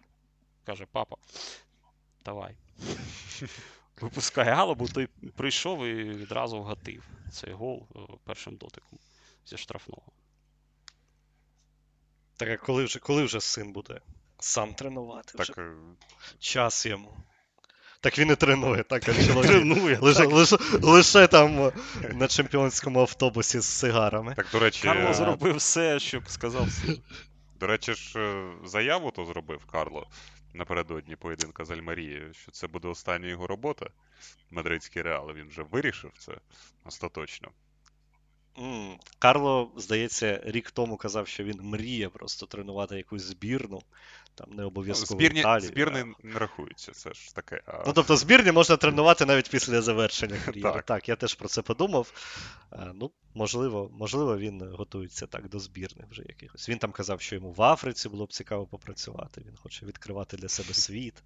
Каже, 0.64 0.86
папа, 0.92 1.16
давай. 2.24 2.56
Випускай 4.00 4.48
Алабу, 4.48 4.88
той 4.88 5.08
прийшов 5.36 5.86
і 5.86 5.94
відразу 5.94 6.60
вгатив 6.60 7.04
цей 7.32 7.52
гол 7.52 7.88
е, 7.96 7.98
першим 8.24 8.56
дотиком 8.56 8.98
зі 9.46 9.56
штрафного. 9.56 10.12
Так, 12.36 12.48
а 12.48 12.56
коли 12.56 12.84
вже, 12.84 12.98
коли 12.98 13.24
вже 13.24 13.40
син 13.40 13.72
буде 13.72 14.00
сам 14.38 14.74
тренувати? 14.74 15.38
Так, 15.38 15.58
е, 15.58 15.72
час 16.38 16.86
йому. 16.86 17.16
Так 18.00 18.18
він 18.18 18.30
і 18.30 18.36
тренує, 18.36 18.82
так, 18.82 19.08
як 19.08 19.26
чоловік. 19.26 19.50
Тренує. 19.50 19.98
Лише, 20.00 20.24
лише, 20.24 20.56
лише 20.82 21.26
там 21.26 21.60
е, 21.60 21.72
на 22.12 22.28
чемпіонському 22.28 23.00
автобусі 23.00 23.60
з 23.60 23.64
сигарами. 23.64 24.34
так, 24.34 24.46
до 24.52 24.58
речі, 24.58 24.82
Карло 24.82 25.10
е, 25.10 25.14
зробив 25.14 25.56
все, 25.56 26.00
що 26.00 26.22
сказав 26.26 26.70
син. 26.70 27.02
до 27.60 27.66
речі 27.66 27.94
ж, 27.94 28.42
заяву 28.64 29.10
то 29.10 29.24
зробив 29.24 29.64
Карло 29.64 30.06
напередодні 30.54 31.16
поєдинка 31.16 31.64
з 31.64 31.70
Альмарією, 31.70 32.34
що 32.34 32.50
це 32.52 32.66
буде 32.66 32.88
остання 32.88 33.28
його 33.28 33.46
робота. 33.46 33.86
Мадридський 34.50 35.02
Реал. 35.02 35.32
Він 35.32 35.48
вже 35.48 35.62
вирішив 35.62 36.12
це 36.18 36.32
остаточно. 36.84 37.50
Mm. 38.56 38.96
Карло, 39.18 39.72
здається, 39.76 40.40
рік 40.44 40.70
тому 40.70 40.96
казав, 40.96 41.28
що 41.28 41.44
він 41.44 41.60
мріє 41.62 42.08
просто 42.08 42.46
тренувати 42.46 42.96
якусь 42.96 43.22
збірну. 43.22 43.82
Там 44.34 44.50
не 44.50 44.62
Ну, 44.62 44.68
обов'язково. 44.68 45.18
збірні, 45.18 45.40
Італію, 45.40 45.68
збірни 45.68 46.00
а- 46.24 46.26
не 46.26 46.38
рахуються, 46.38 46.92
це 46.92 47.12
ж 47.14 47.34
таке. 47.34 47.62
А... 47.66 47.82
Ну, 47.86 47.92
тобто, 47.92 48.16
збірні 48.16 48.52
можна 48.52 48.76
тренувати 48.76 49.24
навіть 49.26 49.50
після 49.50 49.82
завершення 49.82 50.36
кар'єри. 50.44 50.72
Так. 50.72 50.84
Так, 50.84 51.08
я 51.08 51.16
теж 51.16 51.34
про 51.34 51.48
це 51.48 51.62
подумав. 51.62 52.12
Е, 52.72 52.92
Ну, 52.94 53.10
можливо, 53.34 53.90
можливо, 53.92 54.38
він 54.38 54.74
готується 54.74 55.26
так 55.26 55.48
до 55.48 55.58
збірних 55.58 56.06
вже 56.10 56.22
якихось. 56.22 56.68
Він 56.68 56.78
там 56.78 56.92
казав, 56.92 57.20
що 57.20 57.34
йому 57.34 57.52
в 57.52 57.62
Африці 57.62 58.08
було 58.08 58.26
б 58.26 58.32
цікаво 58.32 58.66
попрацювати. 58.66 59.40
Він 59.46 59.56
хоче 59.56 59.86
відкривати 59.86 60.36
для 60.36 60.48
себе 60.48 60.74
світ. 60.74 61.22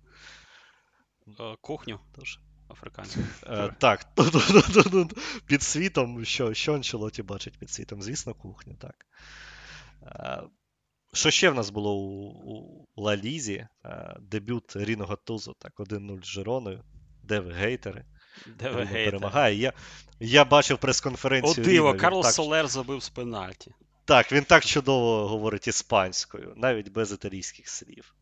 Е, 1.40 1.56
Кухню 1.60 2.00
Тож, 2.16 2.38
е, 3.46 3.74
так, 3.78 4.06
під 5.46 5.62
світом, 5.62 6.24
що, 6.24 6.54
що 6.54 6.74
Анчелоті 6.74 7.22
бачить 7.22 7.58
під 7.58 7.70
світом? 7.70 8.02
Звісно, 8.02 8.34
кухню, 8.34 8.74
так. 8.74 9.06
Що 11.12 11.30
ще 11.30 11.50
в 11.50 11.54
нас 11.54 11.70
було 11.70 11.96
у, 11.96 12.28
у 12.96 13.02
Ла 13.02 13.16
Лізі? 13.16 13.66
Е, 13.84 14.16
Дебют 14.20 14.76
Ріно 14.76 15.06
Гатузо, 15.06 15.54
так, 15.58 15.72
1-0 15.80 16.22
з 16.22 16.26
Жироною. 16.26 16.84
Де 17.22 17.40
ви 17.40 17.52
гейтери? 17.52 18.04
Де 18.58 18.70
ви 18.70 18.80
Ріно 18.80 18.90
гейте? 18.90 19.10
перемагає. 19.10 19.56
Я, 19.56 19.72
я 20.20 20.44
бачив 20.44 20.74
О, 20.74 20.78
прес-конференцію. 20.78 21.64
диво, 21.64 21.72
Ріно, 21.88 21.92
він 21.92 22.00
Карлос 22.00 22.26
так, 22.26 22.34
Солер 22.34 22.68
забив 22.68 23.02
з 23.02 23.08
пенальті. 23.08 23.72
так, 24.04 24.32
він 24.32 24.44
так 24.44 24.64
чудово 24.64 25.28
говорить 25.28 25.68
іспанською, 25.68 26.52
навіть 26.56 26.92
без 26.92 27.12
італійських 27.12 27.68
слів. 27.68 28.14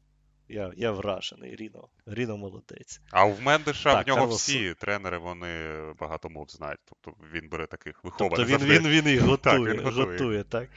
Я, 0.49 0.73
я 0.77 0.93
вражений, 0.93 1.57
Ріно. 1.57 1.89
Ріно 2.07 2.37
молодець. 2.37 3.01
А 3.11 3.25
у 3.25 3.41
Мендиша 3.41 3.93
Так, 3.95 4.07
в 4.07 4.09
нього 4.09 4.27
Карлос- 4.27 4.35
всі 4.37 4.75
тренери, 4.75 5.19
вони 5.19 5.77
багато 6.01 6.29
мов 6.29 6.47
знають. 6.51 6.81
Тобто 6.85 7.21
він 7.35 7.49
бере 7.49 7.67
таких 7.67 8.01
Тобто 8.03 8.09
вихованих. 8.25 8.49
він, 8.49 8.59
завжди. 8.59 8.79
він, 8.79 8.89
він 9.05 9.09
їх 9.13 9.39
Так, 9.43 9.61
він 9.61 9.81
готує. 9.81 10.07
готує, 10.07 10.45
так? 10.45 10.69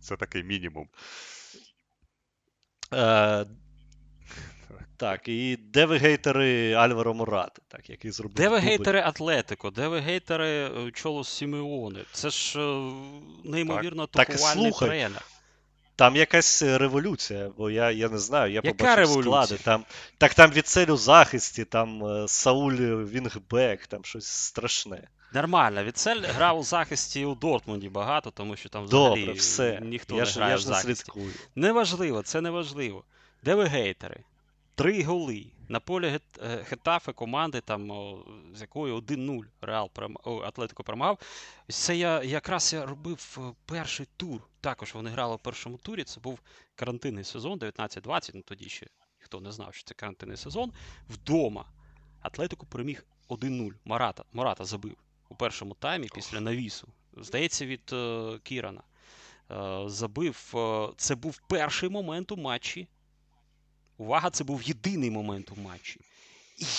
Це 0.00 0.16
такий 0.16 0.42
мінімум. 0.44 0.88
Е, 2.94 3.46
так, 4.96 5.28
і 5.28 5.56
де 5.56 5.84
ви 5.84 5.98
гейтери 5.98 6.72
Альваро 6.72 7.14
Морати, 7.14 7.62
так, 7.68 7.90
який 7.90 8.10
зробив. 8.10 8.36
Де 8.36 8.48
ви 8.48 8.58
гейтери 8.58 9.00
Атлетико? 9.00 9.70
Де 9.70 9.88
ви 9.88 10.00
гейтери 10.00 10.48
е, 10.48 10.90
Чоло 10.94 11.24
Сімеоне? 11.24 12.04
Це 12.12 12.30
ж 12.30 12.60
е, 12.60 12.92
неймовірно 13.44 14.08
слухай, 14.36 14.88
тренер. 14.88 15.24
Там 15.96 16.16
якась 16.16 16.62
революція, 16.62 17.50
бо 17.56 17.70
я, 17.70 17.90
я 17.90 18.08
не 18.08 18.18
знаю, 18.18 18.52
я 18.52 18.60
Яка 18.64 18.78
побачив 18.78 18.98
революція? 18.98 19.22
склади. 19.22 19.62
Там, 19.64 19.84
так 20.18 20.34
там 20.34 20.50
Віцель 20.50 20.86
у 20.86 20.96
захисті, 20.96 21.64
там 21.64 22.24
Сауль 22.28 23.04
Вінгбек, 23.04 23.86
там 23.86 24.04
щось 24.04 24.26
страшне. 24.26 25.08
Нормально, 25.32 25.84
Віцель 25.84 26.20
грав 26.22 26.58
у 26.58 26.62
захисті 26.62 27.24
у 27.24 27.34
Дортмунді 27.34 27.88
багато, 27.88 28.30
тому 28.30 28.56
що 28.56 28.68
там 28.68 28.84
взагалі 28.84 29.20
Добре, 29.20 29.32
все. 29.34 29.80
ніхто 29.82 30.14
я 30.14 30.20
не 30.20 30.26
ж, 30.26 30.36
грає 30.36 30.50
я 30.50 30.56
в 30.56 30.60
ж 30.60 30.68
не 30.68 30.74
захисті. 30.74 30.94
слідкую. 31.04 31.32
Неважливо, 31.54 32.22
це 32.22 32.40
неважливо. 32.40 33.04
Де 33.42 33.54
ви 33.54 33.64
гейтери? 33.64 34.24
Три 34.74 35.02
голи. 35.04 35.46
На 35.68 35.80
полі 35.80 36.06
Гет- 36.06 36.44
е, 36.44 36.64
Хетафе 36.64 37.12
команди, 37.12 37.60
там, 37.60 37.90
о, 37.90 38.24
з 38.54 38.60
якої 38.60 38.94
1-0 38.94 39.44
Реал 39.60 39.90
перем... 39.90 40.16
о, 40.24 40.38
Атлетико 40.40 40.84
перемагав. 40.84 41.18
Ось 41.68 41.76
Це 41.76 41.96
я 41.96 42.22
якраз 42.22 42.72
я 42.72 42.86
робив 42.86 43.38
е, 43.38 43.52
перший 43.66 44.06
тур. 44.16 44.40
Також 44.60 44.94
вони 44.94 45.10
грали 45.10 45.36
в 45.36 45.38
першому 45.38 45.76
турі. 45.78 46.04
Це 46.04 46.20
був 46.20 46.38
карантинний 46.74 47.24
сезон 47.24 47.58
19-20. 47.58 48.30
Ну 48.34 48.42
тоді 48.42 48.68
ще 48.68 48.86
ніхто 49.20 49.40
не 49.40 49.52
знав, 49.52 49.74
що 49.74 49.84
це 49.84 49.94
карантинний 49.94 50.36
сезон. 50.36 50.72
Вдома. 51.10 51.64
Атлетико 52.22 52.66
переміг 52.66 53.04
1-0. 53.28 53.72
Марата, 53.84 54.24
Марата 54.32 54.64
забив 54.64 54.96
у 55.28 55.34
першому 55.34 55.74
таймі 55.74 56.08
після 56.14 56.40
навісу. 56.40 56.88
Здається, 57.16 57.66
від 57.66 57.90
е, 57.92 58.38
Кірана. 58.42 58.82
Е, 59.50 59.82
забив. 59.86 60.52
е, 60.54 60.88
Це 60.96 61.14
був 61.14 61.38
перший 61.48 61.88
момент 61.88 62.32
у 62.32 62.36
матчі. 62.36 62.88
Увага, 63.98 64.30
це 64.30 64.44
був 64.44 64.62
єдиний 64.62 65.10
момент 65.10 65.50
у 65.56 65.60
матчі. 65.60 66.00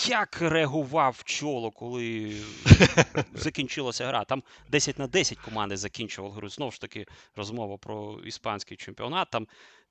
Як 0.07 0.41
реагував 0.41 1.23
чоло, 1.23 1.71
коли 1.71 2.41
закінчилася 3.33 4.07
гра? 4.07 4.23
Там 4.25 4.43
10 4.69 4.99
на 4.99 5.07
10 5.07 5.37
команди 5.37 5.77
закінчували 5.77 6.35
гру. 6.35 6.49
Знову 6.49 6.71
ж 6.71 6.81
таки, 6.81 7.05
розмова 7.35 7.77
про 7.77 8.19
іспанський 8.25 8.77
чемпіонат. 8.77 9.29
Там 9.31 9.47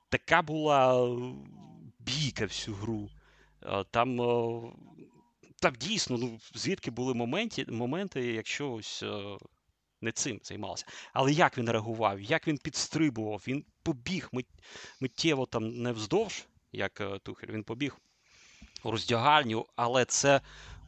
така 0.09 0.43
була 0.43 1.09
бійка 1.99 2.45
всю 2.45 2.77
гру. 2.77 3.09
Там, 3.91 4.17
там 5.61 5.75
дійсно, 5.75 6.19
ну, 6.19 6.41
звідки 6.55 6.91
були 6.91 7.15
моменти, 7.15 7.65
моменти, 7.69 8.27
якщо 8.27 8.73
ось 8.73 9.03
е, 9.03 9.39
не 10.01 10.13
цим 10.13 10.41
займалося. 10.43 10.87
Але 11.13 11.33
як 11.33 11.59
він 11.59 11.71
реагував, 11.71 12.21
як 12.21 12.49
він 12.49 12.59
підстрибував, 12.59 13.45
він 13.49 13.65
побіг 13.83 14.29
мит, 14.33 14.47
миттєво 15.01 15.47
там 15.47 15.83
не 15.83 15.93
вздовж, 15.93 16.47
як 16.73 17.01
е, 17.01 17.19
Тухель, 17.19 17.49
він 17.49 17.65
побіг 17.65 17.99
у 18.83 18.91
роздягальню, 18.91 19.67
але 19.77 20.05
це 20.05 20.41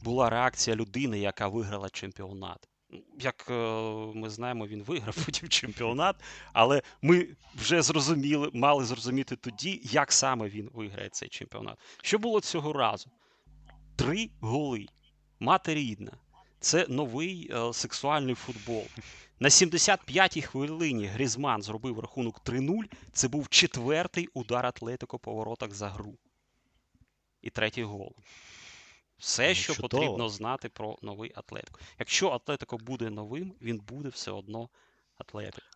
була 0.03 0.29
реакція 0.29 0.75
людини, 0.75 1.19
яка 1.19 1.47
виграла 1.47 1.89
чемпіонат. 1.89 2.67
Ну, 2.89 3.03
Як 3.19 3.45
е, 3.49 3.53
ми 4.15 4.29
знаємо, 4.29 4.67
він 4.67 4.83
виграв 4.83 5.15
потім 5.25 5.49
чемпіонат, 5.49 6.15
але 6.53 6.81
ми 7.01 7.27
вже 7.55 7.81
зрозуміли, 7.81 8.49
мали 8.53 8.85
зрозуміти 8.85 9.35
тоді, 9.35 9.81
як 9.83 10.11
саме 10.11 10.49
він 10.49 10.69
виграє 10.73 11.09
цей 11.09 11.29
чемпіонат. 11.29 11.79
Що 12.01 12.19
було 12.19 12.41
цього 12.41 12.73
разу? 12.73 13.09
Три 14.01 14.29
голи. 14.41 14.85
Мати 15.39 15.73
рідна. 15.73 16.11
Це 16.59 16.85
новий 16.89 17.51
е, 17.53 17.73
сексуальний 17.73 18.35
футбол. 18.35 18.83
На 19.39 19.49
75-й 19.49 20.41
хвилині 20.41 21.05
Грізман 21.05 21.61
зробив 21.61 21.99
рахунок 21.99 22.41
3-0. 22.45 22.83
Це 23.13 23.27
був 23.27 23.49
четвертий 23.49 24.27
удар 24.33 24.65
Атлетико 24.65 25.19
по 25.19 25.33
воротах 25.33 25.73
за 25.73 25.89
гру. 25.89 26.17
І 27.41 27.49
третій 27.49 27.83
гол. 27.83 28.15
Все, 29.17 29.47
Ну, 29.49 29.55
що 29.55 29.73
чудово. 29.73 29.89
потрібно 29.89 30.29
знати 30.29 30.69
про 30.69 30.97
новий 31.01 31.31
Атлетико. 31.35 31.79
Якщо 31.99 32.29
Атлетико 32.29 32.77
буде 32.77 33.09
новим, 33.09 33.53
він 33.61 33.77
буде 33.77 34.09
все 34.09 34.31
одно 34.31 34.69
Атлетико. 35.17 35.67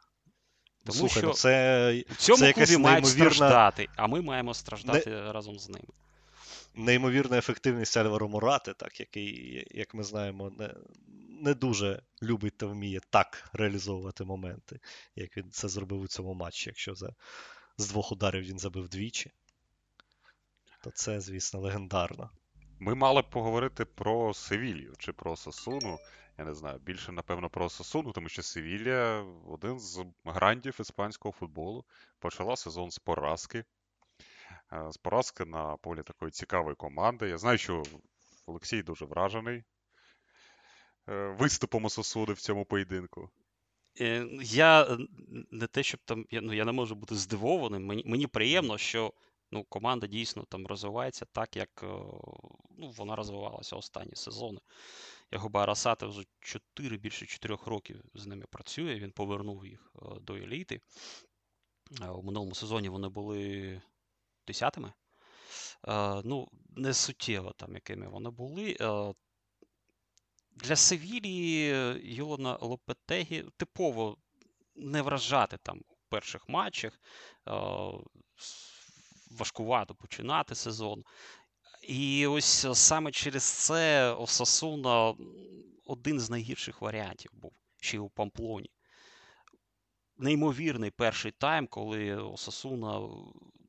Тому 0.85 0.97
Слухай, 0.99 1.17
що 1.17 1.27
ну 1.27 1.33
це 1.33 2.03
в 2.09 2.15
цьому 2.15 2.37
це 2.39 2.53
клубі 2.53 2.77
мають 2.77 3.05
неймовірна- 3.05 3.09
страждати, 3.15 3.87
а 3.95 4.07
ми 4.07 4.21
маємо 4.21 4.53
страждати 4.53 5.31
разом 5.31 5.59
з 5.59 5.69
ними. 5.69 5.87
Неймовірна 6.75 7.37
ефективність 7.37 7.97
Альваро 7.97 8.29
Морати, 8.29 8.73
так, 8.73 8.99
який, 8.99 9.67
як 9.71 9.93
ми 9.93 10.03
знаємо, 10.03 10.49
не, 10.49 10.73
не 11.41 11.53
дуже 11.53 12.01
любить 12.23 12.57
та 12.57 12.65
вміє 12.65 12.99
так 13.09 13.49
реалізовувати 13.53 14.23
моменти, 14.23 14.79
як 15.15 15.37
він 15.37 15.51
це 15.51 15.67
зробив 15.67 16.01
у 16.01 16.07
цьому 16.07 16.33
матчі. 16.33 16.69
Якщо 16.69 16.95
за, 16.95 17.13
з 17.77 17.89
двох 17.89 18.11
ударів 18.11 18.43
він 18.43 18.59
забив 18.59 18.89
двічі, 18.89 19.31
то 20.83 20.91
це, 20.91 21.21
звісно, 21.21 21.59
легендарно. 21.59 22.29
Ми 22.79 22.95
мали 22.95 23.21
б 23.21 23.29
поговорити 23.29 23.85
про 23.85 24.33
Севілью 24.33 24.93
чи 24.97 25.13
про 25.13 25.35
Сасуну. 25.35 25.99
Я 26.37 26.45
не 26.45 26.53
знаю, 26.53 26.79
більше, 26.79 27.11
напевно, 27.11 27.49
про 27.49 27.69
Сасуну, 27.69 28.11
тому 28.11 28.29
що 28.29 28.43
Севілля 28.43 29.25
один 29.47 29.79
з 29.79 30.05
грандів 30.25 30.77
іспанського 30.79 31.31
футболу. 31.31 31.85
Почала 32.19 32.55
сезон 32.55 32.91
з 32.91 32.99
поразки. 32.99 33.63
Е, 34.73 34.91
З 34.91 34.97
поразки 34.97 35.45
на 35.45 35.77
полі 35.77 36.03
такої 36.03 36.31
цікавої 36.31 36.75
команди. 36.75 37.29
Я 37.29 37.37
знаю, 37.37 37.57
що 37.57 37.83
Олексій 38.45 38.83
дуже 38.83 39.05
вражений 39.05 39.63
е, 41.09 41.35
виступом 41.39 41.89
Сасуни 41.89 42.33
в 42.33 42.41
цьому 42.41 42.65
поєдинку. 42.65 43.29
Е, 44.01 44.27
Я 44.41 44.83
е, 44.83 44.97
не 45.51 45.67
те, 45.67 45.83
щоб 45.83 45.99
там 46.05 46.25
я, 46.31 46.41
ну, 46.41 46.53
я 46.53 46.65
не 46.65 46.71
можу 46.71 46.95
бути 46.95 47.15
здивованим. 47.15 47.85
Мені, 47.85 48.03
мені 48.05 48.27
приємно, 48.27 48.77
що 48.77 49.13
ну, 49.51 49.63
команда 49.63 50.07
дійсно 50.07 50.43
там 50.43 50.67
розвивається 50.67 51.25
так, 51.25 51.55
як 51.55 51.69
е, 51.83 51.87
ну, 52.77 52.89
вона 52.97 53.15
розвивалася 53.15 53.75
останні 53.75 54.15
сезони. 54.15 54.59
Його 55.31 55.49
Арасата 55.59 56.07
вже 56.07 56.23
4, 56.39 56.97
більше 56.97 57.25
4 57.25 57.57
років 57.65 58.01
з 58.13 58.25
ними 58.25 58.45
працює. 58.49 58.95
Він 58.95 59.11
повернув 59.11 59.65
їх 59.67 59.91
е, 59.95 60.19
до 60.21 60.35
еліти. 60.35 60.81
Е, 62.01 62.07
У 62.07 62.23
минулому 62.23 62.55
сезоні 62.55 62.89
вони 62.89 63.09
були 63.09 63.81
десятими. 64.47 64.93
Е, 65.87 66.21
Ну, 66.23 66.47
не 66.69 66.93
суттєво 66.93 67.53
там, 67.57 67.73
якими 67.73 68.07
вони 68.07 68.29
були. 68.29 68.77
Е, 68.81 69.13
Для 70.51 70.75
Севілії 70.75 71.73
е, 71.73 71.99
Йолана 72.03 72.57
Лопетегі 72.61 73.45
типово 73.57 74.17
не 74.75 75.01
вражати 75.01 75.57
там 75.63 75.81
у 75.87 75.95
перших 76.09 76.49
матчах. 76.49 76.99
Важкувато 79.31 79.95
починати 79.95 80.55
сезон. 80.55 81.03
І 81.81 82.27
ось 82.27 82.67
саме 82.73 83.11
через 83.11 83.43
це 83.43 84.11
Осасуна 84.13 85.15
один 85.85 86.19
з 86.19 86.29
найгірших 86.29 86.81
варіантів 86.81 87.31
був 87.33 87.53
ще 87.79 87.97
й 87.97 87.99
у 87.99 88.09
Памплоні. 88.09 88.69
Неймовірний 90.17 90.91
перший 90.91 91.31
тайм, 91.31 91.67
коли 91.67 92.15
Осасуна 92.15 93.09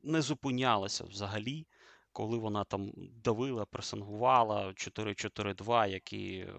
не 0.07 0.21
зупинялася 0.21 1.03
взагалі, 1.03 1.67
коли 2.11 2.37
вона 2.37 2.63
там 2.63 2.91
давила, 2.95 3.65
пресингувала 3.65 4.67
4-4-2, 4.67 5.87
які 5.89 6.37
е, 6.37 6.53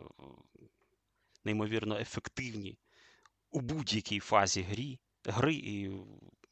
неймовірно 1.44 1.98
ефективні 1.98 2.78
у 3.50 3.60
будь-якій 3.60 4.20
фазі 4.20 4.62
грі, 4.62 5.00
гри 5.24 5.54
і 5.54 5.90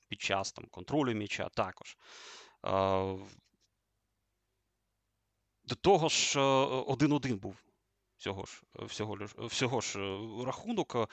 під 0.09 0.21
час 0.21 0.53
там, 0.53 0.67
контролю 0.71 1.15
м'яча 1.15 1.49
також. 1.49 1.97
Е, 2.67 3.19
До 5.65 5.75
того 5.75 6.09
ж, 6.09 6.41
е, 6.41 6.43
1-1 6.43 7.37
був 7.37 7.67
всього 8.17 8.45
ж, 8.45 8.63
всього, 8.75 9.19
всього 9.39 9.81
ж 9.81 9.99
е, 9.99 10.45
рахунок, 10.45 10.97
е, 10.97 11.07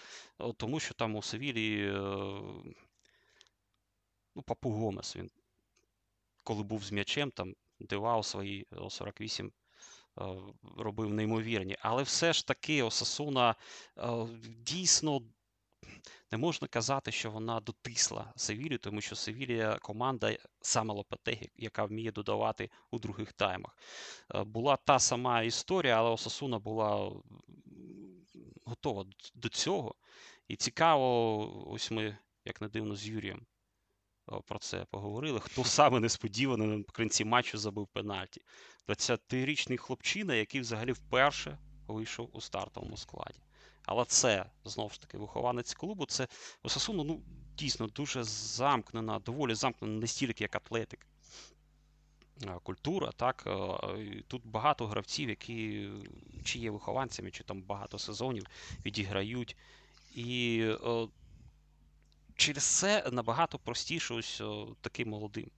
тому 0.57 0.79
що 0.79 0.93
там 0.93 1.15
у 1.15 1.21
Севілії 1.21 1.87
е, 1.87 1.99
ну, 4.35 4.41
Папу 4.45 4.69
Гомес, 4.69 5.15
він 5.15 5.29
коли 6.43 6.63
був 6.63 6.83
з 6.83 6.91
м'ячем, 6.91 7.31
там 7.31 7.53
дивав 7.79 8.25
свої 8.25 8.67
е, 8.73 8.89
48 8.89 9.47
е, 9.47 10.23
робив 10.77 11.13
неймовірні. 11.13 11.77
Але 11.79 12.03
все 12.03 12.33
ж 12.33 12.47
таки 12.47 12.83
Осасуна 12.83 13.55
е, 13.97 14.27
дійсно 14.65 15.21
не 16.31 16.37
можна 16.37 16.67
казати, 16.67 17.11
що 17.11 17.31
вона 17.31 17.59
дотисла 17.59 18.33
Севілію, 18.35 18.77
тому 18.77 19.01
що 19.01 19.15
Севілія 19.15 19.77
команда 19.81 20.37
саме 20.61 20.93
Лопетегі, 20.93 21.51
яка 21.55 21.85
вміє 21.85 22.11
додавати 22.11 22.69
у 22.91 22.99
других 22.99 23.33
таймах. 23.33 23.77
Е, 24.35 24.43
Була 24.43 24.75
та 24.77 24.99
сама 24.99 25.41
історія, 25.41 25.97
але 25.99 26.09
Осасуна 26.09 26.59
була 26.59 27.11
готова 28.65 29.05
до 29.33 29.49
цього. 29.49 29.95
І 30.47 30.55
цікаво, 30.55 31.71
ось 31.71 31.91
ми, 31.91 32.17
як 32.45 32.61
не 32.61 32.67
дивно, 32.67 32.95
з 32.95 33.07
Юрієм 33.07 33.45
про 34.45 34.59
це 34.59 34.85
поговорили. 34.85 35.39
Хто 35.39 35.63
саме 35.63 35.99
несподівано 35.99 36.65
на 36.65 36.83
кінці 36.83 37.25
матчу 37.25 37.57
забив 37.57 37.87
пенальті? 37.87 38.41
20-річний 38.87 39.77
хлопчина, 39.77 40.35
який 40.35 40.61
взагалі 40.61 40.91
вперше 40.91 41.57
вийшов 41.87 42.29
у 42.33 42.41
стартовому 42.41 42.97
складі. 42.97 43.39
Але 43.85 44.05
це 44.05 44.45
знову 44.65 44.89
ж 44.89 45.01
таки 45.01 45.17
вихованець 45.17 45.73
клубу. 45.73 46.05
Це 46.05 46.27
Осасуну, 46.63 47.03
ну, 47.03 47.21
дійсно 47.57 47.87
дуже 47.87 48.23
замкнена, 48.23 49.19
доволі 49.19 49.55
замкнена 49.55 49.99
не 49.99 50.07
стільки 50.07 50.43
як 50.43 50.55
атлетик. 50.55 51.07
Культура, 52.63 53.11
так. 53.11 53.47
Тут 54.27 54.45
багато 54.45 54.87
гравців, 54.87 55.29
які 55.29 55.89
чи 56.43 56.59
є 56.59 56.71
вихованцями, 56.71 57.31
чи 57.31 57.43
там 57.43 57.61
багато 57.61 57.99
сезонів 57.99 58.45
відіграють. 58.85 59.57
І 60.15 60.65
через 62.35 62.63
це 62.63 63.09
набагато 63.11 63.59
простіше 63.59 64.13
ось 64.13 64.41
е, 64.41 64.65
таким 64.81 65.09
молодим 65.09 65.51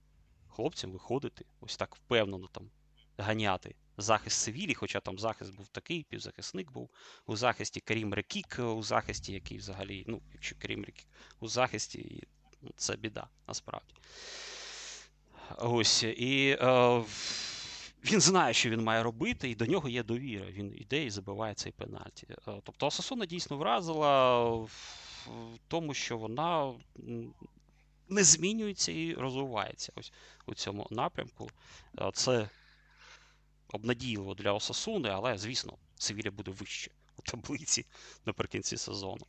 хлопцям 0.48 0.90
виходити, 0.90 1.44
ось 1.60 1.76
так 1.76 1.96
впевнено 1.96 2.48
там 2.52 2.70
ганяти 3.18 3.74
захист 3.96 4.40
Севілі, 4.40 4.74
хоча 4.74 5.00
там 5.00 5.18
захист 5.18 5.56
був 5.56 5.68
такий, 5.68 6.06
півзахисник 6.08 6.72
був. 6.72 6.90
У 7.26 7.36
захисті 7.36 7.80
Карім 7.80 8.14
Рекік, 8.14 8.58
у 8.58 8.82
захисті, 8.82 9.32
який 9.32 9.58
взагалі, 9.58 10.04
ну, 10.08 10.22
якщо 10.32 10.56
Карім 10.58 10.84
Рекік 10.84 11.06
у 11.40 11.48
захисті, 11.48 12.22
ну, 12.62 12.70
це 12.76 12.96
біда, 12.96 13.28
насправді. 13.48 13.94
Ось. 15.58 16.02
І 16.02 16.58
е, 16.60 17.04
він 18.04 18.20
знає, 18.20 18.54
що 18.54 18.70
він 18.70 18.82
має 18.82 19.02
робити, 19.02 19.50
і 19.50 19.54
до 19.54 19.66
нього 19.66 19.88
є 19.88 20.02
довіра. 20.02 20.46
Він 20.50 20.74
йде 20.76 21.04
і 21.04 21.10
забиває 21.10 21.54
цей 21.54 21.72
пенальті. 21.72 22.26
Е, 22.30 22.36
Тобто 22.44 22.86
Асасуна 22.86 23.26
дійсно 23.26 23.56
вразила 23.56 24.66
в 25.26 25.58
тому, 25.68 25.94
що 25.94 26.18
вона 26.18 26.74
не 28.08 28.24
змінюється 28.24 28.92
і 28.92 29.14
розвивається 29.14 29.92
ось 29.96 30.12
у 30.46 30.54
цьому 30.54 30.86
напрямку. 30.90 31.50
Е, 31.98 32.10
Це 32.14 32.48
обнадійливо 33.68 34.34
для 34.34 34.52
Осасуни, 34.52 35.08
але, 35.08 35.38
звісно, 35.38 35.78
Севіля 35.96 36.30
буде 36.30 36.50
вище 36.50 36.90
у 37.16 37.22
таблиці 37.22 37.86
наприкінці 38.26 38.76
сезону. 38.76 39.26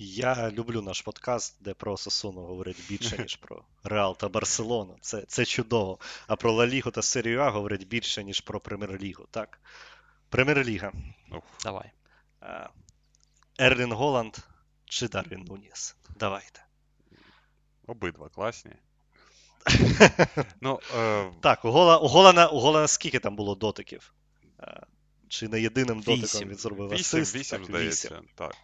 Я 0.00 0.50
люблю 0.50 0.82
наш 0.82 1.02
подкаст, 1.02 1.56
де 1.60 1.74
про 1.74 1.96
Сосуну 1.96 2.40
говорять 2.40 2.88
більше, 2.88 3.18
ніж 3.22 3.36
про 3.36 3.64
Реал 3.84 4.16
та 4.16 4.28
Барселону. 4.28 4.96
Це, 5.00 5.22
це 5.22 5.44
чудово. 5.44 5.98
А 6.26 6.36
про 6.36 6.52
Ла 6.52 6.66
Лігу 6.66 6.90
та 6.90 7.02
Серію 7.02 7.40
А 7.40 7.50
говорять 7.50 7.84
більше, 7.84 8.24
ніж 8.24 8.40
про 8.40 8.60
Прем'єр-лігу. 8.60 9.26
Так? 9.30 9.60
Прем'єр-ліга. 10.28 10.92
Давай. 11.62 11.90
Ерлін 13.58 13.92
Голланд 13.92 14.36
чи 14.84 15.08
Дарвін 15.08 15.44
Нуніс? 15.44 15.96
Давайте. 16.16 16.64
обидва 17.86 18.28
класні. 18.28 18.72
Ну, 20.60 20.80
е, 20.96 21.30
Так, 21.40 21.64
у, 21.64 21.70
Гола, 21.70 21.98
у, 21.98 22.08
Голана, 22.08 22.48
у 22.48 22.58
Голана 22.58 22.88
скільки 22.88 23.18
там 23.18 23.36
було 23.36 23.54
дотиків? 23.54 24.12
Е, 24.60 24.80
Чи 25.28 25.48
не 25.48 25.60
єдиним 25.60 26.00
дотиком 26.00 26.48
він 26.48 26.56
зробив 26.56 26.90
вісім, 26.90 27.20
асист? 27.20 27.36
вісім, 27.36 27.58
Так, 27.58 27.66
здається. 27.66 28.20
Так. 28.34 28.54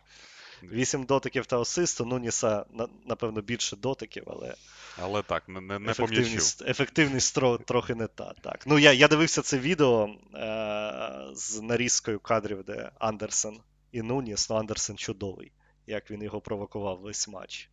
Вісім 0.62 1.04
дотиків 1.04 1.46
та 1.46 1.60
асист, 1.60 2.00
у 2.00 2.04
Нуніса, 2.04 2.64
напевно, 3.06 3.42
більше 3.42 3.76
дотиків, 3.76 4.24
але 4.26 4.54
Але 5.02 5.22
так, 5.22 5.48
не, 5.48 5.60
не, 5.60 5.78
не 5.78 5.90
ефективність, 5.90 6.62
ефективність 6.62 7.38
тро- 7.38 7.64
трохи 7.64 7.94
не 7.94 8.06
та. 8.06 8.32
Так. 8.32 8.66
Ну, 8.66 8.78
я, 8.78 8.92
я 8.92 9.08
дивився 9.08 9.42
це 9.42 9.58
відео 9.58 10.08
е- 10.34 11.30
з 11.34 11.60
нарізкою 11.60 12.20
кадрів, 12.20 12.64
де 12.64 12.90
Андерсен 12.98 13.60
і 13.94 14.02
Нуніс, 14.02 14.50
ну 14.50 14.56
Андерсен 14.56 14.96
чудовий, 14.96 15.52
як 15.86 16.10
він 16.10 16.22
його 16.22 16.40
провокував 16.40 17.00
весь 17.00 17.28
матч. 17.28 17.68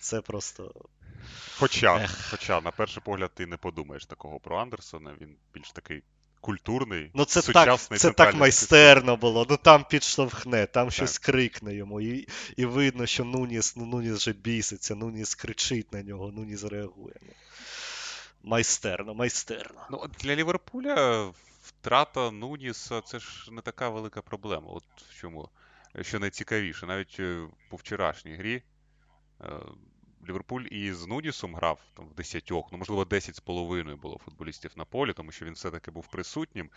Це 0.00 0.20
просто. 0.20 0.74
Хоча, 1.58 2.08
хоча, 2.30 2.60
на 2.60 2.70
перший 2.70 3.02
погляд, 3.02 3.30
ти 3.34 3.46
не 3.46 3.56
подумаєш 3.56 4.06
такого 4.06 4.40
про 4.40 4.58
Андерсона. 4.58 5.14
Він 5.20 5.36
більш 5.54 5.70
такий 5.72 6.02
культурний, 6.40 7.10
Ну, 7.14 7.24
це 7.24 7.42
так, 7.42 7.80
це 7.80 8.12
так 8.12 8.34
майстерно 8.34 9.16
було. 9.16 9.46
Ну 9.50 9.56
там 9.56 9.84
підштовхне, 9.84 10.66
там 10.66 10.86
Так. 10.86 10.94
щось 10.94 11.18
крикне 11.18 11.74
йому. 11.74 12.00
І, 12.00 12.28
і 12.56 12.64
видно, 12.64 13.06
що 13.06 13.24
Нуніс, 13.24 13.76
ну, 13.76 13.86
Нуніс 13.86 14.12
вже 14.12 14.32
біситься, 14.32 14.94
Нуніс 14.94 15.34
кричить 15.34 15.92
на 15.92 16.02
нього, 16.02 16.32
Нуніс 16.32 16.64
реагує. 16.64 17.14
Ну, 17.22 17.32
майстерно, 18.42 19.14
майстерно. 19.14 19.86
Ну, 19.90 20.06
для 20.20 20.34
Ліверпуля 20.34 21.32
втрата 21.78 22.30
Нуніса 22.30 23.00
це 23.00 23.18
ж 23.18 23.52
не 23.52 23.60
така 23.60 23.88
велика 23.88 24.22
проблема. 24.22 24.66
От 24.68 24.84
в 24.96 25.20
чому. 25.20 25.48
Що 26.00 26.18
найцікавіше, 26.18 26.86
навіть 26.86 27.16
е, 27.20 27.48
по 27.70 27.76
вчорашній 27.76 28.34
грі 28.34 28.62
е, 29.40 29.50
Ліверпуль 30.28 30.64
і 30.70 30.92
з 30.92 31.06
Нунісом 31.06 31.54
грав 31.54 31.80
там 31.94 32.08
в 32.08 32.14
десятьох, 32.14 32.72
ну 32.72 32.78
можливо, 32.78 33.04
десять 33.04 33.36
з 33.36 33.40
половиною 33.40 33.96
було 33.96 34.18
футболістів 34.24 34.72
на 34.76 34.84
полі, 34.84 35.12
тому 35.12 35.32
що 35.32 35.44
він 35.44 35.54
все-таки 35.54 35.90
був 35.90 36.06
присутнім. 36.06 36.70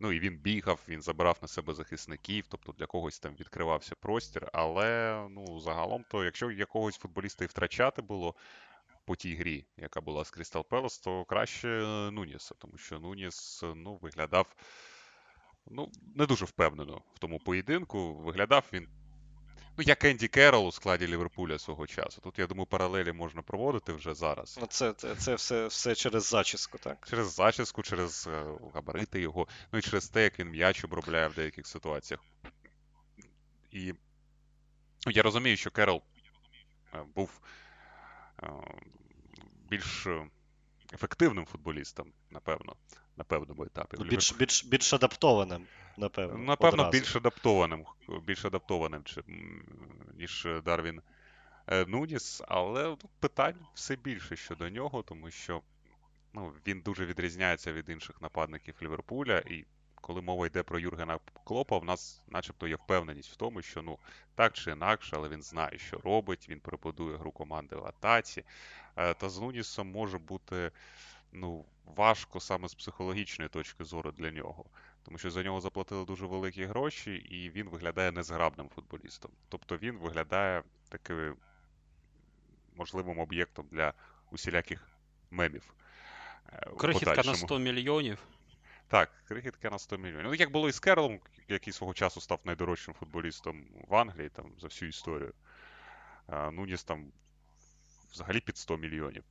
Ну 0.00 0.12
і 0.12 0.20
він 0.20 0.38
бігав, 0.38 0.80
він 0.88 1.02
забирав 1.02 1.38
на 1.42 1.48
себе 1.48 1.74
захисників, 1.74 2.44
тобто 2.48 2.72
для 2.72 2.86
когось 2.86 3.18
там 3.18 3.34
відкривався 3.40 3.94
простір. 4.00 4.50
Але 4.52 5.20
ну 5.30 5.60
загалом, 5.60 6.04
то 6.10 6.24
якщо 6.24 6.50
якогось 6.50 6.96
футболіста 6.96 7.44
і 7.44 7.48
втрачати 7.48 8.02
було 8.02 8.34
по 9.06 9.16
тій 9.16 9.34
грі, 9.34 9.66
яка 9.76 10.00
була 10.00 10.24
з 10.24 10.30
Крістал 10.30 10.66
Пелос, 10.68 10.98
то 10.98 11.24
краще 11.24 11.68
е, 11.68 12.10
Нуніса, 12.10 12.54
тому 12.58 12.78
що 12.78 12.98
Нуніс 12.98 13.62
е, 13.62 13.72
ну, 13.76 13.98
виглядав 14.02 14.56
ну, 15.70 15.92
не 16.14 16.26
дуже 16.26 16.44
впевнено 16.44 17.02
в 17.14 17.18
тому 17.18 17.38
поєдинку. 17.38 18.14
Виглядав 18.14 18.64
він. 18.72 18.88
Ну, 19.78 19.84
як 19.86 20.04
Енді 20.04 20.28
Керол 20.28 20.66
у 20.66 20.72
складі 20.72 21.06
Ліверпуля 21.06 21.58
свого 21.58 21.86
часу. 21.86 22.20
Тут, 22.20 22.38
я 22.38 22.46
думаю, 22.46 22.66
паралелі 22.66 23.12
можна 23.12 23.42
проводити 23.42 23.92
вже 23.92 24.14
зараз. 24.14 24.58
Ну, 24.60 24.66
це, 24.66 24.92
це, 24.92 25.14
це 25.14 25.34
все, 25.34 25.66
все 25.66 25.94
через 25.94 26.28
зачіску, 26.28 26.78
так. 26.78 27.06
Через 27.10 27.34
зачіску, 27.34 27.82
через 27.82 28.28
е, 28.32 28.44
габарити 28.74 29.20
його, 29.20 29.48
ну 29.72 29.78
і 29.78 29.82
через 29.82 30.08
те, 30.08 30.22
як 30.22 30.38
він 30.38 30.48
м'яч 30.48 30.84
обробляє 30.84 31.28
в 31.28 31.34
деяких 31.34 31.66
ситуаціях. 31.66 32.20
І 33.70 33.92
ну, 35.06 35.12
я 35.12 35.22
розумію, 35.22 35.56
що 35.56 35.70
Керол 35.70 36.02
був 37.14 37.40
більш 39.70 40.06
е, 40.06 40.26
ефективним 40.92 41.46
футболістом, 41.46 42.12
напевно, 42.30 42.76
на 43.16 43.24
певному 43.24 43.64
етапі. 43.64 43.96
Ну, 44.00 44.04
Більш, 44.04 44.32
більш, 44.32 44.64
більш 44.64 44.94
адаптованим, 44.94 45.66
напевно. 45.96 46.38
Напевно, 46.38 46.82
одразу. 46.82 46.90
більш 46.90 47.16
адаптованим, 47.16 47.84
більш 48.26 48.44
адаптованим, 48.44 49.04
ніж 50.14 50.48
Дарвін 50.64 51.00
е, 51.66 51.86
Нуніс, 51.86 52.42
але 52.48 52.96
питань 53.20 53.66
все 53.74 53.96
більше 53.96 54.36
щодо 54.36 54.68
нього, 54.68 55.02
тому 55.02 55.30
що 55.30 55.62
ну, 56.32 56.52
він 56.66 56.80
дуже 56.80 57.06
відрізняється 57.06 57.72
від 57.72 57.88
інших 57.88 58.22
нападників 58.22 58.74
Ліверпуля. 58.82 59.38
І 59.38 59.64
коли 60.06 60.22
мова 60.22 60.46
йде 60.46 60.62
про 60.62 60.78
Юргена 60.78 61.18
Клопа, 61.44 61.78
в 61.78 61.84
нас 61.84 62.22
начебто 62.28 62.68
є 62.68 62.76
впевненість 62.76 63.32
в 63.32 63.36
тому, 63.36 63.62
що 63.62 63.82
ну 63.82 63.98
так 64.34 64.52
чи 64.52 64.70
інакше, 64.70 65.16
але 65.16 65.28
він 65.28 65.42
знає, 65.42 65.78
що 65.78 65.98
робить, 65.98 66.48
він 66.48 66.60
прибудує 66.60 67.16
гру 67.16 67.30
команди 67.32 67.76
в 67.76 67.86
атаці. 67.86 68.44
Е, 68.96 69.14
Та 69.14 69.28
з 69.28 69.40
Нунісом 69.40 69.90
може 69.90 70.18
бути 70.18 70.70
ну, 71.32 71.64
важко 71.84 72.40
саме 72.40 72.68
з 72.68 72.74
психологічної 72.74 73.48
точки 73.48 73.84
зору 73.84 74.12
для 74.12 74.30
нього. 74.30 74.64
Тому 75.02 75.18
що 75.18 75.30
за 75.30 75.42
нього 75.42 75.60
заплатили 75.60 76.04
дуже 76.04 76.26
великі 76.26 76.64
гроші, 76.64 77.14
і 77.14 77.50
він 77.50 77.68
виглядає 77.68 78.12
незграбним 78.12 78.68
футболістом. 78.68 79.30
Тобто 79.48 79.76
він 79.76 79.98
виглядає 79.98 80.62
таким 80.88 81.36
можливим 82.76 83.18
об'єктом 83.18 83.66
для 83.70 83.92
усіляких 84.30 84.88
мемів. 85.30 85.74
е, 86.52 86.70
Крихітка 86.78 87.10
на 87.10 87.16
подальшому. 87.16 87.36
100 87.46 87.58
мільйонів. 87.58 88.18
Так, 88.88 89.10
крихітка 89.28 89.70
на 89.70 89.78
100 89.78 89.98
мільйонів. 89.98 90.26
Ну, 90.26 90.34
як 90.34 90.52
було 90.52 90.68
і 90.68 90.72
з 90.72 90.80
Керолом, 90.80 91.20
який 91.48 91.72
свого 91.72 91.94
часу 91.94 92.20
став 92.20 92.40
найдорожчим 92.44 92.94
футболістом 92.94 93.66
в 93.88 93.94
Англії 93.94 94.28
там, 94.28 94.52
за 94.58 94.66
всю 94.66 94.88
історію. 94.88 95.32
А, 96.26 96.50
Нуніс 96.50 96.84
там 96.84 97.12
взагалі 98.12 98.40
під 98.40 98.56
100 98.56 98.76
мільйонів. 98.76 99.24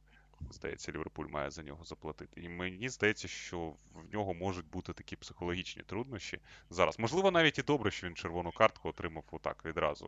Здається, 0.52 0.92
Ліверпуль 0.92 1.28
має 1.28 1.52
за 1.52 1.64
нього 1.64 1.84
заплатити. 1.84 2.42
І 2.42 2.50
мені 2.50 2.90
здається, 2.90 3.28
що 3.28 3.76
в 3.94 4.14
нього 4.14 4.34
можуть 4.34 4.70
бути 4.70 4.94
такі 4.94 5.16
психологічні 5.16 5.84
труднощі 5.84 6.40
зараз. 6.70 7.00
Можливо, 7.00 7.32
навіть 7.32 7.60
і 7.60 7.62
добре, 7.62 7.92
що 7.92 8.08
він 8.08 8.16
червону 8.16 8.52
картку 8.52 8.90
отримав 8.90 9.24
отак 9.32 9.66
відразу 9.66 10.06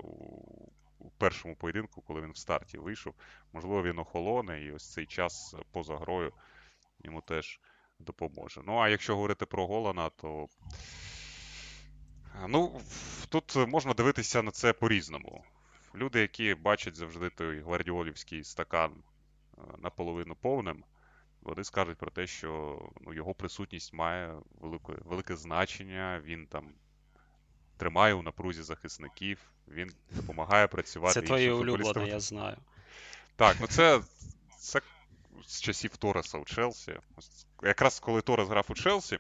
у, 1.00 1.10
першому 1.18 1.56
поєдинку, 1.56 2.02
коли 2.02 2.22
він 2.22 2.32
в 2.32 2.38
старті 2.38 2.78
вийшов. 2.78 3.14
Можливо, 3.54 3.84
він 3.84 4.00
охолоне, 4.00 4.64
і 4.64 4.72
ось 4.72 4.94
цей 4.94 5.06
час 5.06 5.56
поза 5.72 5.98
грою 5.98 6.34
йому 7.00 7.22
теж 7.22 7.60
допоможе. 8.00 8.62
Ну, 8.66 8.78
а 8.78 8.90
якщо 8.90 9.16
говорити 9.16 9.46
про 9.46 9.68
Голана, 9.68 10.10
то. 10.10 10.48
Ну, 12.48 12.82
тут 13.30 13.56
можна 13.56 13.94
дивитися 13.94 14.44
на 14.44 14.52
це 14.52 14.74
по-різному. 14.74 15.44
Люди, 15.96 16.20
які 16.20 16.56
бачать 16.56 16.96
завжди 16.96 17.30
той 17.30 17.60
гвардіолівський 17.60 18.44
стакан 18.44 18.92
е, 19.58 19.62
наполовину 19.78 20.36
повним, 20.36 20.84
вони 21.42 21.64
скажуть 21.64 21.98
про 21.98 22.12
те, 22.12 22.28
що 22.28 22.82
ну, 23.02 23.14
його 23.14 23.34
присутність 23.34 23.94
має 23.94 24.36
велике, 24.60 24.94
велике 25.06 25.36
значення, 25.36 26.22
він 26.26 26.48
там 26.48 26.70
тримає 27.78 28.14
у 28.14 28.22
напрузі 28.22 28.64
захисників, 28.64 29.52
він 29.68 29.92
допомагає 30.12 30.68
працювати 30.68 31.14
Це 31.14 31.28
твоє 31.28 31.54
улюблене, 31.54 32.08
я 32.08 32.20
знаю. 32.20 32.58
Так, 33.36 33.58
ну 33.62 33.68
це, 33.68 34.02
це 34.58 34.82
з 35.46 35.62
часів 35.62 35.98
Тореса 35.98 36.38
у 36.38 36.46
Челсі. 36.46 37.00
Якраз 37.64 38.00
коли 38.00 38.22
Торес 38.22 38.48
грав 38.48 38.66
у 38.70 38.74
Челсі, 38.74 39.20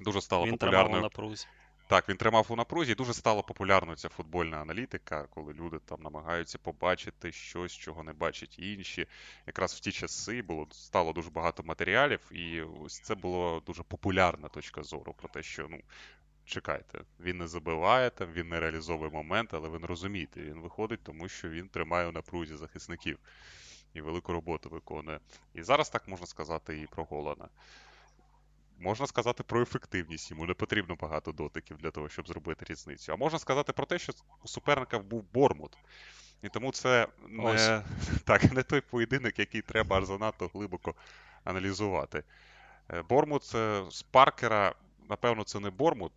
дуже 0.00 0.20
стало 0.20 0.44
Він 0.44 0.52
популярною. 0.52 0.86
тримав 0.86 1.02
на 1.02 1.08
прузі. 1.08 1.46
Так, 1.88 2.08
він 2.08 2.16
тримав 2.16 2.46
у 2.48 2.56
напрузі, 2.56 2.92
і 2.92 2.94
дуже 2.94 3.14
стала 3.14 3.42
популярною 3.42 3.96
ця 3.96 4.08
футбольна 4.08 4.56
аналітика, 4.56 5.26
коли 5.30 5.52
люди 5.52 5.78
там 5.84 6.02
намагаються 6.02 6.58
побачити 6.58 7.32
щось, 7.32 7.72
чого 7.72 8.02
не 8.02 8.12
бачать 8.12 8.58
інші. 8.58 9.06
Якраз 9.46 9.74
в 9.74 9.80
ті 9.80 9.92
часи 9.92 10.42
було 10.42 10.66
стало 10.70 11.12
дуже 11.12 11.30
багато 11.30 11.62
матеріалів, 11.62 12.20
і 12.30 12.62
ось 12.62 13.00
це 13.00 13.14
була 13.14 13.60
дуже 13.60 13.82
популярна 13.82 14.48
точка 14.48 14.82
зору 14.82 15.14
про 15.18 15.28
те, 15.28 15.42
що 15.42 15.66
ну. 15.70 15.80
Чекайте, 16.44 17.00
він 17.20 17.38
не 17.38 17.48
забиває 17.48 18.10
там, 18.10 18.32
він 18.32 18.48
не 18.48 18.60
реалізовує 18.60 19.10
момент, 19.10 19.54
але 19.54 19.68
ви 19.68 19.78
не 19.78 19.86
розумієте, 19.86 20.40
він 20.40 20.60
виходить, 20.60 21.00
тому 21.02 21.28
що 21.28 21.48
він 21.48 21.68
тримає 21.68 22.08
у 22.08 22.12
напрузі 22.12 22.56
захисників 22.56 23.18
і 23.94 24.00
велику 24.00 24.32
роботу 24.32 24.68
виконує. 24.68 25.20
І 25.54 25.62
зараз 25.62 25.90
так 25.90 26.08
можна 26.08 26.26
сказати 26.26 26.80
і 26.80 26.86
про 26.86 27.04
Голана. 27.04 27.48
Можна 28.80 29.06
сказати 29.06 29.42
про 29.42 29.62
ефективність, 29.62 30.30
йому 30.30 30.46
не 30.46 30.54
потрібно 30.54 30.96
багато 30.96 31.32
дотиків 31.32 31.76
для 31.76 31.90
того, 31.90 32.08
щоб 32.08 32.28
зробити 32.28 32.64
різницю. 32.68 33.12
А 33.12 33.16
можна 33.16 33.38
сказати 33.38 33.72
про 33.72 33.86
те, 33.86 33.98
що 33.98 34.12
у 34.44 34.48
суперника 34.48 34.98
був 34.98 35.24
Бормут. 35.34 35.78
І 36.42 36.48
тому 36.48 36.72
це 36.72 37.08
не 37.28 37.82
так, 38.24 38.52
не 38.52 38.62
той 38.62 38.80
поєдинок, 38.80 39.38
який 39.38 39.62
треба 39.62 39.98
аж 39.98 40.04
занадто 40.04 40.50
глибоко 40.54 40.94
аналізувати. 41.44 42.22
Е, 42.90 43.02
Бормут 43.02 43.44
з 43.92 44.02
Паркера, 44.10 44.74
напевно, 45.08 45.44
це 45.44 45.60
не 45.60 45.70
Бормут 45.70 46.12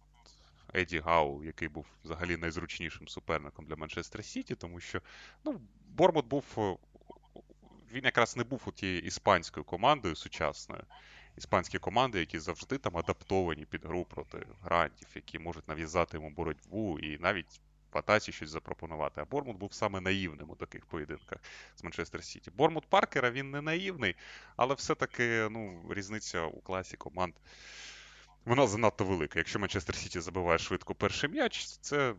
Еді 0.73 0.99
Гау, 0.99 1.43
який 1.43 1.67
був 1.67 1.85
взагалі 2.03 2.37
найзручнішим 2.37 3.07
суперником 3.07 3.65
для 3.65 3.75
Манчестер 3.75 4.25
Сіті, 4.25 4.55
тому 4.55 4.79
що 4.79 5.01
ну, 5.43 5.61
Бормут 5.87 6.25
був. 6.25 6.77
Він 7.91 8.05
якраз 8.05 8.37
не 8.37 8.43
був 8.43 8.61
у 8.65 8.71
тією 8.71 8.99
іспанською 8.99 9.63
командою 9.63 10.15
сучасною 10.15 10.83
іспанські 11.37 11.79
команди, 11.79 12.19
які 12.19 12.39
завжди 12.39 12.77
там 12.77 12.97
адаптовані 12.97 13.65
під 13.65 13.85
гру 13.85 14.05
проти 14.05 14.47
грантів, 14.61 15.07
які 15.15 15.39
можуть 15.39 15.67
нав'язати 15.67 16.17
йому 16.17 16.29
боротьбу 16.29 16.99
і 16.99 17.17
навіть 17.17 17.61
в 17.93 17.97
атаці 17.97 18.31
щось 18.31 18.49
запропонувати. 18.49 19.21
А 19.21 19.25
Бормут 19.25 19.57
був 19.57 19.73
саме 19.73 20.01
наївним 20.01 20.49
у 20.49 20.55
таких 20.55 20.85
поєдинках 20.85 21.39
з 21.75 21.83
Манчестер 21.83 22.23
Сіті. 22.23 22.51
Бормут 22.51 22.85
Паркера 22.85 23.31
він 23.31 23.51
не 23.51 23.61
наївний, 23.61 24.15
але 24.55 24.75
все-таки 24.75 25.47
ну, 25.51 25.83
різниця 25.89 26.41
у 26.45 26.61
класі 26.61 26.97
команд. 26.97 27.33
Вона 28.45 28.67
занадто 28.67 29.05
велика. 29.05 29.39
Якщо 29.39 29.59
Манчестер 29.59 29.95
Сіті 29.95 30.19
забиває 30.19 30.59
швидко 30.59 30.95
перший 30.95 31.29
м'яч, 31.29 31.65
це 31.65 32.15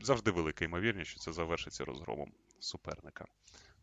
завжди 0.00 0.30
велика 0.30 0.64
ймовірність, 0.64 1.10
що 1.10 1.20
це 1.20 1.32
завершиться 1.32 1.84
розгромом 1.84 2.32
суперника. 2.60 3.24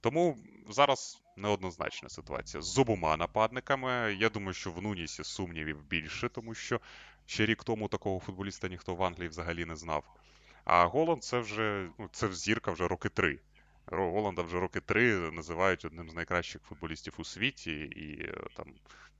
Тому 0.06 0.38
зараз 0.70 1.24
неоднозначна 1.38 2.10
ситуація 2.10 2.62
з 2.62 2.78
обома 2.78 3.18
нападниками. 3.18 4.16
Я 4.20 4.30
думаю, 4.30 4.53
що 4.53 4.72
в 4.72 4.82
Нунісі 4.82 5.24
сумнівів 5.24 5.84
більше, 5.84 6.30
тому 6.30 6.53
що 6.53 6.82
ще 7.26 7.45
рік 7.45 7.64
тому 7.64 7.88
такого 7.88 8.20
футболіста 8.20 8.68
ніхто 8.68 8.95
в 8.95 9.03
Англії 9.03 9.30
взагалі 9.30 9.66
не 9.66 9.76
знав. 9.76 10.03
А 10.66 10.86
Голланд 10.86 11.24
це 11.24 11.39
вже 11.39 11.89
ну, 11.99 12.10
це 12.12 12.34
зірка 12.34 12.72
вже 12.72 12.88
роки 12.88 13.10
три. 13.10 13.39
Голланда 13.86 14.41
вже 14.41 14.60
роки 14.60 14.80
три 14.80 15.32
називають 15.32 15.86
одним 15.86 16.10
з 16.10 16.14
найкращих 16.14 16.62
футболістів 16.62 17.14
у 17.18 17.24
світі, 17.24 17.72
і 17.72 18.24
е, 18.24 18.47
там 18.56 18.74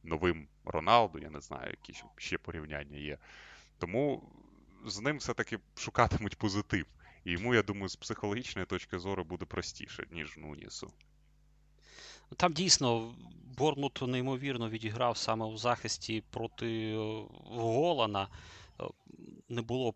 новим 0.04 0.48
Роналду, 0.66 1.20
я 1.20 1.30
не 1.30 1.42
знаю, 1.42 1.70
які 1.70 2.04
ще 2.18 2.38
порівняння 2.38 2.98
є. 2.98 3.18
Тому 3.78 4.24
з 4.86 5.02
ним 5.02 5.18
все-таки 5.18 5.60
шукатимуть 5.76 6.38
позитив. 6.38 6.86
Йому, 7.26 7.56
я 7.56 7.64
думаю, 7.64 7.90
з 7.90 7.96
психологічної 7.96 8.66
точки 8.66 9.00
зору 9.00 9.24
буде 9.24 9.46
простіше, 9.46 10.08
ніж 10.12 10.38
Нунісу. 10.38 10.94
Там 12.38 12.54
дійсно 12.54 13.16
Бормут 13.58 14.02
неймовірно 14.02 14.70
відіграв 14.70 15.18
саме 15.18 15.46
у 15.46 15.58
захисті 15.58 16.24
проти 16.30 16.92
е, 16.92 17.26
Голана. 17.46 18.28
Е, 18.80 18.84
не 19.50 19.62
було 19.62 19.94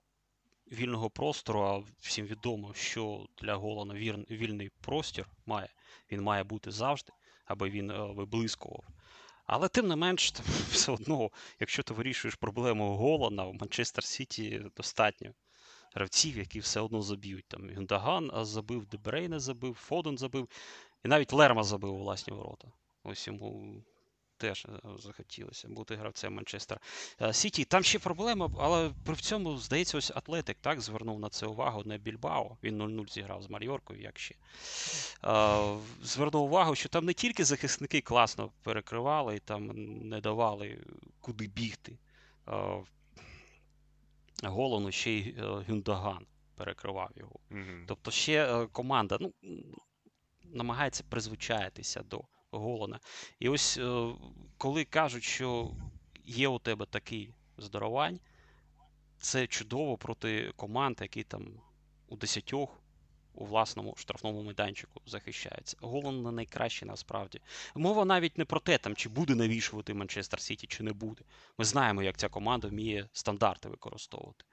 вільного 0.71 1.09
простору, 1.09 1.61
а 1.61 1.83
всім 1.99 2.25
відомо, 2.25 2.73
що 2.73 3.27
для 3.41 3.55
Голана 3.55 3.93
вільний 4.29 4.71
простір 4.81 5.25
має. 5.45 5.69
Він 6.11 6.21
має 6.21 6.43
бути 6.43 6.71
завжди, 6.71 7.11
аби 7.45 7.69
він 7.69 7.91
е, 7.91 7.97
виблискував. 7.97 8.83
Але 9.45 9.67
тим 9.67 9.87
не 9.87 9.95
менш, 9.95 10.31
все 10.71 10.91
одно, 10.91 11.29
якщо 11.59 11.83
ти 11.83 11.93
вирішуєш 11.93 12.35
проблему 12.35 12.95
Голана, 12.95 13.43
в 13.43 13.53
Манчестер 13.53 14.03
Сіті 14.03 14.61
достатньо 14.77 15.33
гравців, 15.93 16.37
які 16.37 16.59
все 16.59 16.79
одно 16.79 17.01
заб'ють. 17.01 17.45
Там 17.47 17.69
Гюндаган 17.75 18.31
забив, 18.33 18.85
Дебрейне 18.85 19.39
забив, 19.39 19.73
Фоден 19.73 20.17
забив, 20.17 20.49
і 21.05 21.07
навіть 21.07 21.33
Лерма 21.33 21.63
забив 21.63 21.93
у 21.93 21.99
власні 21.99 22.33
ворота. 22.33 22.67
Ось 23.03 23.27
йому 23.27 23.81
теж 24.39 24.65
е, 24.65 24.79
захотілося 24.99 25.67
бути 25.67 25.95
гравцем 25.95 26.33
Манчестера 26.33 26.79
е, 27.21 27.33
Сіті. 27.33 27.65
Там 27.65 27.83
ще 27.83 27.99
проблема, 27.99 28.51
але 28.59 28.91
при 29.05 29.15
цьому, 29.15 29.57
здається, 29.57 29.97
ось 29.97 30.11
Атлетик 30.15 30.57
так 30.61 30.81
звернув 30.81 31.19
на 31.19 31.29
це 31.29 31.45
увагу 31.45 31.83
не 31.85 31.97
Більбао. 31.97 32.57
Він 32.63 32.81
0-0 32.81 33.11
зіграв 33.11 33.43
з 33.43 33.49
Майоркою, 33.49 34.01
як 34.01 34.19
ще. 34.19 34.35
Е, 35.25 35.77
звернув 36.03 36.43
увагу, 36.43 36.75
що 36.75 36.89
там 36.89 37.05
не 37.05 37.13
тільки 37.13 37.45
захисники 37.45 38.01
класно 38.01 38.51
перекривали 38.63 39.35
і 39.35 39.39
там 39.39 39.71
не 40.09 40.21
давали 40.21 40.79
куди 41.21 41.47
бігти. 41.47 41.97
Голону 44.43 44.91
ще 44.91 45.11
й 45.11 45.35
Гюндаган 45.39 46.25
перекривав 46.55 47.11
його. 47.15 47.39
Mm-hmm. 47.51 47.83
Тобто 47.87 48.11
ще 48.11 48.67
команда 48.71 49.17
ну, 49.21 49.33
намагається 50.43 51.03
призвичаїтися 51.09 52.03
до 52.03 52.21
Голона. 52.51 52.99
І 53.39 53.49
ось 53.49 53.77
е, 53.77 54.11
коли 54.57 54.85
кажуть, 54.85 55.23
що 55.23 55.71
є 56.25 56.47
у 56.47 56.59
тебе 56.59 56.85
такий 56.85 57.33
здоровань, 57.57 58.19
це 59.17 59.47
чудово 59.47 59.97
проти 59.97 60.51
команд, 60.55 60.97
які 61.01 61.23
там 61.23 61.61
у 62.07 62.17
десятьох 62.17 62.78
у 63.39 63.45
власному 63.45 63.95
штрафному 63.97 64.43
майданчику 64.43 65.01
захищаються. 65.05 65.77
Голон 65.81 66.23
не 66.23 66.31
найкращий 66.31 66.87
насправді. 66.87 67.41
Мова 67.75 68.05
навіть 68.05 68.37
не 68.37 68.45
про 68.45 68.59
те, 68.59 68.77
там, 68.77 68.95
чи 68.95 69.09
буде 69.09 69.35
навішувати 69.35 69.93
Манчестер 69.93 70.41
Сіті, 70.41 70.67
чи 70.67 70.83
не 70.83 70.93
буде. 70.93 71.23
Ми 71.57 71.65
знаємо, 71.65 72.03
як 72.03 72.17
ця 72.17 72.29
команда 72.29 72.67
вміє 72.67 73.09
стандарти 73.13 73.69
використовувати. 73.69 74.45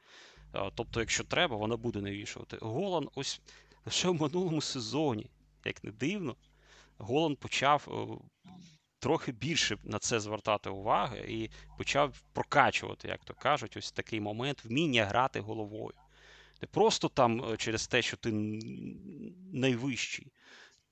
Е, 0.55 0.71
тобто, 0.75 1.01
якщо 1.01 1.25
треба, 1.25 1.57
вона 1.57 1.77
буде 1.77 2.01
навішувати. 2.01 2.59
Голан 2.61 3.09
ось 3.15 3.41
лише 3.87 4.09
в 4.09 4.15
минулому 4.15 4.61
сезоні 4.61 5.31
як 5.67 5.85
не 5.85 5.91
дивно, 5.91 6.37
Голланд 6.99 7.39
почав 7.39 7.89
е, 7.89 8.51
трохи 8.99 9.33
більше 9.33 9.77
на 9.85 9.99
це 9.99 10.21
звертати 10.21 10.71
увагу 10.71 11.17
і 11.17 11.51
почав 11.79 12.23
прокачувати, 12.33 13.09
як 13.09 13.25
то 13.25 13.35
кажуть, 13.35 13.77
ось 13.77 13.93
такий 13.93 14.21
момент 14.21 14.65
вміння 14.65 15.05
грати 15.05 15.41
головою. 15.41 15.95
Не 16.63 16.69
просто 16.69 17.09
там 17.09 17.45
е, 17.45 17.57
через 17.57 17.87
те, 17.87 18.03
що 18.03 18.17
ти 18.17 18.33
найвищий, 19.53 20.33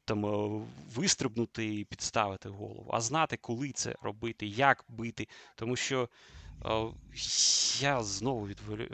там 0.05 0.27
е, 0.27 0.67
вистрибнути 0.95 1.75
і 1.75 1.85
підставити 1.85 2.49
голову, 2.49 2.91
а 2.93 3.01
знати, 3.01 3.37
коли 3.37 3.73
це 3.73 3.95
робити, 4.03 4.47
як 4.47 4.85
бити. 4.89 5.29
Тому 5.55 5.77
що 5.77 6.09
я 7.81 8.03
знову 8.03 8.47
відволі... 8.47 8.91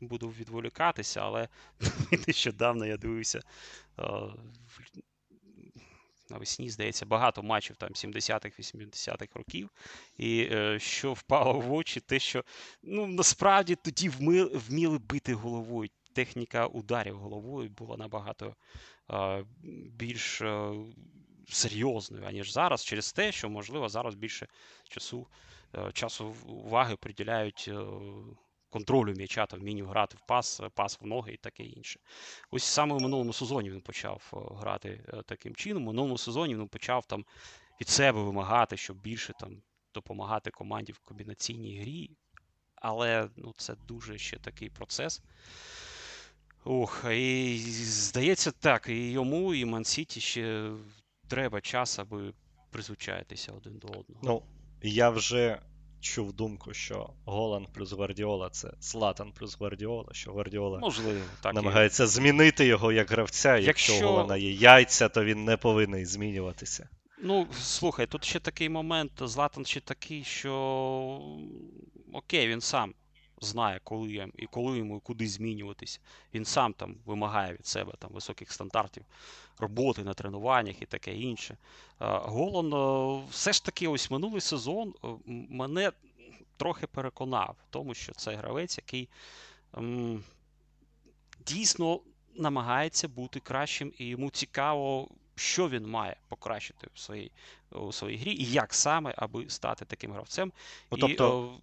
буду 0.00 0.28
відволікатися, 0.28 1.20
але 1.20 1.48
нещодавно 2.26 2.86
я 2.86 2.96
дивився 2.96 3.40
навесні, 6.32 6.70
здається, 6.70 7.06
багато 7.06 7.42
матчів 7.42 7.76
там 7.76 7.88
70-х, 7.88 8.58
80-х 8.58 9.26
років. 9.34 9.70
І 10.16 10.48
е, 10.52 10.78
що 10.78 11.12
впало 11.12 11.60
в 11.60 11.72
очі, 11.72 12.00
те, 12.00 12.18
що 12.18 12.44
ну, 12.82 13.06
насправді 13.06 13.74
тоді 13.74 14.08
вміли, 14.08 14.98
бити 14.98 15.34
головою. 15.34 15.90
Техніка 16.14 16.66
ударів 16.66 17.18
головою 17.18 17.70
була 17.70 17.96
набагато 17.96 18.56
е, 19.10 19.44
більш 19.90 20.42
е, 20.42 20.72
серйозною, 21.48 22.24
аніж 22.26 22.52
зараз, 22.52 22.84
через 22.84 23.12
те, 23.12 23.32
що, 23.32 23.50
можливо, 23.50 23.88
зараз 23.88 24.14
більше 24.14 24.46
часу 24.88 25.26
е, 25.74 25.92
часу 25.92 26.34
уваги 26.46 26.96
приділяють 26.96 27.64
е, 27.68 27.74
контролю 28.72 29.14
м'яча, 29.16 29.46
та 29.46 29.56
вмінню 29.56 29.86
грати 29.86 30.16
в 30.16 30.26
пас, 30.26 30.60
пас 30.74 31.00
в 31.00 31.06
ноги 31.06 31.32
і 31.32 31.36
таке 31.36 31.62
інше. 31.62 32.00
Ось 32.50 32.64
саме 32.64 32.94
в 32.94 33.00
минулому 33.00 33.32
сезоні 33.32 33.70
він 33.70 33.80
почав 33.80 34.32
е, 34.34 34.36
грати 34.60 35.04
е, 35.08 35.22
таким 35.26 35.54
чином. 35.54 35.82
У 35.82 35.86
минулому 35.86 36.18
сезоні 36.18 36.54
він 36.54 36.68
почав 36.68 37.06
там 37.06 37.24
від 37.80 37.88
себе 37.88 38.22
вимагати, 38.22 38.76
щоб 38.76 39.00
більше 39.00 39.32
там 39.40 39.62
допомагати 39.94 40.50
команді 40.50 40.92
в 40.92 40.98
комбінаційній 40.98 41.80
грі. 41.80 42.10
Але 42.74 43.28
ну, 43.36 43.54
це 43.56 43.74
дуже 43.88 44.18
ще 44.18 44.38
такий 44.38 44.70
процес. 44.70 45.22
Ох, 46.64 47.04
і 47.10 47.58
здається, 47.84 48.50
так, 48.50 48.88
і 48.88 49.10
йому, 49.10 49.54
і 49.54 49.64
Мансіті 49.64 50.20
ще 50.20 50.72
треба 51.28 51.60
час, 51.60 51.98
аби 51.98 52.32
призвичаєтеся 52.70 53.52
один 53.52 53.78
до 53.78 53.88
одного. 53.88 54.20
Ну, 54.22 54.42
я 54.82 55.10
вже 55.10 55.62
чув 56.02 56.32
думку, 56.32 56.74
що 56.74 57.10
Голанд 57.24 57.66
плюс 57.74 57.92
Гвардіола 57.92 58.50
це 58.50 58.70
Златан 58.80 59.32
плюс 59.32 59.58
Гвардіола, 59.58 60.08
що 60.12 60.32
Гвардіола 60.32 60.78
Можливо, 60.78 61.20
так. 61.40 61.52
і- 61.52 61.54
намагається 61.56 62.06
змінити 62.06 62.66
його 62.66 62.92
як 62.92 63.10
гравця. 63.10 63.56
і 63.56 63.64
Якщо 63.64 63.92
Якщо- 63.92 64.08
у 64.08 64.10
Голана 64.10 64.36
є 64.36 64.52
яйця, 64.52 65.08
то 65.08 65.24
він 65.24 65.44
не 65.44 65.56
повинен 65.56 66.06
змінюватися. 66.06 66.88
Ну, 67.24 67.46
слухай, 67.60 68.06
тут 68.06 68.24
ще 68.24 68.40
такий 68.40 68.68
момент, 68.68 69.12
Златан 69.20 69.64
ще 69.64 69.80
такий, 69.80 70.24
що 70.24 70.52
окей, 72.12 72.48
він 72.48 72.60
сам 72.60 72.94
знає, 73.44 73.80
коли 73.84 74.30
і 74.36 74.46
коли 74.46 74.78
йому 74.78 74.96
і 74.96 75.00
куди 75.00 75.28
змінюватися. 75.28 76.00
Він 76.34 76.44
сам 76.44 76.72
там 76.72 76.96
вимагає 77.06 77.52
від 77.52 77.66
себе 77.66 77.92
там 77.98 78.10
високих 78.12 78.52
стандартів 78.52 79.04
роботи 79.58 80.04
на 80.04 80.14
тренуваннях 80.14 80.82
і 80.82 80.86
таке 80.86 81.14
інше. 81.14 81.56
А, 81.98 82.18
Голан 82.18 82.72
е, 82.72 83.24
все 83.30 83.52
ж 83.52 83.64
таки, 83.64 83.88
ось 83.88 84.10
минулий 84.10 84.40
сезон 84.40 84.94
е, 85.04 85.08
мене 85.26 85.92
трохи 86.56 86.86
переконав 86.86 87.56
в 87.68 87.70
тому, 87.70 87.94
що 87.94 88.12
це 88.12 88.34
гравець, 88.34 88.78
який 88.78 89.08
ем, 89.76 90.24
дійсно 91.46 92.00
намагається 92.34 93.08
бути 93.08 93.40
кращим, 93.40 93.92
і 93.98 94.06
йому 94.06 94.30
цікаво, 94.30 95.08
що 95.34 95.68
він 95.68 95.86
має 95.86 96.16
покращити 96.28 96.88
в 96.94 96.98
своїй, 96.98 97.32
у 97.70 97.92
своїй 97.92 98.16
грі, 98.16 98.32
і 98.32 98.44
як 98.44 98.74
саме, 98.74 99.14
аби 99.16 99.48
стати 99.48 99.84
таким 99.84 100.12
гравцем. 100.12 100.52
Ну, 100.90 100.98
і, 100.98 101.00
тобто, 101.00 101.40
о, 101.40 101.60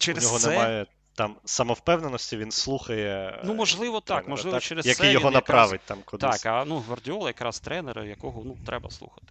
через 0.00 0.24
у 0.24 0.26
нього 0.26 0.38
це, 0.38 0.50
немає 0.50 0.86
там 1.14 1.36
самовпевненості, 1.44 2.36
він 2.36 2.50
слухає. 2.50 3.40
ну 3.44 3.54
можливо, 3.54 4.00
так, 4.00 4.06
тренера, 4.06 4.30
можливо, 4.30 4.60
через 4.60 4.86
який 4.86 5.06
це 5.06 5.12
його 5.12 5.28
він 5.28 5.34
якраз- 5.34 5.48
направить 5.48 5.80
там 5.84 6.02
кудись. 6.04 6.40
Так, 6.40 6.46
а 6.46 6.64
ну 6.64 6.78
Гвардіола 6.78 7.28
якраз 7.28 7.60
тренер, 7.60 8.04
якого 8.04 8.42
ну 8.44 8.56
треба 8.66 8.90
слухати. 8.90 9.26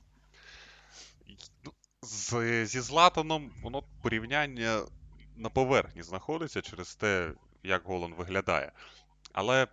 Ну, 1.65 1.71
з, 2.01 2.65
зі 2.65 2.79
Златаном 2.79 3.51
воно 3.61 3.83
порівняння 4.01 4.81
на 5.37 5.49
поверхні 5.49 6.03
знаходиться 6.03 6.61
через 6.61 6.95
те, 6.95 7.31
як 7.63 7.83
Голан 7.85 8.13
виглядає. 8.13 8.71
Але 9.33 9.67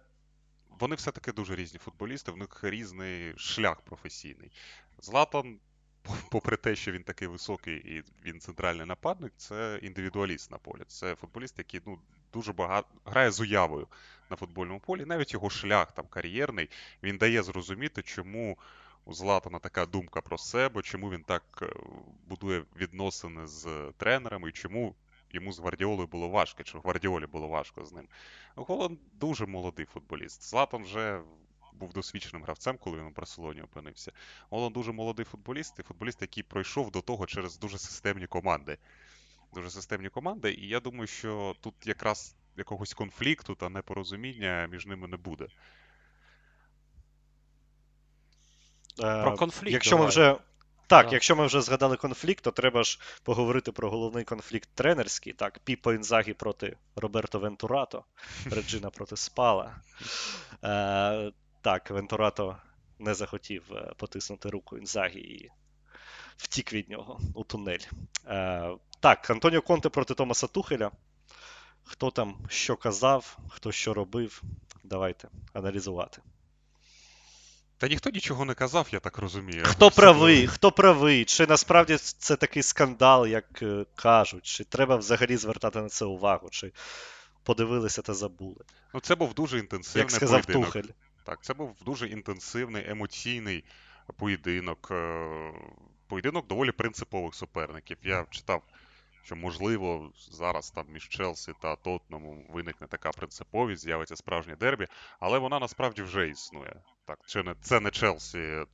вони 0.79 0.97
все-таки 0.97 1.33
дуже 1.33 1.57
різні 1.57 1.79
футболісти, 1.79 2.33
в 2.33 2.37
них 2.37 2.61
різний 2.63 3.35
шлях 3.37 3.81
професійний. 3.81 4.53
Златан, 5.03 5.59
попри 6.31 6.57
те, 6.57 6.77
що 6.77 6.93
він 6.93 7.03
такий 7.03 7.29
високий 7.29 7.75
і 7.77 8.05
він 8.25 8.41
центральний 8.41 8.87
нападник, 8.87 9.33
це 9.37 9.81
індивідуаліст 9.83 10.51
на 10.51 10.59
полі. 10.59 10.83
Це 10.87 11.15
футболіст, 11.15 11.55
який 11.59 11.81
ну, 11.87 11.99
дуже 12.33 12.53
багато 12.53 12.89
грає 13.05 13.31
з 13.31 13.41
уявою 13.41 13.87
на 14.31 14.37
футбольному 14.37 14.81
полі. 14.81 15.05
Навіть 15.05 15.33
його 15.33 15.51
шлях 15.51 15.93
там 15.93 16.07
кар'єрний, 16.07 16.71
він 17.03 17.19
дає 17.19 17.43
зрозуміти, 17.43 18.03
чому 18.03 18.59
у 19.05 19.15
Златана 19.15 19.59
така 19.59 19.87
думка 19.87 20.21
про 20.21 20.39
себе, 20.39 20.83
чому 20.83 21.11
він 21.11 21.23
так 21.23 21.43
е, 21.63 21.67
будує 22.29 22.65
відносини 22.77 23.47
з 23.47 23.93
тренерами, 23.97 24.49
і 24.49 24.53
чому 24.53 24.95
йому 25.33 25.53
з 25.53 25.59
Гвардіолою 25.59 26.07
було 26.07 26.29
важко, 26.29 26.63
чи 26.63 26.79
Гвардіолі 26.79 27.27
було 27.27 27.49
важко 27.49 27.85
з 27.85 27.93
ним. 27.93 28.09
Голан 28.55 28.99
дуже 29.13 29.47
молодий 29.47 29.87
футболіст. 29.87 30.43
Златан 30.43 30.83
вже 30.83 31.21
був 31.79 31.93
досвідченим 31.93 32.43
гравцем, 32.43 32.79
коли 32.79 32.99
він 32.99 33.07
у 33.07 33.11
Барселоні 33.11 33.63
опинився. 33.63 34.13
Голан 34.51 34.73
дуже 34.73 34.93
молодий 34.93 35.25
футболіст, 35.25 35.79
і 35.79 35.83
футболіст, 35.83 36.23
який 36.23 36.43
пройшов 36.43 36.91
до 36.91 37.01
того 37.01 37.27
через 37.27 37.59
дуже 37.59 37.79
системні 37.79 38.27
команди. 38.27 38.79
Дуже 39.55 39.71
системні 39.71 40.09
команди, 40.09 40.53
і 40.53 40.69
я 40.69 40.81
думаю, 40.81 41.07
що 41.07 41.57
тут 41.61 41.75
якраз 41.85 42.37
якогось 42.57 42.95
конфлікту 42.95 43.55
та 43.55 43.69
непорозуміння 43.69 44.69
між 44.71 44.87
ними 44.87 45.09
не 45.09 45.17
буде. 45.17 45.47
Е, 49.01 49.23
Про 49.23 49.37
конфлікт 49.37 49.73
Якщо 49.73 49.99
ми 49.99 50.07
вже. 50.07 50.37
Так, 50.89 51.05
Так. 51.05 51.13
якщо 51.13 51.37
ми 51.37 51.47
вже 51.47 51.61
згадали 51.61 51.97
конфлікт, 51.97 52.45
то 52.45 52.51
треба 52.51 52.83
ж 52.83 53.01
поговорити 53.23 53.73
про 53.73 53.91
головний 53.91 54.25
конфлікт 54.25 54.69
тренерський. 54.75 55.33
Так, 55.33 55.59
Піпо 55.59 55.93
Інзагі 55.93 56.33
проти 56.33 56.77
Роберто 56.97 57.39
Вентурато, 57.39 58.05
Реджина 58.51 58.91
проти 58.91 59.17
Спала. 59.17 59.77
Так, 61.67 61.91
Вентурато 61.91 62.57
не 62.99 63.15
захотів 63.15 63.63
е, 63.73 63.93
потиснути 63.97 64.51
руку 64.51 64.79
Інзагі 64.79 65.19
і 65.19 65.51
втік 66.37 66.73
від 66.73 66.91
нього 66.91 67.21
у 67.35 67.45
тунель. 67.45 67.79
Е, 68.27 68.71
так, 69.01 69.31
Антоніо 69.31 69.63
Конте 69.63 69.89
проти 69.89 70.15
Томаса 70.15 70.47
Тухеля. 70.47 70.91
Хто 71.83 72.11
там 72.11 72.39
що 72.49 72.77
казав, 72.77 73.39
хто 73.49 73.73
що 73.73 73.95
робив, 73.95 74.43
давайте 74.85 75.29
аналізувати. 75.53 76.23
Та 77.79 77.89
ніхто 77.89 78.11
нічого 78.11 78.45
не 78.45 78.55
казав, 78.55 78.89
я 78.93 79.01
так 79.01 79.19
розумію. 79.19 79.63
Хто 79.65 79.91
правий, 79.91 80.47
хто 80.47 80.73
правий? 80.73 81.25
Чи 81.25 81.47
насправді 81.47 81.97
це 81.97 82.37
такий 82.37 82.63
скандал, 82.63 83.27
як 83.27 83.63
е, 83.63 83.87
кажуть? 83.95 84.47
Чи 84.47 84.65
треба 84.65 84.97
взагалі 84.97 85.37
звертати 85.37 85.81
на 85.81 85.89
це 85.89 86.05
увагу? 86.05 86.49
Чи 86.51 86.73
подивилися 87.43 88.03
та 88.03 88.15
забули? 88.15 88.65
Ну, 88.95 89.01
це 89.01 89.15
був 89.15 89.35
дуже 89.35 89.59
інтенсивний 89.59 90.03
Як 90.03 90.11
сказав 90.11 90.47
поєдинок. 90.47 90.73
Тухель. 90.73 90.93
Так, 91.27 91.43
це 91.43 91.55
був 91.55 91.77
дуже 91.85 92.09
інтенсивний, 92.09 92.91
емоційний 92.91 93.65
поєдинок. 94.17 94.89
е, 94.91 95.53
Поєдинок 96.09 96.47
доволі 96.47 96.73
принципових 96.73 97.35
суперників. 97.35 97.99
Я 98.03 98.27
читав, 98.31 98.63
що 99.23 99.37
можливо 99.37 100.13
зараз 100.31 100.71
там 100.71 100.87
між 100.89 101.09
Челсі 101.09 101.53
та 101.61 101.77
Тотнемом 101.77 102.47
виникне 102.49 102.87
така 102.87 103.11
принциповість, 103.11 103.83
з'явиться 103.83 104.17
справжнє 104.17 104.57
дербі, 104.57 104.87
але 105.21 105.39
вона 105.39 105.59
насправді 105.59 106.03
вже 106.03 106.29
існує. 106.29 106.77
Так, 107.05 107.19
це 107.27 107.43
не, 107.43 107.55
це 107.61 107.81
не 107.81 107.91
Челсі, 107.91 108.65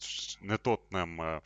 не 0.43 0.57
Тотнем 0.57 1.21
е, 1.21 1.41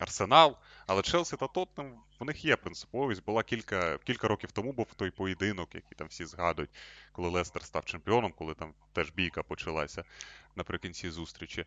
Арсенал, 0.00 0.56
але 0.92 1.02
Челсі 1.02 1.36
та 1.36 1.46
Тотнем 1.46 1.94
в 2.20 2.24
них 2.24 2.44
є 2.44 2.56
принциповість. 2.56 3.24
Була 3.24 3.42
кілька, 3.42 3.98
кілька 3.98 4.28
років 4.28 4.52
тому 4.52 4.72
був 4.72 4.86
той 4.96 5.10
поєдинок, 5.10 5.74
який 5.74 5.96
там 5.96 6.08
всі 6.08 6.24
згадують, 6.24 6.70
коли 7.12 7.28
Лестер 7.28 7.62
став 7.62 7.84
чемпіоном, 7.84 8.32
коли 8.38 8.54
там 8.54 8.74
теж 8.92 9.10
бійка 9.10 9.42
почалася 9.42 10.04
наприкінці 10.56 11.10
зустрічі. 11.10 11.66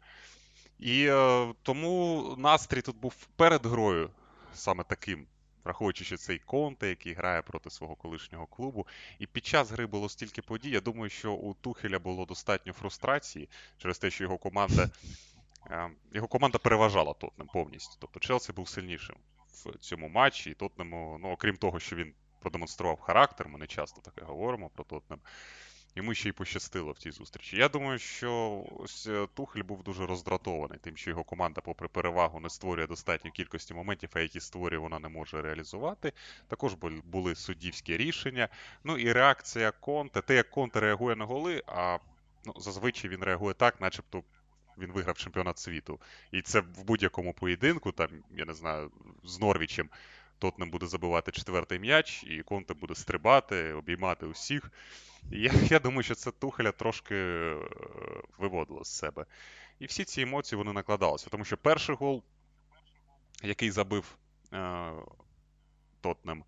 І 0.79 1.05
е, 1.09 1.53
тому 1.63 2.35
настрій 2.37 2.81
тут 2.81 2.97
був 2.97 3.27
перед 3.35 3.65
грою 3.65 4.09
саме 4.53 4.83
таким, 4.83 5.25
враховуючи, 5.63 6.03
що 6.03 6.17
цей 6.17 6.39
Конте, 6.39 6.89
який 6.89 7.13
грає 7.13 7.41
проти 7.41 7.69
свого 7.69 7.95
колишнього 7.95 8.45
клубу. 8.45 8.87
І 9.19 9.27
під 9.27 9.45
час 9.45 9.71
гри 9.71 9.85
було 9.85 10.09
стільки 10.09 10.41
подій. 10.41 10.69
Я 10.69 10.81
думаю, 10.81 11.09
що 11.09 11.33
у 11.33 11.53
Тухеля 11.53 11.99
було 11.99 12.25
достатньо 12.25 12.73
фрустрації 12.73 13.49
через 13.77 13.99
те, 13.99 14.11
що 14.11 14.23
його 14.23 14.37
команда, 14.37 14.89
його 16.11 16.27
команда 16.27 16.57
переважала 16.57 17.13
Тотнем 17.13 17.47
повністю. 17.47 17.97
Тобто 17.99 18.19
Челсі 18.19 18.53
був 18.53 18.69
сильнішим 18.69 19.15
в 19.65 19.77
цьому 19.77 20.09
матчі, 20.09 20.49
і 20.49 20.53
Тотнему, 20.53 21.17
ну 21.21 21.31
окрім 21.31 21.57
того, 21.57 21.79
що 21.79 21.95
він 21.95 22.13
продемонстрував 22.39 22.99
характер, 22.99 23.47
ми 23.47 23.59
не 23.59 23.67
часто 23.67 24.01
таке 24.01 24.21
говоримо 24.25 24.69
про 24.69 24.83
Тотнем. 24.83 25.19
Йому 25.97 26.13
ще 26.13 26.29
й 26.29 26.31
пощастило 26.31 26.91
в 26.91 26.97
цій 26.97 27.11
зустрічі. 27.11 27.57
Я 27.57 27.69
думаю, 27.69 27.99
що 27.99 28.63
ось 28.79 29.07
е, 29.07 29.27
Тухель 29.33 29.63
був 29.63 29.83
дуже 29.83 30.05
роздратований 30.05 30.79
тим, 30.79 30.97
що 30.97 31.09
його 31.09 31.23
команда, 31.23 31.61
попри 31.61 31.87
перевагу, 31.87 32.39
не 32.39 32.49
створює 32.49 32.87
достатньої 32.87 33.31
кількості 33.31 33.73
моментів, 33.73 34.09
а 34.13 34.19
які 34.19 34.39
створює, 34.39 34.79
вона 34.79 34.99
не 34.99 35.09
може 35.09 35.41
реалізувати. 35.41 36.13
Також 36.47 36.73
були 37.03 37.35
суддівські 37.35 37.97
рішення. 37.97 38.49
Ну 38.83 38.97
і 38.97 39.11
реакція 39.11 39.71
Конте. 39.71 40.21
Те, 40.21 40.35
як 40.35 40.49
Конте 40.49 40.79
реагує 40.79 41.15
на 41.15 41.25
голи, 41.25 41.63
а 41.67 41.97
ну, 42.45 42.53
зазвичай 42.57 43.09
він 43.09 43.23
реагує 43.23 43.53
так, 43.53 43.81
начебто 43.81 44.23
він 44.77 44.91
виграв 44.91 45.17
чемпіонат 45.17 45.57
світу. 45.59 45.99
І 46.31 46.41
це 46.41 46.59
в 46.59 46.83
будь-якому 46.83 47.33
поєдинку, 47.33 47.91
там, 47.91 48.09
я 48.31 48.45
не 48.45 48.53
знаю, 48.53 48.91
з 49.23 49.39
Норвічем. 49.39 49.89
Тотнем 50.39 50.69
буде 50.69 50.87
забивати 50.87 51.31
четвертий 51.31 51.79
м'яч, 51.79 52.23
і 52.23 52.43
Конте 52.43 52.73
буде 52.73 52.95
стрибати, 52.95 53.73
обіймати 53.73 54.25
усіх. 54.25 54.71
І 55.31 55.39
я, 55.41 55.51
я 55.69 55.79
думаю, 55.79 56.03
що 56.03 56.15
це 56.15 56.31
Тухеля 56.31 56.71
трошки 56.71 57.15
е, 57.15 57.57
виводило 58.37 58.83
з 58.83 58.97
себе. 58.97 59.25
І 59.79 59.85
всі 59.85 60.03
ці 60.03 60.21
емоції 60.21 60.57
вони 60.57 60.73
накладалися. 60.73 61.29
Тому 61.29 61.45
що 61.45 61.57
перший 61.57 61.95
гол, 61.95 62.23
який 63.43 63.71
забив 63.71 64.17
е, 64.53 64.91
Тотнем, 66.01 66.43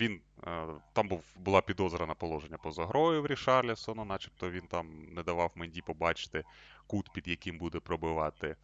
він, 0.00 0.20
е, 0.46 0.66
там 0.92 1.08
був, 1.08 1.24
була 1.36 1.60
підозра 1.60 2.06
на 2.06 2.14
положення 2.14 2.56
поза 2.56 2.86
грою 2.86 3.22
в 3.22 3.26
Рішарлісона, 3.26 4.04
начебто 4.04 4.50
він 4.50 4.66
там 4.66 5.04
не 5.14 5.22
давав 5.22 5.52
Менді 5.54 5.82
побачити 5.82 6.44
кут, 6.86 7.12
під 7.12 7.28
яким 7.28 7.58
буде 7.58 7.80
пробивати 7.80 8.56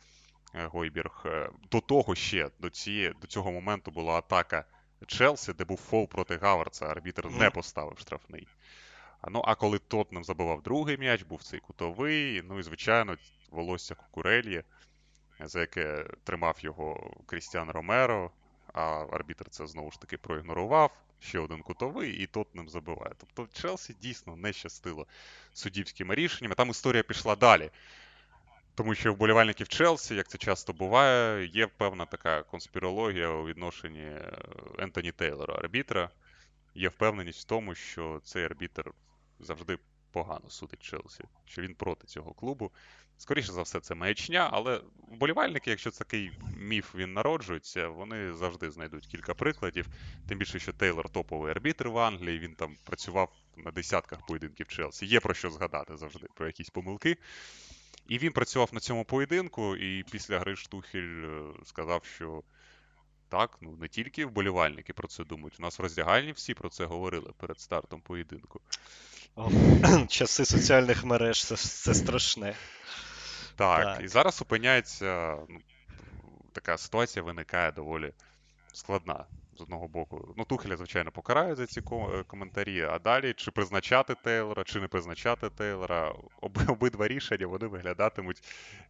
е, 0.54 0.66
Гойберг. 0.66 1.22
Е, 1.26 1.50
До 1.70 1.80
того 1.80 2.14
ще, 2.14 2.50
до, 2.58 2.70
цієї, 2.70 3.14
до 3.20 3.26
цього 3.26 3.52
моменту 3.52 3.90
була 3.90 4.14
атака 4.14 4.64
Челсі, 5.06 5.52
де 5.52 5.64
був 5.64 5.78
фол 5.78 6.08
проти 6.08 6.36
Гаверца, 6.36 6.86
арбітр 6.86 7.26
не 7.30 7.50
поставив 7.50 7.98
штрафний. 7.98 8.48
Ну, 9.28 9.42
а 9.46 9.54
коли 9.54 9.78
Тотнем 9.78 10.24
забивав 10.24 10.62
другий 10.62 10.96
м'яч, 10.98 11.22
був 11.22 11.42
цей 11.42 11.60
кутовий, 11.60 12.42
ну 12.42 12.58
і, 12.58 12.62
звичайно, 12.62 13.16
волосся 13.50 13.94
Кукурельє, 13.94 14.64
за 15.40 15.60
яке 15.60 16.06
тримав 16.24 16.56
його 16.60 17.10
Крістіан 17.26 17.70
Ромеро, 17.70 18.30
а 18.72 19.06
арбітр 19.12 19.50
це 19.50 19.66
знову 19.66 19.90
ж 19.90 20.00
таки 20.00 20.16
проігнорував. 20.18 20.90
Ще 21.20 21.38
один 21.38 21.62
кутовий, 21.62 22.12
і 22.12 22.26
Тотнем 22.26 22.68
забиває. 22.68 23.12
Тобто 23.18 23.60
Челсі 23.60 23.94
дійсно 24.02 24.36
не 24.36 24.52
щастило 24.52 25.06
суддівськими 25.52 26.14
рішеннями. 26.14 26.54
Там 26.54 26.70
історія 26.70 27.02
пішла 27.02 27.36
далі. 27.36 27.70
Тому 28.74 28.94
що 28.94 29.14
вболівальників 29.14 29.68
Челсі, 29.68 30.14
як 30.14 30.28
це 30.28 30.38
часто 30.38 30.72
буває, 30.72 31.46
є 31.46 31.66
певна 31.66 32.06
така 32.06 32.42
конспірологія 32.42 33.28
у 33.28 33.46
відношенні 33.46 34.00
е, 34.00 34.38
Ентоні 34.78 35.12
Тейлора, 35.12 35.54
арбітра. 35.54 36.10
Є 36.74 36.88
впевненість 36.88 37.40
в 37.40 37.44
тому, 37.44 37.74
що 37.74 38.20
цей 38.24 38.44
арбітр 38.44 38.92
завжди 39.40 39.78
погано 40.12 40.50
судить 40.50 40.82
Челсі, 40.82 41.24
що 41.44 41.62
він 41.62 41.74
проти 41.74 42.06
цього 42.06 42.34
клубу. 42.34 42.70
Скоріше 43.18 43.52
за 43.52 43.62
все, 43.62 43.80
це 43.80 43.94
маячня, 43.94 44.48
але 44.52 44.80
вболівальники, 45.08 45.70
якщо 45.70 45.90
такий 45.90 46.32
міф 46.56 46.94
він 46.94 47.12
народжується, 47.12 47.88
вони 47.88 48.32
завжди 48.32 48.70
знайдуть 48.70 49.06
кілька 49.06 49.34
прикладів. 49.34 49.86
Тим 50.28 50.38
більше, 50.38 50.58
що 50.58 50.72
Тейлор 50.72 51.08
топовий 51.08 51.50
арбітр 51.50 51.88
в 51.88 51.98
Англії, 51.98 52.38
він 52.38 52.54
там 52.54 52.76
працював 52.84 53.32
на 53.56 53.70
десятках 53.70 54.26
поєдинків 54.26 54.68
Челсі. 54.68 55.06
Є 55.06 55.20
про 55.20 55.34
що 55.34 55.50
згадати 55.50 55.96
завжди, 55.96 56.26
про 56.34 56.46
якісь 56.46 56.70
помилки. 56.70 57.16
І 58.08 58.18
він 58.18 58.32
працював 58.32 58.68
на 58.72 58.80
цьому 58.80 59.04
поєдинку, 59.04 59.76
і 59.76 60.04
після 60.10 60.38
гри 60.38 60.56
Штухель 60.56 61.24
е, 61.24 61.42
сказав, 61.64 62.04
що 62.04 62.42
так, 63.32 63.58
ну 63.60 63.76
не 63.80 63.88
тільки 63.88 64.26
вболівальники 64.26 64.92
про 64.92 65.08
це 65.08 65.24
думають. 65.24 65.58
У 65.58 65.62
нас 65.62 65.78
в 65.78 65.82
роздягальні 65.82 66.32
всі 66.32 66.54
про 66.54 66.68
це 66.68 66.84
говорили 66.84 67.32
перед 67.36 67.60
стартом 67.60 68.00
поєдинку. 68.00 68.60
О, 69.36 69.50
часи 70.08 70.44
соціальних 70.44 71.04
мереж 71.04 71.44
це, 71.44 71.56
це 71.56 71.94
страшне. 71.94 72.56
Так, 73.56 73.84
Так. 73.84 74.04
і 74.04 74.08
зараз 74.08 74.42
опиняється, 74.42 75.38
ну, 75.48 75.60
така 76.52 76.78
ситуація 76.78 77.22
виникає 77.22 77.72
доволі 77.72 78.12
складна. 78.72 79.24
З 79.58 79.60
одного 79.60 79.88
боку, 79.88 80.34
ну 80.36 80.44
Тухеля, 80.44 80.76
звичайно, 80.76 81.10
покарають 81.10 81.56
за 81.56 81.66
ці 81.66 81.80
е, 81.80 82.24
коментарі. 82.26 82.82
А 82.82 82.98
далі 82.98 83.32
чи 83.36 83.50
призначати 83.50 84.14
Тейлора, 84.14 84.64
чи 84.64 84.80
не 84.80 84.88
призначати 84.88 85.50
Тейлора. 85.50 86.14
Об, 86.40 86.58
обидва 86.68 87.08
рішення 87.08 87.46
вони 87.46 87.66
виглядатимуть 87.66 88.42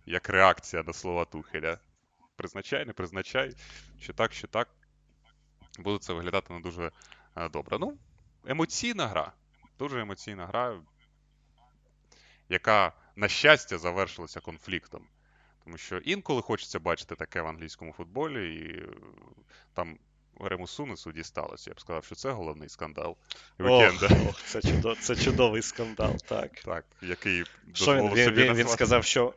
як 0.06 0.28
реакція 0.28 0.82
на 0.82 0.92
слова 0.92 1.24
Тухеля. 1.24 1.78
Призначай, 2.42 2.84
не 2.84 2.92
призначай, 2.92 3.54
що 4.00 4.12
так, 4.12 4.32
що 4.32 4.48
так. 4.48 4.68
Буде 5.78 5.98
це 5.98 6.12
виглядати 6.12 6.54
не 6.54 6.60
дуже 6.60 6.90
е, 7.36 7.48
добре. 7.48 7.78
Ну, 7.80 7.98
емоційна 8.46 9.06
гра. 9.06 9.32
Дуже 9.78 10.00
емоційна 10.00 10.46
гра, 10.46 10.80
яка, 12.48 12.92
на 13.16 13.28
щастя, 13.28 13.78
завершилася 13.78 14.40
конфліктом. 14.40 15.06
Тому 15.64 15.78
що 15.78 15.98
інколи 15.98 16.42
хочеться 16.42 16.78
бачити 16.78 17.14
таке 17.14 17.42
в 17.42 17.46
англійському 17.46 17.92
футболі, 17.92 18.56
і 18.56 18.78
е, 18.78 18.88
там 19.74 19.98
Грему 20.40 20.66
Сунесу 20.66 21.12
дісталося. 21.12 21.70
Я 21.70 21.74
б 21.74 21.80
сказав, 21.80 22.04
що 22.04 22.14
це 22.14 22.30
головний 22.30 22.68
скандал 22.68 23.16
вікенда. 23.60 24.06
Ох, 24.10 24.28
ох, 24.28 24.42
це, 24.42 24.62
чудо, 24.62 24.94
це 24.94 25.16
чудовий 25.16 25.62
скандал, 25.62 26.16
так. 26.16 26.50
Так, 26.64 26.84
який 27.02 27.44
Що 27.72 27.94
він, 27.94 28.30
він, 28.32 28.54
він 28.54 28.68
сказав, 28.68 29.04
що, 29.04 29.34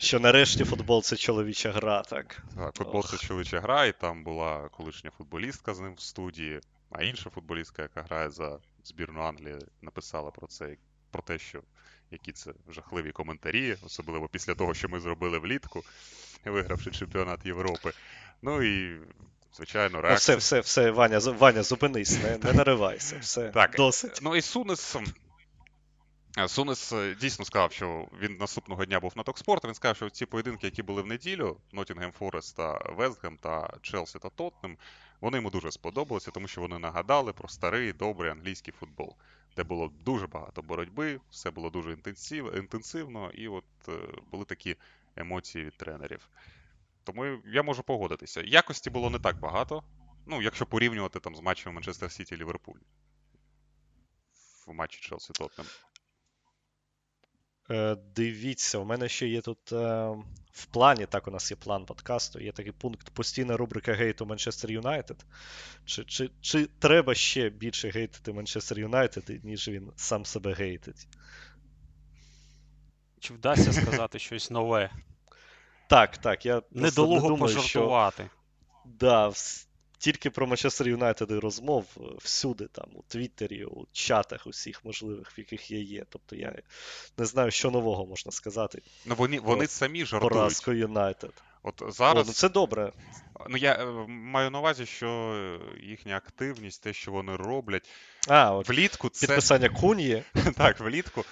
що 0.00 0.20
нарешті 0.20 0.64
футбол 0.64 1.02
це 1.02 1.16
чоловіча 1.16 1.72
гра, 1.72 2.02
так. 2.02 2.42
Так, 2.56 2.74
футбол 2.74 3.04
це 3.04 3.16
чоловіча 3.16 3.60
гра, 3.60 3.84
і 3.84 4.00
там 4.00 4.24
була 4.24 4.68
колишня 4.68 5.10
футболістка 5.18 5.74
з 5.74 5.80
ним 5.80 5.94
в 5.94 6.00
студії, 6.00 6.60
а 6.90 7.02
інша 7.02 7.30
футболістка, 7.30 7.82
яка 7.82 8.02
грає 8.02 8.30
за 8.30 8.58
збірну 8.84 9.20
Англії, 9.20 9.58
написала 9.82 10.30
про 10.30 10.46
це, 10.46 10.76
про 11.10 11.22
те, 11.22 11.38
що 11.38 11.62
які 12.10 12.32
це 12.32 12.52
жахливі 12.68 13.12
коментарі, 13.12 13.76
особливо 13.86 14.28
після 14.28 14.54
того, 14.54 14.74
що 14.74 14.88
ми 14.88 15.00
зробили 15.00 15.38
влітку, 15.38 15.84
вигравши 16.44 16.90
чемпіонат 16.90 17.46
Європи. 17.46 17.92
Ну 18.42 18.62
і, 18.62 19.00
звичайно, 19.56 20.00
Ну, 20.04 20.14
все, 20.14 20.36
все, 20.36 20.60
все, 20.60 20.90
Ваня, 20.90 21.18
Ваня, 21.18 21.62
зупинись, 21.62 22.22
не, 22.22 22.38
не 22.38 22.52
наривайся, 22.52 23.18
все, 23.20 23.48
Так, 23.48 23.74
досить. 23.76 24.18
Ну 24.22 24.36
і 24.36 24.40
Сунес. 24.42 24.96
Е, 26.38 26.48
Сунес 26.48 26.92
е, 26.92 27.16
дійсно 27.20 27.44
сказав, 27.44 27.72
що 27.72 28.08
він 28.20 28.36
наступного 28.36 28.84
дня 28.84 29.00
був 29.00 29.12
на 29.16 29.22
talkSPORT. 29.22 29.64
Він 29.64 29.74
сказав, 29.74 29.96
що 29.96 30.10
ці 30.10 30.26
поєдинки, 30.26 30.66
які 30.66 30.82
були 30.82 31.02
в 31.02 31.06
неділю, 31.06 31.56
Ноттінгем 31.72 32.12
Форест 32.12 32.56
та 32.56 32.78
Вестгем 32.78 33.36
та 33.36 33.72
Челсі 33.82 34.18
та 34.18 34.28
Тоттенем, 34.28 34.76
вони 35.20 35.38
йому 35.38 35.50
дуже 35.50 35.72
сподобалися, 35.72 36.30
тому 36.30 36.48
що 36.48 36.60
вони 36.60 36.78
нагадали 36.78 37.32
про 37.32 37.48
старий 37.48 37.92
добрий 37.92 38.30
англійський 38.30 38.74
футбол, 38.80 39.16
де 39.56 39.64
було 39.64 39.92
дуже 40.04 40.26
багато 40.26 40.62
боротьби, 40.62 41.20
все 41.30 41.50
було 41.50 41.70
дуже 41.70 41.92
інтенсив, 41.92 42.56
інтенсивно, 42.56 43.30
і 43.30 43.48
от 43.48 43.64
е, 43.88 43.92
були 44.30 44.44
такі 44.44 44.76
емоції 45.16 45.64
від 45.64 45.76
тренерів. 45.76 46.28
Тому 47.04 47.38
я 47.46 47.62
можу 47.62 47.82
погодитися. 47.82 48.40
Якості 48.40 48.90
було 48.90 49.10
не 49.10 49.18
так 49.18 49.40
багато. 49.40 49.82
Ну, 50.26 50.42
якщо 50.42 50.66
порівнювати 50.66 51.20
там 51.20 51.36
з 51.36 51.40
матчем 51.40 51.74
Манчестер 51.74 52.12
Сіті 52.12 52.36
Ліверпуль 52.36 52.78
в 54.66 54.74
матчі 54.74 55.00
Челсі 55.00 55.32
Тоттенем. 55.32 55.70
Е, 57.70 57.96
Дивіться, 58.14 58.78
у 58.78 58.84
мене 58.84 59.08
ще 59.08 59.28
є 59.28 59.40
тут 59.40 59.72
е, 59.72 59.76
в 60.52 60.66
плані, 60.66 61.06
так 61.06 61.28
у 61.28 61.30
нас 61.30 61.50
є 61.50 61.56
план 61.56 61.84
подкасту, 61.86 62.40
є 62.40 62.52
такий 62.52 62.72
пункт 62.72 63.10
постійна 63.10 63.56
рубрика 63.56 63.92
гейту 63.92 64.26
Манчестер 64.26 64.70
Юнайтед. 64.70 65.24
Чи, 65.84 66.04
чи, 66.04 66.30
чи 66.40 66.66
треба 66.78 67.14
ще 67.14 67.50
більше 67.50 67.90
гейтити 67.90 68.32
Манчестер 68.32 68.78
Юнайтед, 68.78 69.44
ніж 69.44 69.68
він 69.68 69.92
сам 69.96 70.24
себе 70.24 70.52
гейтить? 70.52 71.08
Чи 73.20 73.34
вдасться 73.34 73.72
сказати 73.72 74.18
щось 74.28 74.50
нове? 74.50 74.90
Так, 75.88 76.18
так, 76.18 76.46
я 76.46 76.52
просто 76.52 76.78
не 76.80 76.82
Недолуго 76.82 77.28
думаю, 77.28 77.58
що 77.58 78.12
да, 78.84 79.32
тільки 80.00 80.30
про 80.30 80.46
Манчестер 80.46 80.88
Юнайтед 80.88 81.30
і 81.30 81.34
розмов 81.34 81.84
е, 81.96 82.00
всюди, 82.18 82.66
там, 82.66 82.86
у 82.94 83.02
Твіттері, 83.08 83.64
у 83.64 83.86
чатах 83.92 84.46
усіх 84.46 84.84
можливих, 84.84 85.38
в 85.38 85.38
яких 85.38 85.70
я 85.70 85.78
є. 85.78 86.04
Тобто 86.08 86.36
я 86.36 86.62
не 87.18 87.24
знаю, 87.24 87.50
що 87.50 87.70
нового 87.70 88.06
можна 88.06 88.32
сказати. 88.32 88.82
Ну 89.06 89.14
вони, 89.14 89.40
вони 89.40 89.66
самі 89.66 90.04
жартують. 90.04 90.32
Поразку 90.32 90.72
Юнайтед. 90.72 91.32
От 91.62 91.82
О, 91.82 91.90
зараз 91.90 92.26
ну 92.26 92.32
це 92.32 92.48
добре. 92.48 92.92
ну 93.48 93.56
я 93.56 93.72
е, 93.74 93.86
маю 94.08 94.50
на 94.50 94.58
увазі, 94.58 94.86
що 94.86 95.08
е, 95.08 95.58
їхня 95.86 96.16
активність, 96.16 96.82
те, 96.82 96.92
що 96.92 97.12
вони 97.12 97.36
роблять 97.36 97.88
А, 98.28 98.52
от 98.52 98.68
влітку, 98.68 99.08
це 99.08 99.26
підписання 99.26 99.68
Куньї. 99.68 100.22
так, 100.56 100.80
влітку 100.80 101.24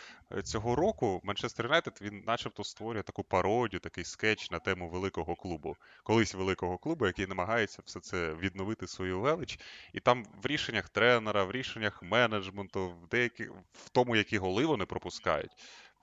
цього 0.44 0.76
року 0.76 1.20
Манчестер 1.24 1.66
Юнайтед 1.66 1.98
він 2.02 2.22
начебто 2.26 2.64
створює 2.64 3.02
таку 3.02 3.24
пародію, 3.24 3.80
такий 3.80 4.04
скетч 4.04 4.50
на 4.50 4.58
тему 4.58 4.88
великого 4.88 5.36
клубу. 5.36 5.76
Колись 6.02 6.34
великого 6.34 6.78
клубу, 6.78 7.06
який 7.06 7.26
намагається 7.26 7.82
все 7.84 8.00
це 8.00 8.34
відновити 8.34 8.86
свою 8.86 9.20
велич. 9.20 9.58
І 9.92 10.00
там 10.00 10.24
в 10.42 10.46
рішеннях 10.46 10.88
тренера, 10.88 11.44
в 11.44 11.52
рішеннях 11.52 12.02
менеджменту, 12.02 12.88
в 12.88 13.08
деякі, 13.08 13.44
в 13.72 13.88
тому, 13.92 14.16
які 14.16 14.38
голи 14.38 14.66
вони 14.66 14.86
пропускають, 14.86 15.52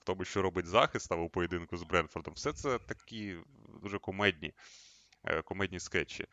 в 0.01 0.03
тому, 0.03 0.25
що 0.25 0.41
робить 0.41 0.67
захист 0.67 1.09
там 1.09 1.19
у 1.19 1.29
поєдинку 1.29 1.77
з 1.77 1.83
Бренфордом, 1.83 2.33
все 2.33 2.53
це 2.53 2.79
такі 2.79 3.37
дуже 3.81 3.99
комедні, 3.99 4.53
е, 5.25 5.41
комедні 5.41 5.79
скетчі. 5.79 6.25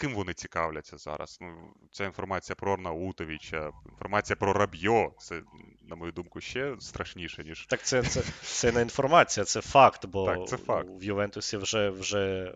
Ким 0.00 0.14
вони 0.14 0.34
цікавляться 0.34 0.98
зараз? 0.98 1.38
Ну, 1.40 1.74
ця 1.92 2.04
інформація 2.04 2.56
про 2.56 2.72
Арнаутовича, 2.72 3.70
інформація 3.90 4.36
про 4.36 4.52
Рабьо, 4.52 5.12
це, 5.18 5.42
на 5.88 5.96
мою 5.96 6.12
думку, 6.12 6.40
ще 6.40 6.76
страшніше, 6.78 7.44
ніж 7.44 7.66
Так 7.66 7.82
це, 7.82 8.02
це, 8.02 8.22
це 8.42 8.72
не 8.72 8.82
інформація, 8.82 9.44
це 9.44 9.60
факт, 9.60 10.06
бо 10.06 10.26
Так, 10.26 10.48
це 10.48 10.56
факт. 10.56 10.88
в 10.90 11.04
Ювентусі 11.04 11.56
вже, 11.56 11.90
вже 11.90 12.18
е, 12.18 12.54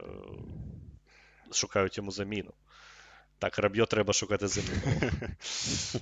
шукають 1.52 1.96
йому 1.96 2.10
заміну. 2.10 2.52
Так, 3.44 3.58
Рабьо 3.58 3.86
треба 3.86 4.12
шукати 4.12 4.48
заміну. 4.48 5.10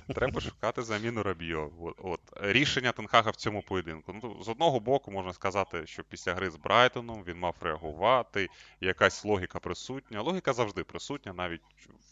Треба 0.15 0.41
шукати 0.41 0.81
заміну 0.81 1.23
Рабіо. 1.23 1.71
От, 1.79 1.95
от. 1.97 2.19
Рішення 2.41 2.91
Тенхага 2.91 3.31
в 3.31 3.35
цьому 3.35 3.61
поєдинку. 3.61 4.15
Ну, 4.23 4.43
з 4.43 4.49
одного 4.49 4.79
боку, 4.79 5.11
можна 5.11 5.33
сказати, 5.33 5.87
що 5.87 6.03
після 6.03 6.33
гри 6.33 6.49
з 6.49 6.55
Брайтоном 6.55 7.23
він 7.27 7.37
мав 7.37 7.55
реагувати, 7.61 8.49
якась 8.81 9.25
логіка 9.25 9.59
присутня. 9.59 10.21
Логіка 10.21 10.53
завжди 10.53 10.83
присутня, 10.83 11.33
навіть 11.33 11.61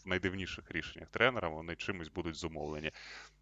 в 0.04 0.08
найдивніших 0.08 0.70
рішеннях 0.70 1.08
тренера, 1.08 1.48
вони 1.48 1.76
чимось 1.76 2.08
будуть 2.08 2.36
зумовлені. 2.36 2.92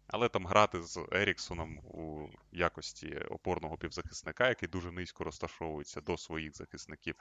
Але 0.07 0.29
там 0.29 0.47
грати 0.47 0.81
з 0.81 0.99
Еріксоном 1.11 1.77
у 1.77 2.29
якості 2.51 3.15
опорного 3.29 3.77
півзахисника, 3.77 4.49
який 4.49 4.69
дуже 4.69 4.91
низько 4.91 5.23
розташовується 5.23 6.01
до 6.01 6.17
своїх 6.17 6.55
захисників, 6.55 7.15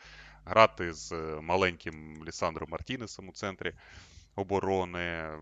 грати 0.44 0.92
з 0.92 1.12
маленьким 1.42 2.24
Лісандром 2.24 2.70
Мартінесом 2.70 3.28
у 3.28 3.32
центрі 3.32 3.74
оборони. 4.34 5.38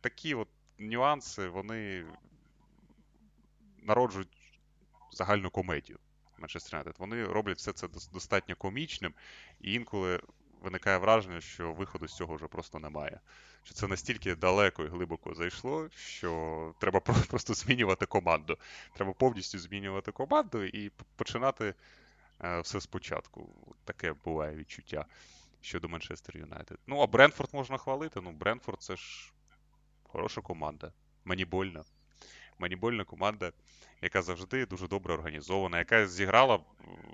Такі 0.00 0.34
от 0.34 0.48
нюанси, 0.78 1.48
вони 1.48 2.04
народжують 3.82 4.60
загальну 5.12 5.50
комедію 5.50 5.98
Манчестер 6.38 6.72
Юнайтед. 6.74 6.94
Вони 6.98 7.24
роблять 7.24 7.58
все 7.58 7.72
це 7.72 7.88
достатньо 8.12 8.56
комічним, 8.56 9.14
і 9.60 9.72
інколи 9.72 10.20
виникає 10.62 10.98
враження, 10.98 11.40
що 11.40 11.72
виходу 11.72 12.08
з 12.08 12.16
цього 12.16 12.34
вже 12.34 12.46
просто 12.46 12.78
немає. 12.78 13.20
Що 13.62 13.74
це 13.74 13.86
настільки 13.86 14.34
далеко 14.34 14.84
і 14.84 14.88
глибоко 14.88 15.34
зайшло, 15.34 15.88
що 15.96 16.74
треба 16.78 17.00
просто 17.00 17.54
змінювати 17.54 18.06
команду. 18.06 18.58
Треба 18.94 19.12
повністю 19.12 19.58
змінювати 19.58 20.12
команду 20.12 20.64
і 20.64 20.90
починати 21.16 21.74
е, 22.44 22.60
все 22.60 22.80
спочатку. 22.80 23.48
Таке 23.84 24.12
буває 24.24 24.56
відчуття 24.56 25.06
щодо 25.60 25.88
Манчестер 25.88 26.36
Юнайтед. 26.36 26.78
Ну, 26.86 27.00
а 27.00 27.06
Бренфорд 27.06 27.50
можна 27.52 27.78
хвалити. 27.78 28.20
Ну, 28.20 28.32
Бренфорд 28.32 28.82
це 28.82 28.96
ж 28.96 29.32
хороша 30.02 30.40
команда. 30.40 30.92
Мені 31.24 31.44
больно. 31.44 31.84
манібольна 32.58 33.04
команда, 33.04 33.52
яка 34.02 34.22
завжди 34.22 34.66
дуже 34.66 34.88
добре 34.88 35.14
організована, 35.14 35.78
яка 35.78 36.06
зіграла 36.06 36.56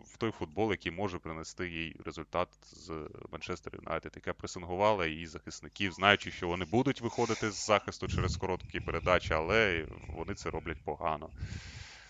в 0.04 0.16
той 0.18 0.30
футбол, 0.30 0.70
який 0.70 0.92
може 0.92 1.18
принести 1.18 1.68
їй 1.68 1.96
результат 2.04 2.48
з 2.62 3.08
Манчестер 3.32 3.74
Юнайтед, 3.74 4.12
яка 4.16 4.32
пресингувала 4.32 5.06
її 5.06 5.26
захисників, 5.26 5.92
знаючи, 5.92 6.30
що 6.30 6.48
вони 6.48 6.64
будуть 6.64 7.00
виходити 7.00 7.50
з 7.50 7.66
захисту 7.66 8.08
через 8.08 8.36
короткі 8.36 8.80
передачі, 8.80 9.34
але 9.34 9.86
вони 10.08 10.34
це 10.34 10.50
роблять 10.50 10.84
погано. 10.84 11.30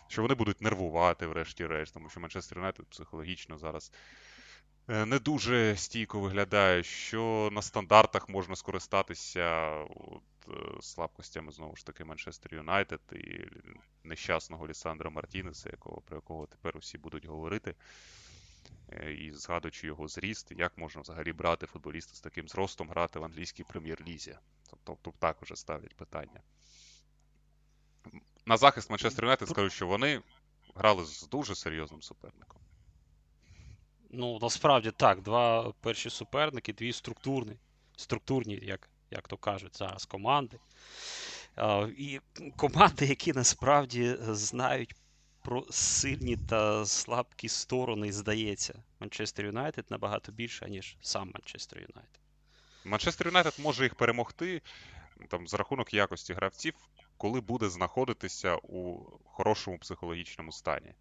Що 0.09 0.23
вони 0.23 0.35
будуть 0.35 0.61
нервувати, 0.61 1.27
врешті-решт, 1.27 1.95
тому 1.95 2.11
що 2.11 2.21
Манчестер 2.21 2.59
Юнайтед 2.59 2.87
психологічно 2.87 3.59
зараз 3.59 3.93
не 4.89 5.19
дуже 5.19 5.77
стійко 5.77 6.21
виглядає, 6.21 6.83
що 6.83 7.49
на 7.53 7.63
стандартах 7.63 8.29
можна 8.29 8.57
скористатися 8.57 9.71
от, 9.83 10.23
е, 10.49 10.83
слабкостями 10.83 11.53
знову 11.53 11.77
ж 11.77 11.87
таки 11.87 12.05
Манчестер 12.05 12.55
Юнайтед 12.55 13.01
і 13.13 13.41
нещасного 14.05 14.69
Лісандра 14.69 15.11
Мартінеса, 15.11 15.69
якого, 15.73 16.01
про 16.01 16.17
якого 16.17 16.47
тепер 16.47 16.77
усі 16.77 16.99
будуть 16.99 17.27
говорити. 17.27 17.75
Е, 18.93 19.13
і 19.13 19.33
згадуючи 19.33 19.87
його 19.87 20.09
зріст, 20.09 20.53
як 20.57 20.79
можна 20.79 21.01
взагалі 21.01 21.33
брати 21.33 21.67
футболіста 21.67 22.15
з 22.15 22.21
таким 22.21 22.49
зростом 22.49 22.91
грати 22.91 23.19
в 23.19 23.25
англійській 23.25 23.65
прем'єр-лізі. 23.65 24.37
Тобто 24.71 24.99
тут 25.03 25.15
так 25.19 25.43
вже 25.43 25.57
ставлять 25.57 25.95
питання. 25.95 26.41
На 28.47 28.57
захист 28.57 28.91
Манчестер 28.91 29.25
Юнайтед 29.25 29.49
скажу, 29.49 29.71
що 29.71 29.87
вони 29.87 30.23
грали 30.75 31.05
з 31.05 31.29
дуже 31.29 31.55
серйозним 31.55 32.03
суперником. 32.03 32.64
Ну, 34.17 34.39
насправді 34.43 34.91
так, 34.91 35.23
два 35.23 35.73
перші 35.81 36.11
суперники, 36.11 36.73
дві 36.73 36.93
структурні, 36.93 37.57
структурні, 37.97 38.59
як 38.63 38.89
як 39.11 39.29
то 39.29 39.37
кажуть 39.37 39.79
зараз, 39.79 40.05
команди. 40.05 40.59
І 41.99 42.21
команди, 42.57 43.07
які 43.07 43.33
насправді 43.33 44.17
знають 44.21 44.95
про 45.43 45.67
сильні 45.71 46.37
та 46.37 46.87
слабкі 46.87 47.49
сторони, 47.49 48.13
здається, 48.13 48.83
Манчестер 49.01 49.47
Юнайтед 49.47 49.85
набагато 49.91 50.33
більше, 50.33 50.71
ніж 50.71 50.97
сам 51.01 51.31
Манчестер 51.35 51.79
Юнайтед. 51.79 52.21
Манчестер 52.85 53.27
Юнайтед 53.27 53.55
може 53.59 53.85
їх 53.85 53.95
перемогти 53.95 54.63
там, 55.29 55.49
за 55.49 55.57
рахунок 55.57 55.95
якості 55.95 56.33
гравців, 56.33 56.75
коли 57.17 57.41
буде 57.41 57.69
знаходитися 57.69 58.57
у 58.57 59.05
хорошому 59.25 59.79
психологічному 59.79 60.53
стані. 60.53 60.95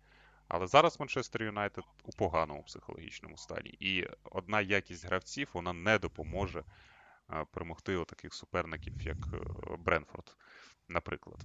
Але 0.53 0.67
зараз 0.67 0.99
Манчестер 0.99 1.43
Юнайтед 1.43 1.83
у 2.03 2.11
поганому 2.11 2.63
психологічному 2.63 3.37
стані. 3.37 3.69
І 3.79 4.07
одна 4.23 4.61
якість 4.61 5.05
гравців 5.05 5.49
вона 5.53 5.73
не 5.73 5.99
допоможе 5.99 6.63
е, 7.29 7.45
перемогти 7.51 8.05
таких 8.05 8.33
суперників, 8.33 9.01
як 9.01 9.17
е, 9.33 9.37
Бренфорд, 9.79 10.37
наприклад. 10.87 11.39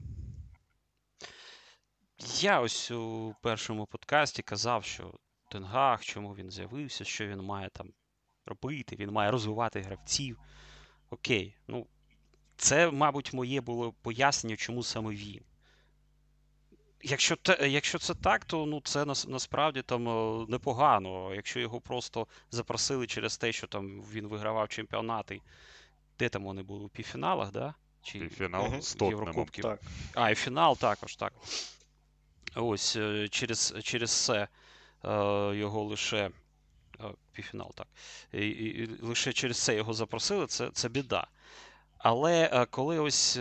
Я 2.40 2.60
ось 2.60 2.90
у 2.90 3.34
першому 3.42 3.86
подкасті 3.86 4.42
казав, 4.42 4.84
що 4.84 5.14
Тенгах, 5.50 6.04
чому 6.04 6.34
він 6.34 6.50
з'явився, 6.50 7.04
що 7.04 7.26
він 7.26 7.40
має 7.42 7.68
там 7.68 7.92
робити, 8.46 8.96
він 8.96 9.10
має 9.10 9.30
розвивати 9.30 9.80
гравців. 9.80 10.38
Окей, 11.10 11.56
ну 11.68 11.86
це, 12.56 12.90
мабуть, 12.90 13.32
моє 13.32 13.60
було 13.60 13.92
пояснення, 13.92 14.56
чому 14.56 14.82
саме 14.82 15.10
він. 15.10 15.44
Якщо 17.02 17.36
те, 17.36 17.68
якщо 17.68 17.98
це 17.98 18.14
так, 18.14 18.44
то 18.44 18.66
ну 18.66 18.80
це 18.84 19.04
насправді 19.04 19.82
там 19.82 20.08
е, 20.08 20.46
непогано. 20.48 21.34
Якщо 21.34 21.60
його 21.60 21.80
просто 21.80 22.26
запросили 22.50 23.06
через 23.06 23.36
те, 23.36 23.52
що 23.52 23.66
там 23.66 24.02
він 24.02 24.26
вигравав 24.26 24.68
чемпіонати, 24.68 25.40
де 26.18 26.28
там 26.28 26.44
вони 26.44 26.62
були 26.62 26.84
у 26.84 26.88
півфіналах, 26.88 27.52
да? 27.52 27.74
Чи 28.02 28.18
Півфінал 28.18 28.80
з 28.80 28.96
Єврокубків. 29.00 29.64
Так. 29.64 29.80
А, 30.14 30.30
і 30.30 30.34
фінал 30.34 30.76
також, 30.76 31.16
так. 31.16 31.32
Ось 32.54 32.96
е, 32.96 33.28
через 33.28 33.74
через 33.82 34.10
це 34.10 34.48
е, 35.04 35.56
його 35.56 35.84
лише. 35.84 36.30
Півфінал, 37.32 37.74
так. 37.74 37.86
І, 38.32 38.46
і, 38.48 38.82
і 38.82 39.02
Лише 39.02 39.32
через 39.32 39.58
це 39.58 39.76
його 39.76 39.94
запросили, 39.94 40.46
це, 40.46 40.70
це 40.70 40.88
біда. 40.88 41.26
Але 41.98 42.50
е, 42.52 42.66
коли 42.66 42.98
ось 42.98 43.36
е, 43.36 43.40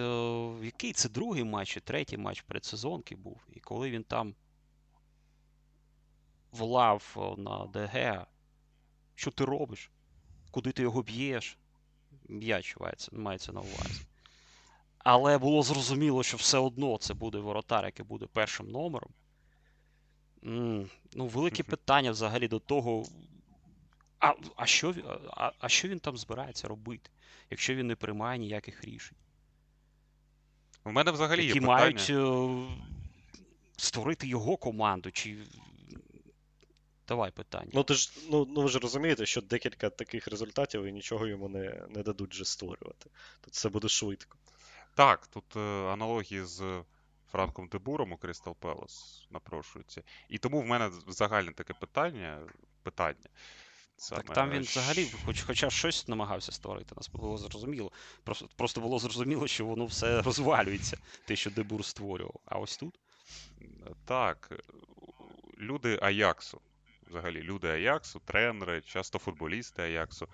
який 0.63 0.93
це 0.93 1.09
другий 1.09 1.43
матч, 1.43 1.77
третій 1.83 2.17
матч 2.17 2.41
предсезонки 2.41 3.15
був, 3.15 3.41
і 3.53 3.59
коли 3.59 3.91
він 3.91 4.03
там 4.03 4.35
влав 6.51 7.35
на 7.37 7.65
ДГ, 7.65 8.25
що 9.15 9.31
ти 9.31 9.45
робиш? 9.45 9.91
Куди 10.51 10.71
ти 10.71 10.81
його 10.81 11.01
б'єш? 11.01 11.57
М'яч 12.29 12.77
мається 13.11 13.51
на 13.51 13.61
увазі. 13.61 14.01
Але 14.97 15.37
було 15.37 15.63
зрозуміло, 15.63 16.23
що 16.23 16.37
все 16.37 16.57
одно 16.57 16.97
це 16.97 17.13
буде 17.13 17.37
воротар, 17.37 17.85
який 17.85 18.05
буде 18.05 18.25
першим 18.25 18.71
номером. 18.71 19.09
М-м, 20.43 20.89
ну, 21.13 21.27
велике 21.27 21.63
питання 21.63 22.11
взагалі 22.11 22.47
до 22.47 22.59
того. 22.59 23.05
А 24.19 24.33
а, 24.55 24.65
що 24.65 24.95
а, 25.29 25.51
а 25.59 25.69
що 25.69 25.87
він 25.87 25.99
там 25.99 26.17
збирається 26.17 26.67
робити? 26.67 27.09
Якщо 27.49 27.75
він 27.75 27.87
не 27.87 27.95
приймає 27.95 28.39
ніяких 28.39 28.83
рішень. 28.83 29.17
У 30.83 30.91
мене 30.91 31.11
взагалі 31.11 31.45
які 31.45 31.59
є 31.59 31.65
мають 31.65 32.07
е, 32.09 32.47
створити 33.77 34.27
його 34.27 34.57
команду. 34.57 35.11
чи... 35.11 35.37
Давай 37.07 37.31
питання. 37.31 37.71
Ну, 37.73 37.83
ти 37.83 37.93
ж, 37.93 38.11
ну, 38.29 38.47
ну 38.49 38.61
ви 38.61 38.69
ж 38.69 38.79
розумієте, 38.79 39.25
що 39.25 39.41
декілька 39.41 39.89
таких 39.89 40.27
результатів 40.27 40.83
і 40.83 40.91
нічого 40.91 41.27
йому 41.27 41.49
не 41.49 41.85
не 41.89 42.03
дадуть 42.03 42.33
вже 42.33 42.45
створювати. 42.45 43.09
Тут 43.41 43.53
все 43.53 43.69
буде 43.69 43.87
швидко. 43.87 44.37
Так, 44.95 45.27
тут 45.27 45.55
е, 45.55 45.59
аналогії 45.91 46.43
з 46.45 46.83
Франком 47.31 47.67
Дебуром 47.67 48.11
у 48.11 48.15
Crystal 48.15 48.55
Palace 48.55 49.27
напрошуються. 49.31 50.03
І 50.29 50.37
тому 50.37 50.61
в 50.61 50.65
мене 50.65 50.91
загальне 51.07 51.53
таке 51.53 51.73
питання. 51.73 52.39
питання. 52.83 53.29
Саме... 53.97 54.21
Так 54.21 54.35
там 54.35 54.49
він 54.49 54.61
взагалі, 54.61 55.11
хоч, 55.25 55.41
хоча 55.41 55.69
щось 55.69 56.07
намагався 56.07 56.51
створити, 56.51 56.95
нас 56.95 57.09
було 57.09 57.37
зрозуміло. 57.37 57.91
Просто 58.23 58.49
просто 58.55 58.81
було 58.81 58.99
зрозуміло, 58.99 59.47
що 59.47 59.65
воно 59.65 59.85
все 59.85 60.21
розвалюється, 60.25 60.97
те, 61.25 61.35
що 61.35 61.49
Дебур 61.49 61.85
створював. 61.85 62.39
А 62.45 62.59
ось 62.59 62.77
тут. 62.77 62.99
Так. 64.05 64.51
Люди 65.57 65.99
Аяксу. 66.01 66.61
Взагалі, 67.09 67.41
люди 67.41 67.67
Аяксу, 67.67 68.19
тренери, 68.19 68.81
часто 68.81 69.19
футболісти 69.19 69.81
Аяксу. 69.81 70.27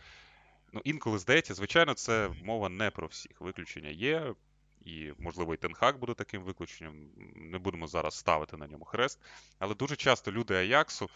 Ну, 0.74 0.82
інколи 0.84 1.20
здається, 1.20 1.53
звичайно, 1.53 1.93
це 1.93 2.30
мова 2.43 2.70
не 2.70 2.91
про 2.91 3.07
всіх. 3.07 3.41
Виключення 3.41 3.89
є, 3.89 4.34
і, 4.82 5.11
можливо, 5.20 5.53
і 5.53 5.57
Тенхак 5.57 5.99
буде 5.99 6.14
таким 6.14 6.43
виключенням. 6.43 6.93
Не 7.36 7.57
будемо 7.57 7.88
зараз 7.88 8.16
ставити 8.16 8.57
на 8.57 8.68
ньому 8.68 8.86
хрест. 8.86 9.20
Але 9.59 9.76
дуже 9.76 9.95
часто 9.95 10.32
люди 10.32 10.53
Аяксу 10.55 11.09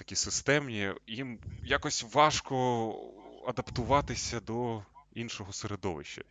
такі 0.00 0.16
системні, 0.16 0.92
їм 1.06 1.38
якось 1.64 2.14
важко 2.14 2.94
адаптуватися 3.46 4.40
до 4.40 4.82
іншого 5.14 5.52
середовища. 5.52 6.22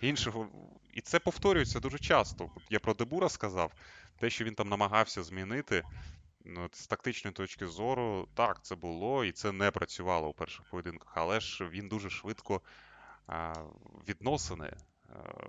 Іншого. 0.00 0.48
І 0.92 1.00
це 1.00 1.18
повторюється 1.18 1.80
дуже 1.80 1.98
часто. 1.98 2.50
Я 2.70 2.78
про 2.78 2.94
Дебура 2.94 3.28
сказав, 3.28 3.72
те, 4.20 4.30
що 4.30 4.44
він 4.44 4.54
там 4.54 4.68
намагався 4.68 5.22
змінити. 5.22 5.82
Ну, 6.44 6.68
З 6.72 6.86
тактичної 6.86 7.34
точки 7.34 7.66
зору, 7.66 8.28
так, 8.34 8.58
це 8.62 8.74
було, 8.74 9.24
і 9.24 9.32
це 9.32 9.52
не 9.52 9.70
працювало 9.70 10.28
у 10.28 10.32
перших 10.32 10.64
поєдинках, 10.70 11.12
але 11.14 11.40
ж 11.40 11.68
він 11.68 11.88
дуже 11.88 12.10
швидко 12.10 12.60
а, 13.26 13.54
відносини 14.08 14.72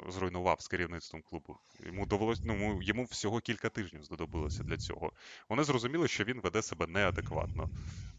зруйнував 0.08 0.62
з 0.62 0.68
керівництвом 0.68 1.22
клубу. 1.22 1.58
Йому 1.86 2.06
довелось, 2.06 2.40
ну, 2.44 2.82
йому 2.82 3.04
всього 3.04 3.40
кілька 3.40 3.70
тижнів 3.70 4.04
знадобилося 4.04 4.64
для 4.64 4.78
цього. 4.78 5.12
Вони 5.50 5.64
зрозуміли, 5.64 6.08
що 6.08 6.24
він 6.24 6.42
веде 6.42 6.62
себе 6.62 6.88
неадекватно, 6.88 7.70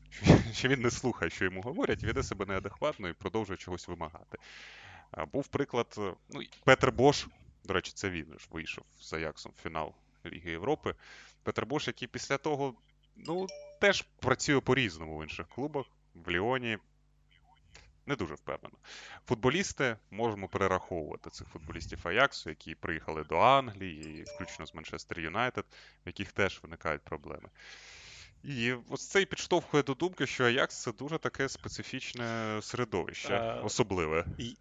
що 0.52 0.68
він 0.68 0.80
не 0.80 0.90
слухає, 0.90 1.30
що 1.30 1.44
йому 1.44 1.62
говорять, 1.62 2.02
веде 2.02 2.22
себе 2.22 2.46
неадекватно 2.46 3.08
і 3.08 3.12
продовжує 3.12 3.56
чогось 3.56 3.88
вимагати. 3.88 4.38
Був 5.32 5.48
приклад, 5.48 5.94
е, 5.98 6.14
ну, 6.30 6.40
Петр 6.64 6.90
Бош, 6.90 7.26
до 7.64 7.74
речі, 7.74 7.92
це 7.94 8.10
він 8.10 8.38
ж 8.38 8.48
вийшов 8.50 8.84
з 9.00 9.12
Аяксом 9.12 9.52
в 9.56 9.62
фінал 9.62 9.94
Ліги 10.26 10.50
Європи. 10.50 10.94
Петр 11.42 11.66
Бош, 11.66 11.86
який 11.86 12.08
після 12.08 12.38
того 12.38 12.74
ну, 13.16 13.46
теж 13.80 14.02
працює 14.02 14.60
по-різному 14.60 15.18
в 15.18 15.22
інших 15.22 15.48
клубах. 15.48 15.86
В 16.14 16.30
Ліоні 16.30 16.78
не 18.06 18.16
дуже 18.16 18.34
впевнено. 18.34 18.74
Футболісти 19.26 19.96
можемо 20.10 20.48
перераховувати 20.48 21.30
цих 21.30 21.48
футболістів 21.48 21.98
Аяксу, 22.02 22.50
які 22.50 22.74
приїхали 22.74 23.24
до 23.24 23.38
Англії, 23.38 24.24
включно 24.26 24.66
з 24.66 24.74
Манчестер 24.74 25.20
Юнайтед, 25.20 25.64
в 26.04 26.08
яких 26.08 26.32
теж 26.32 26.60
виникають 26.62 27.02
проблеми. 27.02 27.48
І 28.44 28.72
ось 28.88 29.06
це 29.06 29.22
і 29.22 29.26
підштовхує 29.26 29.82
до 29.82 29.94
думки, 29.94 30.26
що 30.26 30.44
Аякс 30.44 30.82
це 30.82 30.92
дуже 30.92 31.18
таке 31.18 31.48
специфічне 31.48 32.58
середовище, 32.62 33.34
а, 33.34 33.56
е, 33.56 33.60
особливе. 33.60 34.24
І... 34.38 34.56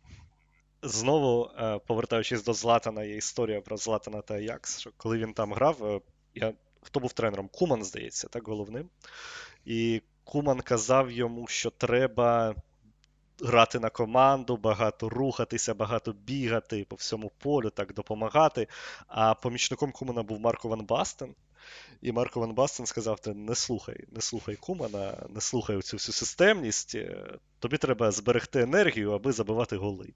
Знову, 0.83 1.51
е, 1.59 1.79
повертаючись 1.87 2.43
до 2.43 2.53
Златана, 2.53 3.03
є 3.03 3.15
історія 3.15 3.61
про 3.61 3.77
Златана 3.77 4.21
та 4.21 4.33
Аякс, 4.33 4.79
що 4.79 4.91
коли 4.97 5.17
він 5.17 5.33
там 5.33 5.53
грав, 5.53 5.85
е, 5.85 6.01
я... 6.35 6.53
хто 6.81 6.99
був 6.99 7.13
тренером? 7.13 7.47
Куман, 7.47 7.83
здається, 7.83 8.27
так, 8.27 8.47
головним. 8.47 8.89
І 9.65 10.01
Куман 10.23 10.61
казав 10.61 11.11
йому, 11.11 11.47
що 11.47 11.69
треба 11.69 12.55
грати 13.43 13.79
на 13.79 13.89
команду, 13.89 14.57
багато 14.57 15.09
рухатися, 15.09 15.73
багато 15.73 16.13
бігати 16.13 16.85
по 16.89 16.95
всьому 16.95 17.31
полю, 17.37 17.69
так 17.69 17.93
допомагати. 17.93 18.67
А 19.07 19.33
помічником 19.33 19.91
Кумана 19.91 20.23
був 20.23 20.39
Марко 20.39 20.67
Ван 20.67 20.85
Бастен. 20.85 21.35
І 22.01 22.11
Марко 22.11 22.39
Ван 22.39 22.53
Бастен 22.53 22.85
сказав: 22.85 23.19
ти 23.19 23.33
не 23.33 23.55
слухай, 23.55 24.05
не 24.11 24.21
слухай 24.21 24.55
Кумана, 24.55 25.27
не 25.29 25.41
слухай 25.41 25.81
цю 25.81 25.97
всю 25.97 26.13
системність. 26.13 26.95
е, 26.95 27.37
Тобі 27.59 27.77
треба 27.77 28.11
зберегти 28.11 28.61
енергію, 28.61 29.11
аби 29.11 29.31
забивати 29.31 29.77
голи. 29.77 30.13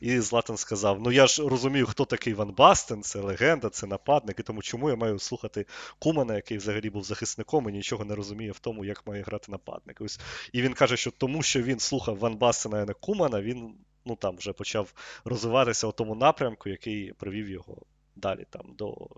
І 0.00 0.20
Златан 0.20 0.56
сказав: 0.56 1.00
Ну 1.00 1.12
я 1.12 1.26
ж 1.26 1.48
розумію, 1.48 1.86
хто 1.86 2.04
такий 2.04 2.34
Ван 2.34 2.52
Бастен, 2.52 3.02
це 3.02 3.20
легенда, 3.20 3.68
це 3.68 3.86
нападник, 3.86 4.40
і 4.40 4.42
тому 4.42 4.62
чому 4.62 4.90
я 4.90 4.96
маю 4.96 5.18
слухати 5.18 5.66
Кумана, 5.98 6.34
який 6.34 6.58
взагалі 6.58 6.90
був 6.90 7.04
захисником 7.04 7.68
і 7.68 7.72
нічого 7.72 8.04
не 8.04 8.14
розуміє 8.14 8.52
в 8.52 8.58
тому, 8.58 8.84
як 8.84 9.06
має 9.06 9.22
грати 9.22 9.52
нападник. 9.52 10.00
Ось. 10.00 10.20
І 10.52 10.62
він 10.62 10.74
каже, 10.74 10.96
що 10.96 11.10
тому, 11.10 11.42
що 11.42 11.62
він 11.62 11.78
слухав 11.80 12.18
Ван 12.18 12.36
Бастена, 12.36 12.82
а 12.82 12.84
не 12.84 12.92
Кумана, 12.92 13.42
він 13.42 13.74
ну, 14.04 14.16
там 14.16 14.36
вже 14.36 14.52
почав 14.52 14.94
розвиватися 15.24 15.86
у 15.86 15.92
тому 15.92 16.14
напрямку, 16.14 16.68
який 16.68 17.12
привів 17.12 17.48
його 17.50 17.76
далі 18.16 18.46
там, 18.50 18.74
до 18.74 19.08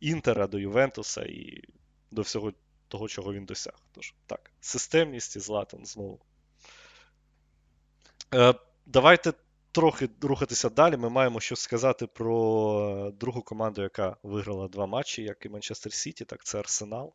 Інтера, 0.00 0.46
до 0.46 0.58
Ювентуса 0.58 1.22
і 1.22 1.62
до 2.10 2.22
всього 2.22 2.52
того, 2.88 3.08
чого 3.08 3.32
він 3.32 3.44
досяг. 3.44 3.74
Тож, 3.92 4.14
так, 4.26 4.50
системність 4.60 5.36
і 5.36 5.40
Златан 5.40 5.86
знову. 5.86 6.20
Е, 8.34 8.54
Давайте 8.86 9.32
трохи 9.72 10.08
рухатися 10.22 10.70
далі. 10.70 10.96
Ми 10.96 11.10
маємо 11.10 11.40
щось 11.40 11.60
сказати 11.60 12.06
про 12.06 13.10
другу 13.10 13.42
команду, 13.42 13.82
яка 13.82 14.16
виграла 14.22 14.68
два 14.68 14.86
матчі, 14.86 15.22
як 15.22 15.46
і 15.46 15.48
Манчестер 15.48 15.92
Сіті, 15.92 16.24
так 16.24 16.44
це 16.44 16.58
Арсенал. 16.58 17.14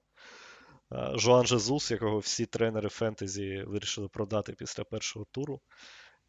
Е, 0.93 1.11
Жоан 1.15 1.45
Жезус, 1.45 1.91
якого 1.91 2.19
всі 2.19 2.45
тренери 2.45 2.89
фентезі 2.89 3.63
вирішили 3.67 4.07
продати 4.07 4.53
після 4.53 4.83
першого 4.83 5.25
туру. 5.31 5.61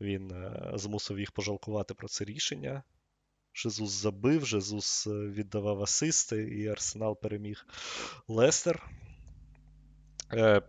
Він 0.01 0.31
е, 0.31 0.71
змусив 0.75 1.21
їх 1.21 1.33
пожалкувати 1.33 1.95
про 1.95 2.09
це 2.09 2.25
рішення. 2.25 2.83
Жезус 3.55 3.91
забив, 3.91 4.47
Жезус 4.47 5.07
е, 5.07 5.11
віддавав 5.11 5.83
асисти, 5.83 6.43
і 6.43 6.69
Арсенал 6.69 7.21
переміг 7.21 7.67
Лестер. 8.29 8.91
Е, 10.33 10.63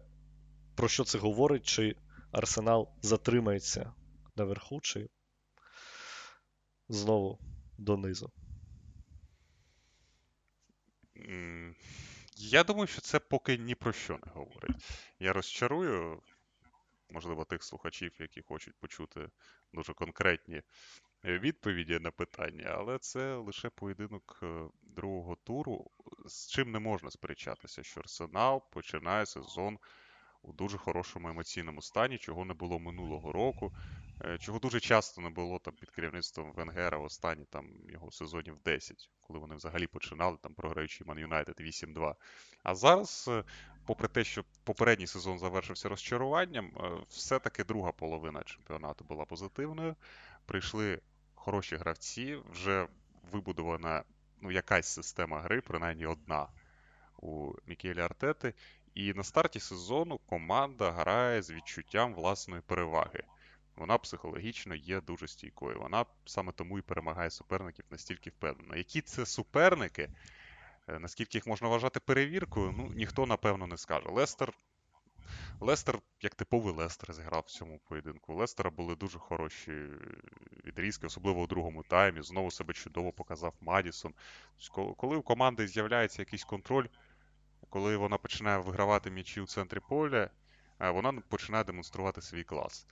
Про 0.75 0.87
що 0.87 1.03
це 1.03 1.17
говорить? 1.17 1.65
Чи 1.65 1.95
Арсенал 2.31 2.89
затримається 3.01 3.93
наверху, 4.35 4.81
чи 4.81 5.09
знову 6.89 7.39
донизу? 7.77 8.31
Я 12.37 12.63
думаю, 12.63 12.87
що 12.87 13.01
це 13.01 13.19
поки 13.19 13.57
ні 13.57 13.75
про 13.75 13.93
що 13.93 14.19
не 14.25 14.31
говорить. 14.31 14.85
Я 15.19 15.33
розчарую, 15.33 16.21
можливо, 17.09 17.45
тих 17.45 17.63
слухачів, 17.63 18.11
які 18.19 18.41
хочуть 18.41 18.75
почути 18.79 19.29
дуже 19.73 19.93
конкретні 19.93 20.61
відповіді 21.23 21.99
на 21.99 22.11
питання, 22.11 22.75
але 22.77 22.97
це 22.99 23.35
лише 23.35 23.69
поєдинок 23.69 24.39
е, 24.43 24.63
другого 24.83 25.35
туру, 25.35 25.91
з 26.25 26.51
чим 26.51 26.71
не 26.71 26.79
можна 26.79 27.11
сперечатися, 27.11 27.83
що 27.83 27.99
Арсенал 27.99 28.63
починає 28.71 29.25
сезон 29.25 29.77
у 30.41 30.53
дуже 30.53 30.77
хорошому 30.77 31.29
емоційному 31.29 31.81
стані, 31.81 32.17
чого 32.17 32.45
не 32.45 32.53
було 32.53 32.79
минулого 32.79 33.31
року, 33.31 33.71
е, 34.25 34.37
чого 34.37 34.59
дуже 34.59 34.79
часто 34.79 35.21
не 35.21 35.29
було 35.29 35.59
там 35.59 35.73
під 35.73 35.89
керівництвом 35.89 36.53
Венгера 36.53 36.97
в 36.97 37.03
останні 37.03 37.45
там 37.45 37.69
його 37.89 38.11
сезонів 38.11 38.57
10, 38.65 39.09
коли 39.21 39.39
вони 39.39 39.55
взагалі 39.55 39.87
починали 39.87 40.37
там 40.41 40.53
програючи 40.53 41.03
Ман 41.05 41.19
Юнайтед 41.19 41.61
8-2. 41.61 42.15
А 42.63 42.75
зараз, 42.75 43.25
е, 43.31 43.43
попри 43.85 44.07
те, 44.07 44.23
що 44.23 44.43
попередній 44.63 45.07
сезон 45.07 45.39
завершився 45.39 45.89
розчаруванням, 45.89 46.71
все-таки 47.09 47.63
друга 47.63 47.91
половина 47.91 48.43
чемпіонату 48.43 49.05
була 49.05 49.25
позитивною. 49.25 49.95
Прийшли 50.45 50.99
хороші 51.43 51.75
гравці, 51.75 52.37
вже 52.51 52.87
вибудована 53.31 54.03
ну, 54.41 54.51
якась 54.51 54.87
система 54.87 55.41
гри, 55.41 55.61
принаймні 55.61 56.05
одна 56.05 56.47
у 57.17 57.53
Мікелі 57.67 57.99
Артети. 58.01 58.53
І 58.93 59.13
на 59.13 59.23
старті 59.23 59.59
сезону 59.59 60.17
команда 60.17 60.91
грає 60.91 61.41
з 61.41 61.51
відчуттям 61.51 62.13
власної 62.13 62.61
переваги. 62.61 63.23
Вона 63.75 63.97
психологічно 63.97 64.75
є 64.75 65.01
дуже 65.01 65.27
стійкою. 65.27 65.79
Вона 65.79 66.05
саме 66.25 66.51
тому 66.51 66.79
і 66.79 66.81
перемагає 66.81 67.29
суперників 67.29 67.85
настільки 67.89 68.29
впевнено. 68.29 68.75
Які 68.75 69.01
це 69.01 69.25
суперники, 69.25 70.09
е, 70.87 70.99
наскільки 70.99 71.37
їх 71.37 71.47
можна 71.47 71.67
вважати 71.67 71.99
перевіркою, 71.99 72.73
ну 72.77 72.91
ніхто 72.95 73.25
напевно 73.25 73.67
не 73.67 73.77
скаже. 73.77 74.09
Лестер, 74.09 74.53
Лестер, 75.59 75.99
як 76.21 76.35
типовий 76.35 76.73
Лестер, 76.73 77.13
зіграв 77.13 77.43
в 77.47 77.51
цьому 77.51 77.79
поєдинку. 77.89 78.33
У 78.33 78.35
Лестера 78.35 78.69
були 78.69 78.95
дуже 78.95 79.19
хороші 79.19 79.71
відрізки, 80.65 81.07
особливо 81.07 81.41
у 81.41 81.47
другому 81.47 81.83
таймі. 81.83 82.21
Знову 82.21 82.51
себе 82.51 82.73
чудово 82.73 83.11
показав 83.11 83.53
Мадісон. 83.61 84.13
Коли 84.97 85.15
у 85.17 85.21
команди 85.21 85.67
з'являється 85.67 86.21
якийсь 86.21 86.43
контроль 86.43 86.87
коли 87.73 87.97
вона 87.97 88.17
починає 88.17 88.57
вигравати 88.57 89.11
м'ячі 89.11 89.41
у 89.41 89.47
центрі 89.47 89.79
поля, 89.89 90.29
е, 90.79 90.89
вона 90.89 91.13
починає 91.29 91.63
демонструвати 91.63 92.21
свій 92.21 92.43
клас, 92.43 92.87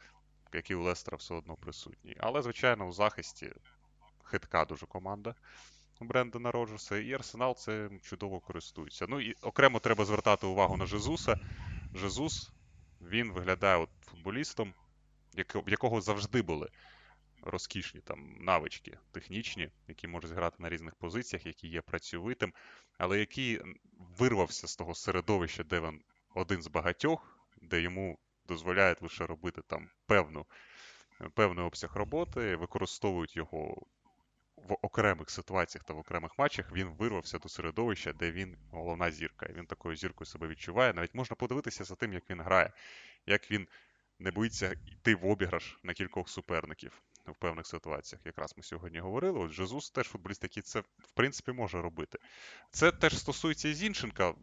який 0.53 0.75
у 0.75 0.83
Лестера 0.83 1.17
все 1.17 1.33
одно 1.33 1.55
присутній. 1.55 2.15
Але, 2.19 2.41
звичайно, 2.41 2.87
у 2.87 2.91
захисті 2.91 3.53
хитка 4.23 4.65
дуже 4.65 4.85
команда 4.85 5.35
Брендона 5.99 6.51
Роджерса, 6.51 6.97
і 6.97 7.13
Арсенал 7.13 7.55
цим 7.55 7.99
чудово 7.99 8.39
користується. 8.39 9.05
Ну 9.09 9.21
і 9.21 9.33
окремо 9.41 9.79
треба 9.79 10.05
звертати 10.05 10.47
увагу 10.47 10.77
на 10.77 10.85
Жезуса. 10.85 11.39
Жезус, 11.93 12.51
він 13.01 13.31
виглядає 13.31 13.77
от 13.77 13.89
футболістом, 14.01 14.73
якого 15.67 16.01
завжди 16.01 16.41
були 16.41 16.69
розкішні 17.41 18.01
там 18.01 18.37
навички 18.39 18.97
технічні, 19.11 19.69
які 19.87 20.07
можуть 20.07 20.31
грати 20.31 20.55
на 20.59 20.69
різних 20.69 20.95
позиціях, 20.95 21.45
які 21.45 21.67
є 21.67 21.81
працьовитим, 21.81 22.53
але 22.97 23.19
який 23.19 23.61
вирвався 24.17 24.67
з 24.67 24.75
того 24.75 24.95
середовища, 24.95 25.63
де 25.63 25.79
він 25.79 26.01
один 26.35 26.61
з 26.61 26.67
багатьох, 26.67 27.39
де 27.61 27.81
йому 27.81 28.19
дозволяють 28.47 29.01
лише 29.01 29.25
робити 29.25 29.61
там 29.67 29.89
певну, 30.05 30.45
певний 31.33 31.65
обсяг 31.65 31.95
роботи, 31.95 32.55
використовують 32.55 33.35
його. 33.35 33.87
В 34.67 34.77
окремих 34.81 35.29
ситуаціях 35.29 35.83
та 35.83 35.93
в 35.93 35.97
окремих 35.97 36.39
матчах 36.39 36.71
він 36.71 36.87
вирвався 36.87 37.39
до 37.39 37.49
середовища, 37.49 38.13
де 38.13 38.31
він 38.31 38.57
головна 38.71 39.11
зірка. 39.11 39.45
І 39.45 39.53
він 39.53 39.65
такою 39.65 39.95
зіркою 39.95 40.25
себе 40.25 40.47
відчуває. 40.47 40.93
Навіть 40.93 41.15
можна 41.15 41.35
подивитися 41.35 41.83
за 41.83 41.95
тим, 41.95 42.13
як 42.13 42.29
він 42.29 42.41
грає, 42.41 42.73
як 43.25 43.51
він 43.51 43.67
не 44.19 44.31
боїться 44.31 44.75
йти 44.87 45.15
в 45.15 45.25
обіграш 45.25 45.79
на 45.83 45.93
кількох 45.93 46.29
суперників 46.29 47.01
в 47.27 47.35
певних 47.35 47.67
ситуаціях. 47.67 48.25
Якраз 48.25 48.53
ми 48.57 48.63
сьогодні 48.63 48.99
говорили. 48.99 49.39
От 49.39 49.51
Жезус 49.51 49.89
теж 49.89 50.07
футболіст, 50.07 50.43
який 50.43 50.63
це 50.63 50.79
в 50.79 51.11
принципі 51.13 51.51
може 51.51 51.81
робити. 51.81 52.19
Це 52.71 52.91
теж 52.91 53.19
стосується 53.19 53.69
і 53.69 53.73
Зінченка 53.73 54.33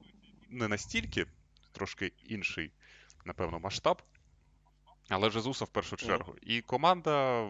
не 0.48 0.68
настільки, 0.68 1.26
трошки 1.72 2.12
інший, 2.24 2.72
напевно, 3.24 3.58
масштаб. 3.58 4.02
Але 5.08 5.30
Жезуса 5.30 5.64
в 5.64 5.68
першу 5.68 5.96
чергу. 5.96 6.34
І 6.42 6.60
команда 6.60 7.44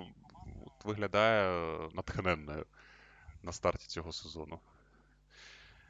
виглядає 0.85 1.79
натхненною 1.93 2.67
на 3.43 3.53
старті 3.53 3.87
цього 3.87 4.13
сезону. 4.13 4.61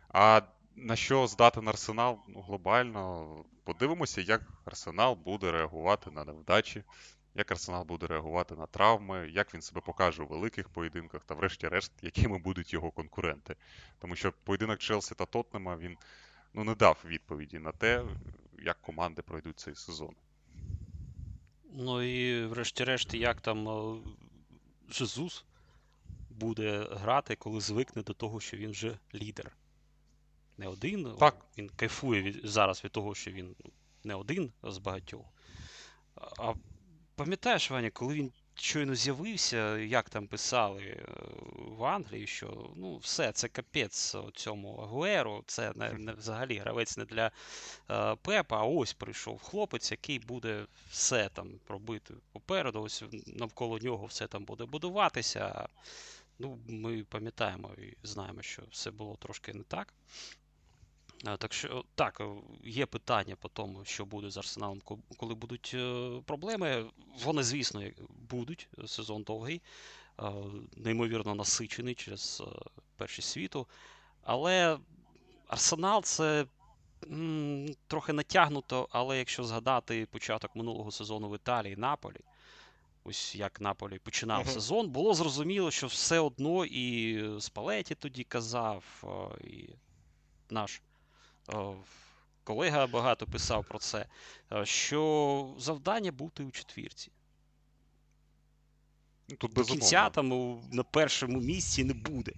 А 0.08 0.42
на 0.76 0.96
що 0.96 1.26
здатен 1.26 1.68
Арсенал 1.68 2.18
ну, 2.28 2.40
глобально? 2.40 3.44
Подивимося, 3.64 4.20
як 4.20 4.42
Арсенал 4.64 5.14
буде 5.14 5.52
реагувати 5.52 6.10
на 6.10 6.24
невдачі 6.24 6.84
як 7.38 7.50
Арсенал 7.50 7.84
буде 7.84 8.06
реагувати 8.06 8.54
на 8.54 8.66
травми, 8.66 9.30
як 9.34 9.54
він 9.54 9.62
себе 9.62 9.80
покаже 9.80 10.22
у 10.22 10.26
великих 10.26 10.68
поєдинках, 10.68 11.24
та, 11.24 11.34
врешті-решт, 11.34 11.92
якими 12.02 12.38
будуть 12.38 12.72
його 12.72 12.90
конкуренти. 12.90 13.56
Тому 13.98 14.16
що 14.16 14.32
поєдинок 14.44 14.78
Челсі 14.78 15.14
та 15.14 15.26
Тотнема 15.26 15.76
він 15.76 15.96
ну, 16.54 16.64
не 16.64 16.74
дав 16.74 17.04
відповіді 17.04 17.58
на 17.58 17.72
те, 17.72 18.04
як 18.62 18.82
команди 18.82 19.22
пройдуть 19.22 19.58
цей 19.58 19.74
сезон. 19.74 20.14
Ну 21.72 22.02
і 22.02 22.46
врешті-решт, 22.46 23.14
як 23.14 23.40
там 23.40 23.68
е, 23.68 24.00
Жезус 24.88 25.44
буде 26.30 26.88
грати, 26.90 27.36
коли 27.36 27.60
звикне 27.60 28.02
до 28.02 28.14
того, 28.14 28.40
що 28.40 28.56
він 28.56 28.70
вже 28.70 28.98
лідер. 29.14 29.56
Не 30.58 30.68
один. 30.68 31.14
Так. 31.18 31.46
Він 31.58 31.68
кайфує 31.68 32.22
від, 32.22 32.40
зараз 32.44 32.84
від 32.84 32.92
того, 32.92 33.14
що 33.14 33.30
він 33.30 33.56
не 34.04 34.14
один 34.14 34.52
з 34.62 34.78
багатьох. 34.78 35.26
А 36.14 36.54
Пам'ятаєш, 37.14 37.70
Ваня, 37.70 37.90
коли 37.90 38.14
він 38.14 38.32
щойно 38.60 38.94
з'явився, 38.94 39.78
як 39.78 40.10
там 40.10 40.26
писали 40.26 40.82
е, 40.82 41.04
в 41.56 41.84
Англії, 41.84 42.26
що 42.26 42.70
ну 42.76 42.96
все, 42.96 43.32
це 43.32 43.48
капець 43.48 44.16
цьому 44.34 44.76
Агуеру, 44.76 45.44
це 45.46 45.72
не, 45.74 45.92
не 45.92 46.12
взагалі 46.12 46.58
гравець 46.58 46.96
не 46.96 47.04
для 47.04 47.30
е, 47.90 48.16
Пепа, 48.22 48.58
а 48.58 48.64
ось 48.64 48.92
прийшов 48.92 49.42
хлопець, 49.42 49.90
який 49.90 50.18
буде 50.18 50.66
все 50.90 51.28
там 51.28 51.60
робити 51.68 52.14
попереду, 52.32 52.82
ось 52.82 53.04
навколо 53.26 53.78
нього 53.78 54.06
все 54.06 54.26
там 54.26 54.44
буде 54.44 54.64
будуватися. 54.64 55.68
Ну, 56.38 56.58
Ми 56.68 57.04
пам'ятаємо 57.04 57.70
і 57.78 57.96
знаємо, 58.02 58.42
що 58.42 58.62
все 58.70 58.90
було 58.90 59.16
трошки 59.16 59.52
не 59.54 59.62
так. 59.62 59.94
А, 61.24 61.36
Так 61.36 61.52
що 61.52 61.84
так, 61.94 62.20
е, 62.20 62.26
є 62.64 62.86
питання 62.86 63.36
по 63.36 63.48
тому, 63.48 63.84
що 63.84 64.04
буде 64.04 64.30
з 64.30 64.36
Арсеналом, 64.36 64.80
коли 65.16 65.34
будуть 65.34 65.70
е, 65.74 66.10
проблеми. 66.26 66.90
Вони, 67.24 67.42
звісно, 67.42 67.82
будуть. 68.30 68.68
Сезон 68.86 69.22
довгий, 69.22 69.62
е, 70.20 70.22
неймовірно 70.76 71.34
насичений 71.34 71.94
через 71.94 72.42
е, 72.46 72.50
першість 72.96 73.28
світу. 73.28 73.66
Але 74.22 74.78
Арсенал 75.48 76.02
це 76.02 76.46
м, 77.04 77.66
трохи 77.86 78.12
натягнуто, 78.12 78.88
але 78.90 79.18
якщо 79.18 79.44
згадати 79.44 80.06
початок 80.10 80.56
минулого 80.56 80.90
сезону 80.90 81.28
в 81.28 81.34
Італії, 81.34 81.76
Наполі, 81.76 82.20
ось 83.04 83.34
як 83.34 83.60
Наполі 83.60 83.98
починав 83.98 84.40
Мгм. 84.44 84.50
сезон, 84.54 84.88
було 84.88 85.14
зрозуміло, 85.14 85.70
що 85.70 85.86
все 85.86 86.18
одно 86.18 86.64
і 86.64 87.20
Спалеті 87.40 87.94
тоді 87.94 88.24
казав, 88.24 88.84
е, 89.04 89.46
і 89.48 89.68
наш 90.50 90.76
е, 90.76 90.80
колега 92.44 92.86
багато 92.86 93.26
писав 93.26 93.64
про 93.64 93.78
це, 93.78 94.06
е, 94.52 94.66
що 94.66 95.54
завдання 95.58 96.12
бути 96.12 96.44
у 96.44 96.50
четвірці. 96.50 97.10
Ну, 99.28 99.36
Тут 99.36 99.52
До 99.52 99.64
кінця 99.64 100.10
там 100.10 100.28
на 100.72 100.82
першому 100.82 101.40
місці 101.40 101.84
не 101.84 101.94
буде. 101.94 102.32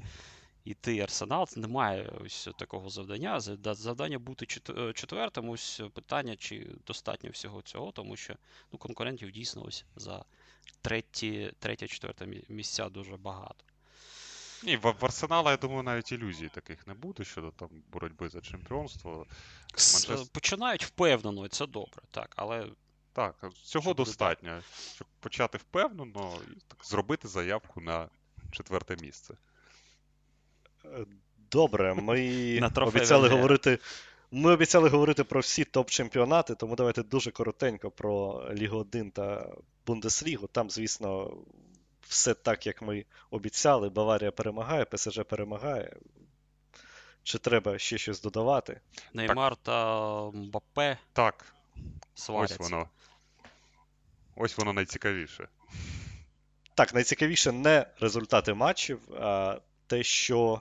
І 0.65 0.74
ти 0.74 1.01
Арсенал 1.01 1.47
це 1.47 1.61
немає 1.61 2.12
ось 2.24 2.49
такого 2.59 2.91
завдання. 2.91 3.41
Завдання 3.41 4.19
бути 4.19 4.47
е, 4.70 4.93
четвертим. 4.93 5.49
Ось 5.49 5.81
питання, 5.95 6.37
чи 6.37 6.66
достатньо 6.87 7.31
всього 7.31 7.62
цього, 7.62 7.93
тому 7.93 8.16
що 8.16 8.35
ну, 8.73 8.78
конкурентів 8.78 9.31
дійсно 9.31 9.65
ось 9.65 9.85
за 9.97 10.24
треті, 10.82 11.53
третє, 11.59 11.89
четверте 11.89 12.27
місця 12.49 12.89
дуже 12.89 13.16
багато. 13.16 13.65
Ні, 14.62 14.77
в, 14.77 14.95
в 15.01 15.05
Арсенала, 15.05 15.51
я 15.51 15.57
думаю, 15.57 15.82
навіть 15.82 16.12
ілюзій 16.12 16.49
таких 16.49 16.87
не 16.87 16.95
буде 16.95 17.24
щодо 17.24 17.51
там 17.51 17.69
боротьби 17.93 18.28
за 18.28 18.41
чемпіонство. 18.41 19.27
Е, 20.11 20.16
Починають 20.32 20.85
впевнено, 20.85 21.47
і 21.47 21.49
це 21.49 21.66
добре, 21.66 22.03
так, 22.11 22.32
але 22.37 22.66
Так, 23.12 23.35
цього 23.41 23.55
Що 23.65 23.81
буде 23.81 24.05
достатньо, 24.05 24.62
щоб 24.95 25.07
почати 25.20 25.59
впевнено 25.59 26.39
і 26.53 26.61
так, 26.69 26.85
зробити 26.85 27.28
заявку 27.28 27.81
на 27.81 28.09
четверте 28.51 28.97
місце. 28.97 29.35
Добре, 31.51 31.95
ми 32.03 32.61
обіцяли 32.77 33.28
говорити. 33.28 33.78
Ми 34.32 34.53
обіцяли 34.53 34.89
говорити 34.89 35.24
про 35.24 35.41
всі 35.41 35.65
топ-чемпіонати, 35.65 36.55
тому 36.55 36.77
давайте 36.77 37.03
дуже 37.03 37.31
коротенько 37.31 37.91
про 37.91 38.45
Лігу 38.55 38.78
1 38.78 39.11
та 39.11 39.53
Бундеслігу. 39.87 40.47
Там, 40.47 40.70
звісно, 40.70 41.37
все 42.09 42.35
так, 42.35 42.66
як 42.66 42.82
ми 42.82 43.05
обіцяли. 43.31 43.89
Баварія 43.89 44.31
перемагає, 44.31 44.85
ПСЖ 44.85 45.20
перемагає. 45.28 45.97
Чи 47.22 47.39
треба 47.39 47.78
ще 47.78 47.98
щось 47.98 48.20
додавати? 48.20 48.81
Неймар 49.14 49.56
та 49.56 50.20
Мбаппе 50.31 50.98
Так, 51.12 51.55
сваряться. 52.14 52.56
ось 52.60 52.70
воно. 52.70 52.89
Ось 54.36 54.59
воно 54.59 54.72
найцікавіше. 54.72 55.48
Так, 56.74 56.94
найцікавіше 56.94 57.52
не 57.52 57.86
результати 58.01 58.55
матчів, 58.55 59.14
а 59.14 59.60
те, 59.86 60.02
що 60.02 60.60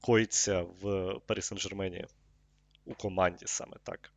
коїться 0.00 0.60
в 0.82 1.14
Парі 1.26 1.40
Сен-Жермені 1.40 2.06
у 2.84 2.94
команді 2.94 3.44
саме 3.46 3.76
так. 3.82 4.12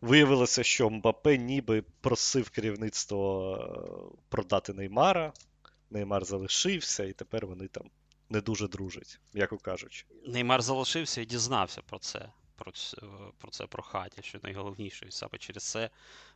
Виявилося, 0.00 0.62
що 0.62 0.90
Мбапе 0.90 1.38
ніби 1.38 1.82
просив 2.00 2.50
керівництво 2.50 3.54
е, 3.56 4.18
продати 4.28 4.72
Неймара. 4.72 5.32
Неймар 5.90 6.24
залишився, 6.24 7.04
і 7.04 7.12
тепер 7.12 7.46
вони 7.46 7.68
там 7.68 7.90
не 8.30 8.40
дуже 8.40 8.68
дружать, 8.68 9.20
м'яко 9.34 9.58
кажучи. 9.58 10.04
Неймар 10.26 10.62
залишився 10.62 11.20
і 11.20 11.24
дізнався 11.24 11.82
про 11.82 11.98
це, 11.98 12.32
про 12.56 12.72
це, 12.72 12.96
про 13.38 13.50
це 13.50 13.66
прохання, 13.66 14.22
що 14.22 14.38
найголовніше, 14.42 15.06
і 15.08 15.10
саме 15.10 15.38
через 15.38 15.64
це 15.64 15.90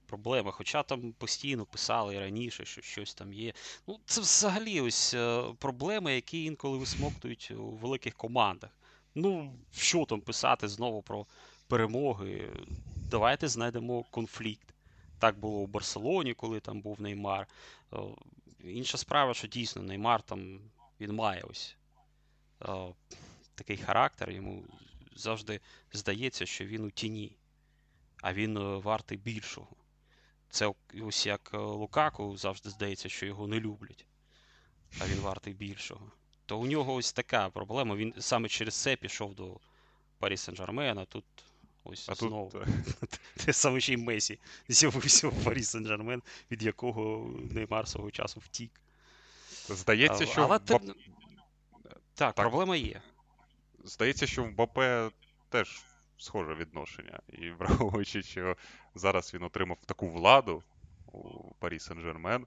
проблема. 0.06 0.50
Хоча 0.50 0.82
там 0.82 1.12
постійно 1.12 1.66
писали 1.66 2.14
і 2.14 2.18
раніше, 2.18 2.64
що 2.64 2.82
щось 2.82 3.14
там 3.14 3.32
є. 3.32 3.52
Ну, 3.86 4.00
це 4.06 4.20
взагалі 4.20 4.80
ось 4.80 5.14
е, 5.14 5.44
проблеми, 5.58 6.14
які 6.14 6.44
інколи 6.44 6.78
висмоктують 6.78 7.50
у 7.50 7.70
великих 7.70 8.14
командах. 8.14 8.70
Ну, 9.14 9.54
що 9.72 10.04
там 10.04 10.20
писати 10.20 10.68
знову 10.68 11.02
про 11.02 11.26
перемоги? 11.68 12.50
Давайте 13.10 13.48
знайдемо 13.48 14.02
конфлікт. 14.10 14.74
Так 15.18 15.38
було 15.38 15.58
у 15.58 15.66
Барселоні, 15.66 16.34
коли 16.34 16.60
там 16.60 16.80
був 16.80 17.00
Неймар. 17.00 17.46
Інша 18.64 18.98
справа, 18.98 19.34
що 19.34 19.48
дійсно 19.48 19.82
Неймар 19.82 20.22
там 20.22 20.60
він 21.00 21.12
має 21.12 21.42
ось 21.42 21.76
е, 22.62 22.94
такий 23.54 23.76
характер, 23.76 24.30
йому 24.30 24.64
завжди 25.16 25.60
здається, 25.92 26.46
що 26.46 26.64
він 26.64 26.84
у 26.84 26.90
тіні, 26.90 27.36
а 28.22 28.32
він 28.32 28.56
е, 28.56 28.60
вартий 28.60 29.18
більшого. 29.18 29.76
Це 30.50 30.72
ось 31.02 31.26
як 31.26 31.50
е, 31.54 31.58
Лукаку 31.58 32.36
завжди 32.36 32.70
здається, 32.70 33.08
що 33.08 33.26
його 33.26 33.46
не 33.46 33.60
люблять, 33.60 34.06
а 35.00 35.06
він 35.06 35.20
вартий 35.20 35.54
більшого. 35.54 36.12
То 36.46 36.58
у 36.58 36.66
нього 36.66 36.94
ось 36.94 37.12
така 37.12 37.50
проблема. 37.50 37.96
Він 37.96 38.14
саме 38.18 38.48
через 38.48 38.74
це 38.74 38.96
пішов 38.96 39.34
до 39.34 39.60
Парі 40.18 40.34
Сен-Жермена. 40.34 41.06
Тут 41.06 41.24
ось 41.84 42.08
А 42.08 42.14
знову 42.14 42.50
тут 42.50 43.20
те 43.46 43.52
саме 43.52 43.80
ще 43.80 43.92
й 43.92 43.96
Месі 43.96 44.38
з'явився 44.68 45.28
в 45.28 45.44
Парі 45.44 45.60
Сен-Жермен, 45.60 46.22
від 46.50 46.62
якого 46.62 47.30
Неймар 47.50 47.88
свого 47.88 48.10
часу 48.10 48.40
втік. 48.40 48.80
здається, 49.68 50.24
А- 50.24 50.26
що 50.26 50.42
Але 50.42 50.56
в 50.56 50.60
Так, 50.60 50.90
Так. 52.14 52.34
проблема 52.34 52.76
є. 52.76 53.02
здається, 53.84 54.26
що 54.26 54.42
в 54.44 54.46
Мбапе 54.46 55.10
теж 55.48 55.82
схоже 56.18 56.54
відношення. 56.54 57.20
І 57.28 57.50
враховуючи, 57.58 58.22
що 58.22 58.56
зараз 58.94 59.34
він 59.34 59.42
отримав 59.42 59.78
таку 59.86 60.08
владу 60.08 60.62
у 61.12 61.54
Парі 61.54 61.78
Сен-Жермен, 61.78 62.44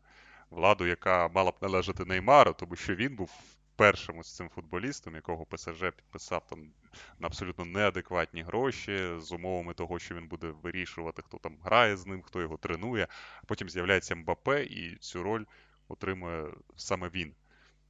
владу, 0.50 0.86
яка 0.86 1.28
мала 1.28 1.52
б 1.52 1.56
належати 1.62 2.06
Неймару, 2.06 2.54
тому 2.54 2.76
що 2.76 2.96
він 2.96 3.16
був 3.16 3.32
першим 3.76 4.20
ось 4.20 4.36
цим 4.36 4.50
футболістом, 4.50 5.16
якого 5.16 5.46
ПСЖ 5.46 5.80
підписав 5.80 6.48
там 6.48 6.72
на 7.20 7.28
абсолютно 7.28 7.66
неадекватні 7.66 8.44
гроші, 8.44 9.16
з 9.18 9.32
умовами 9.32 9.74
того, 9.74 10.00
що 10.00 10.16
він 10.16 10.28
буде 10.28 10.48
вирішувати, 10.48 11.22
хто 11.22 11.38
там 11.38 11.58
грає 11.64 11.98
з 11.98 12.06
ним, 12.06 12.22
хто 12.22 12.42
його 12.42 12.58
тренує. 12.58 13.08
Потім 13.46 13.70
з'являється 13.70 14.16
Мбапе, 14.16 14.64
і 14.64 14.96
цю 14.96 15.24
роль 15.24 15.46
отримує 15.88 16.48
саме 16.76 17.10
він 17.10 17.34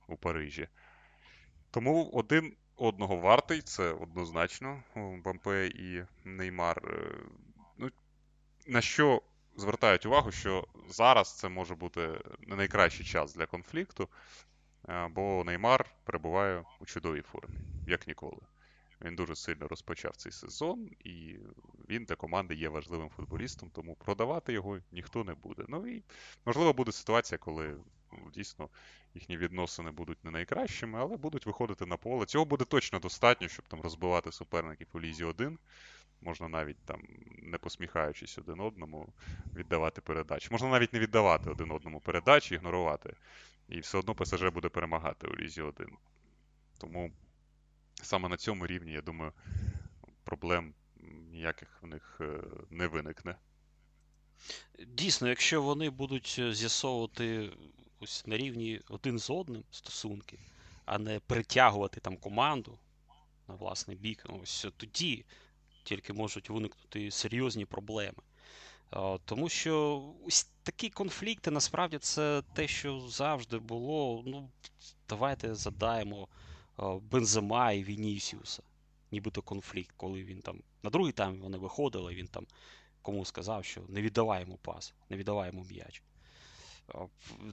у 0.08 0.18
Парижі. 0.18 0.68
Тому 1.72 2.10
один 2.14 2.56
одного 2.76 3.16
вартий, 3.16 3.62
це 3.62 3.92
однозначно. 3.92 4.84
Мбапе 4.96 5.68
і 5.68 6.04
Неймар. 6.24 6.82
Е, 6.88 7.16
Ну, 7.78 7.90
на 8.68 8.82
що 8.82 9.22
звертають 9.58 10.06
увагу, 10.06 10.32
що 10.32 10.68
зараз 10.90 11.38
це 11.38 11.50
може 11.50 11.76
бути 11.76 12.22
не 12.40 12.56
найкращий 12.56 13.06
час 13.06 13.36
для 13.36 13.46
конфлікту, 13.46 14.10
бо 15.10 15.44
Неймар 15.44 15.86
перебуває 16.04 16.64
у 16.80 16.86
чудовій 16.86 17.22
формі, 17.22 17.56
як 17.88 18.08
ніколи. 18.08 18.42
Він 19.02 19.16
дуже 19.16 19.36
сильно 19.36 19.68
розпочав 19.68 20.16
цей 20.16 20.32
сезон, 20.32 20.90
і 21.04 21.36
він 21.90 22.06
для 22.06 22.16
команди 22.16 22.56
є 22.56 22.70
важливим 22.70 23.10
футболістом, 23.10 23.70
тому 23.70 23.96
продавати 23.96 24.54
його 24.54 24.80
ніхто 24.92 25.24
не 25.24 25.34
буде. 25.34 25.66
Ну 25.68 25.88
і 25.88 26.04
можливо 26.46 26.74
буде 26.74 26.92
ситуація, 26.92 27.38
коли 27.38 27.78
ну, 28.12 28.32
дійсно 28.34 28.70
їхні 29.14 29.38
відносини 29.38 29.92
будуть 29.92 30.24
не 30.26 30.32
найкращими, 30.32 31.00
але 31.00 31.18
будуть 31.18 31.46
виходити 31.46 31.86
на 31.86 31.98
поле. 31.98 32.26
Цього 32.26 32.46
буде 32.46 32.66
точно 32.66 33.00
достатньо, 33.00 33.48
щоб 33.48 33.68
там 33.68 33.82
розбивати 33.82 34.32
суперників 34.32 34.88
у 34.94 35.00
лізі 35.00 35.24
1. 35.24 35.58
Можна 36.22 36.48
навіть 36.48 36.78
там, 36.86 37.02
не 37.38 37.58
посміхаючись 37.58 38.38
один 38.38 38.60
одному, 38.60 39.14
віддавати 39.56 40.02
передачі. 40.02 40.48
Можна 40.52 40.70
навіть 40.70 40.94
не 40.94 41.00
віддавати 41.00 41.50
один 41.50 41.72
одному 41.72 42.00
передачі, 42.00 42.56
ігнорувати. 42.56 43.16
І 43.70 43.80
все 43.80 43.98
одно 43.98 44.16
ПСЖ 44.16 44.44
буде 44.44 44.70
перемагати 44.70 45.28
у 45.28 45.36
лізі 45.36 45.62
1. 45.62 45.90
Тому 46.78 47.12
саме 48.02 48.30
на 48.30 48.38
цьому 48.38 48.68
рівні, 48.68 48.92
я 48.92 49.02
думаю, 49.02 49.34
проблем 50.24 50.74
ніяких 51.32 51.80
в 51.82 51.88
них 51.88 52.18
е, 52.22 52.44
не 52.70 52.88
виникне. 52.88 53.36
Дійсно, 54.88 55.28
якщо 55.28 55.62
вони 55.62 55.90
будуть 55.90 56.42
з'ясовувати 56.52 57.50
ось 58.00 58.28
на 58.28 58.38
рівні 58.38 58.82
один 58.90 59.20
з 59.20 59.30
одним 59.30 59.64
стосунки, 59.72 60.40
а 60.86 60.98
не 60.98 61.20
притягувати 61.20 62.00
там 62.00 62.18
команду 62.18 62.80
на 63.48 63.56
власний 63.56 63.98
бік, 63.98 64.26
ну, 64.30 64.40
ось 64.44 64.68
тоді 64.78 65.26
тільки 65.86 66.14
можуть 66.14 66.50
виникнути 66.50 67.12
серйозні 67.12 67.66
проблеми. 67.66 68.20
Тому 69.26 69.50
що 69.50 70.04
ось 70.28 70.48
такі 70.64 70.90
конфлікти 70.90 71.52
насправді 71.52 71.98
це 71.98 72.44
те, 72.54 72.68
що 72.68 73.00
завжди 73.00 73.60
було. 73.60 74.24
Ну, 74.26 74.50
давайте 75.10 75.56
задаємо 75.56 76.28
а, 76.78 76.96
Бензема 76.96 77.72
і 77.72 77.84
Вінісіуса. 77.84 78.64
Нібито 79.12 79.42
конфлікт, 79.42 79.94
коли 79.98 80.24
він 80.24 80.42
там 80.42 80.60
на 80.84 80.90
другий 80.90 81.12
тайм 81.12 81.42
вони 81.42 81.58
виходили, 81.58 82.16
він 82.16 82.28
там 82.28 82.46
кому 83.02 83.26
сказав, 83.26 83.66
що 83.66 83.82
не 83.90 84.02
віддавай 84.02 84.42
йому 84.42 84.58
пас, 84.58 84.94
не 85.10 85.18
віддавай 85.18 85.48
йому 85.50 85.66
м'яч. 85.70 86.04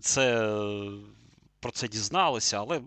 Це 0.01 0.51
про 1.61 1.73
це 1.73 1.89
дізналися, 1.89 2.59
але 2.59 2.81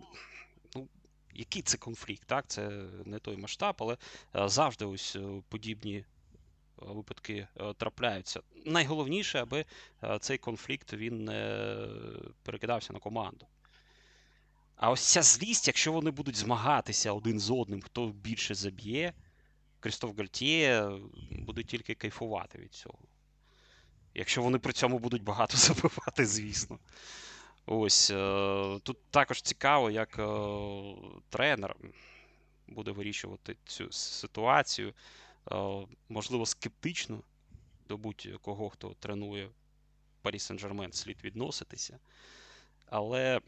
який 1.36 1.62
це 1.62 1.78
конфлікт? 1.78 2.24
Так, 2.28 2.46
це 2.48 2.70
не 3.06 3.20
той 3.20 3.38
масштаб, 3.38 3.76
але 3.80 3.98
е, 4.36 4.50
завжди 4.50 4.86
ось 4.86 5.16
е, 5.16 5.42
подібні 5.50 5.96
е, 5.96 6.06
випадки 6.80 7.48
трапляються. 7.78 8.42
Найголовніше, 8.66 9.40
аби 9.40 9.66
цей 10.20 10.38
конфлікт 10.38 10.94
він 10.94 11.26
не 11.26 11.68
перекидався 12.44 12.94
на 12.94 13.00
команду. 13.00 13.48
А 14.76 14.92
ось 14.92 15.02
ця 15.02 15.22
злість, 15.22 15.68
якщо 15.68 15.92
вони 15.92 16.12
будуть 16.12 16.36
змагатися 16.36 17.12
один 17.12 17.40
з 17.40 17.52
одним, 17.52 17.82
хто 17.82 18.08
більше 18.08 18.56
заб'є, 18.56 19.14
Крістоф 19.80 20.18
Гальтіє 20.18 20.92
буде 21.32 21.64
тільки 21.64 21.96
кайфувати 21.96 22.58
від 22.58 22.74
цього. 22.74 23.00
Якщо 24.14 24.42
вони 24.42 24.60
при 24.60 24.74
цьому 24.74 25.00
будуть 25.00 25.24
багато 25.24 25.58
забивати, 25.58 26.26
звісно. 26.26 26.80
Ось 27.68 28.12
е, 28.12 28.80
тут 28.84 28.98
також 29.12 29.42
цікаво, 29.42 29.92
як 29.92 30.20
е, 30.20 30.26
тренер 31.30 31.76
буде 32.68 32.92
вирішувати 32.92 33.56
цю 33.66 33.92
ситуацію. 33.92 34.94
Е, 35.52 35.56
можливо, 36.10 36.46
скептично 36.46 37.22
до 37.88 37.98
будь-кого, 37.98 38.70
хто 38.70 38.94
тренує 39.00 39.50
Парі 40.22 40.38
Сен-Жермен, 40.38 40.94
слід 40.94 41.18
відноситися. 41.24 42.00
Але 42.86 43.42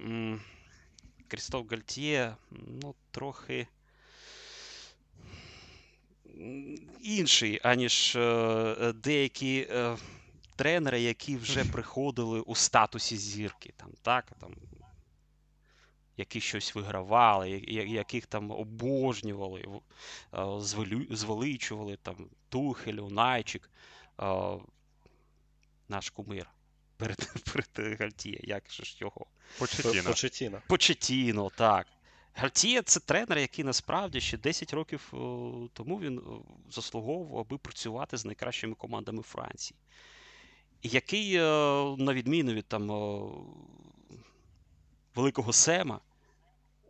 Крістоф 1.28 1.72
Гальтіє, 1.72 2.36
ну, 2.52 2.96
трохи 3.12 3.68
інший, 7.02 7.60
аніж 7.64 8.18
деякі. 8.96 9.68
Тренери, 10.58 11.02
які 11.02 11.38
вже 11.38 11.66
приходили 11.66 12.42
у 12.42 12.56
статусі 12.56 13.18
зірки, 13.18 13.74
там, 13.78 13.90
так, 14.02 14.32
там, 14.40 14.56
які 16.18 16.42
щось 16.42 16.76
вигравали, 16.76 17.50
яких 17.88 18.26
там 18.26 18.52
обожнювали, 18.52 19.66
е, 20.34 20.46
звеличували 21.12 21.98
там, 22.02 22.30
Тухель, 22.50 22.94
Унайчик, 22.94 23.70
е, 24.22 24.54
наш 25.90 26.10
кумир 26.10 26.50
перед, 26.98 27.18
перед 27.54 28.00
Гальтіє, 28.00 28.40
як 28.44 28.64
же 28.72 28.84
ж 28.84 28.98
його? 29.00 29.26
Почетіна. 29.60 30.04
Почетіна. 30.04 30.62
Почетіно, 30.68 31.52
так. 31.56 31.88
Гальтіє 32.34 32.82
це 32.82 33.00
тренер, 33.00 33.38
який 33.38 33.66
насправді 33.66 34.22
ще 34.22 34.38
10 34.38 34.74
років 34.74 35.14
е, 35.14 35.18
тому 35.74 36.00
він 36.00 36.22
заслуговував, 36.72 37.40
аби 37.40 37.58
працювати 37.58 38.18
з 38.18 38.26
найкращими 38.26 38.76
командами 38.76 39.22
Франції. 39.22 39.78
Який, 40.84 41.36
е, 41.36 41.42
на 41.98 42.14
відміну 42.14 42.54
від 42.54 42.66
там, 42.66 42.92
е, 42.92 43.30
великого 45.16 45.54
Сема, 45.54 46.00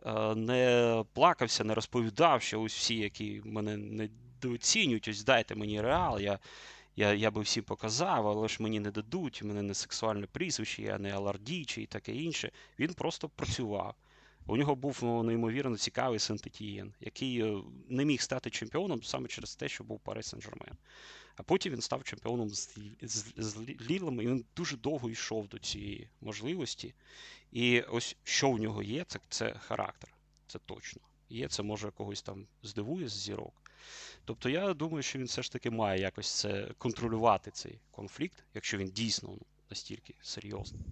е, 0.06 0.34
не 0.34 1.04
плакався, 1.12 1.64
не 1.64 1.74
розповідав, 1.74 2.42
що 2.42 2.62
ось 2.62 2.76
всі, 2.76 2.96
які 2.96 3.42
мене 3.44 3.76
недооцінюють, 3.76 5.08
ось 5.08 5.24
дайте 5.24 5.54
мені 5.54 5.80
реал, 5.80 6.20
я, 6.20 6.38
я, 6.96 7.12
я 7.12 7.30
би 7.30 7.42
всім 7.42 7.64
показав, 7.64 8.28
але 8.28 8.48
ж 8.48 8.62
мені 8.62 8.80
не 8.80 8.90
дадуть, 8.90 9.42
у 9.42 9.46
мене 9.46 9.62
не 9.62 9.74
сексуальне 9.74 10.26
прізвище, 10.26 10.82
я 10.82 10.98
не 10.98 11.10
алардійчий 11.10 11.84
і 11.84 11.86
таке 11.86 12.12
інше. 12.12 12.52
Він 12.78 12.94
просто 12.94 13.28
працював. 13.28 13.94
У 14.46 14.56
нього 14.56 14.74
був 14.74 14.98
ну, 15.02 15.22
неймовірно 15.22 15.76
цікавий 15.76 16.18
Сент-Етієн, 16.18 16.92
який 17.00 17.62
не 17.88 18.04
міг 18.04 18.20
стати 18.20 18.50
чемпіоном 18.50 19.02
саме 19.02 19.28
через 19.28 19.56
те, 19.56 19.68
що 19.68 19.84
був 19.84 20.00
Пари 20.00 20.20
Сен-Жермен. 20.20 20.74
А 21.38 21.42
потім 21.42 21.72
він 21.72 21.80
став 21.80 22.04
чемпіоном 22.04 22.50
з, 22.50 22.68
з, 23.02 23.24
з 23.36 23.56
Лі- 23.56 23.90
Лілем, 23.90 24.20
і 24.20 24.26
він 24.26 24.44
дуже 24.56 24.76
довго 24.76 25.10
йшов 25.10 25.48
до 25.48 25.58
цієї 25.58 26.08
можливості. 26.20 26.94
І 27.52 27.80
ось 27.80 28.16
що 28.24 28.50
в 28.50 28.58
нього 28.58 28.82
є, 28.82 29.04
це, 29.04 29.20
це 29.28 29.54
характер. 29.54 30.10
Це 30.46 30.58
точно. 30.58 31.02
Є, 31.30 31.48
це 31.48 31.62
може 31.62 31.90
когось 31.90 32.22
там 32.22 32.46
здивує 32.62 33.08
з 33.08 33.12
зірок. 33.12 33.62
Тобто 34.24 34.48
я 34.48 34.74
думаю, 34.74 35.02
що 35.02 35.18
він 35.18 35.26
все 35.26 35.42
ж 35.42 35.52
таки 35.52 35.70
має 35.70 36.00
якось 36.00 36.34
це 36.34 36.70
контролювати 36.78 37.50
цей 37.50 37.78
конфлікт, 37.90 38.44
якщо 38.54 38.78
він 38.78 38.90
дійсно 38.90 39.28
ну, 39.28 39.38
настільки 39.70 40.14
серйозний. 40.22 40.82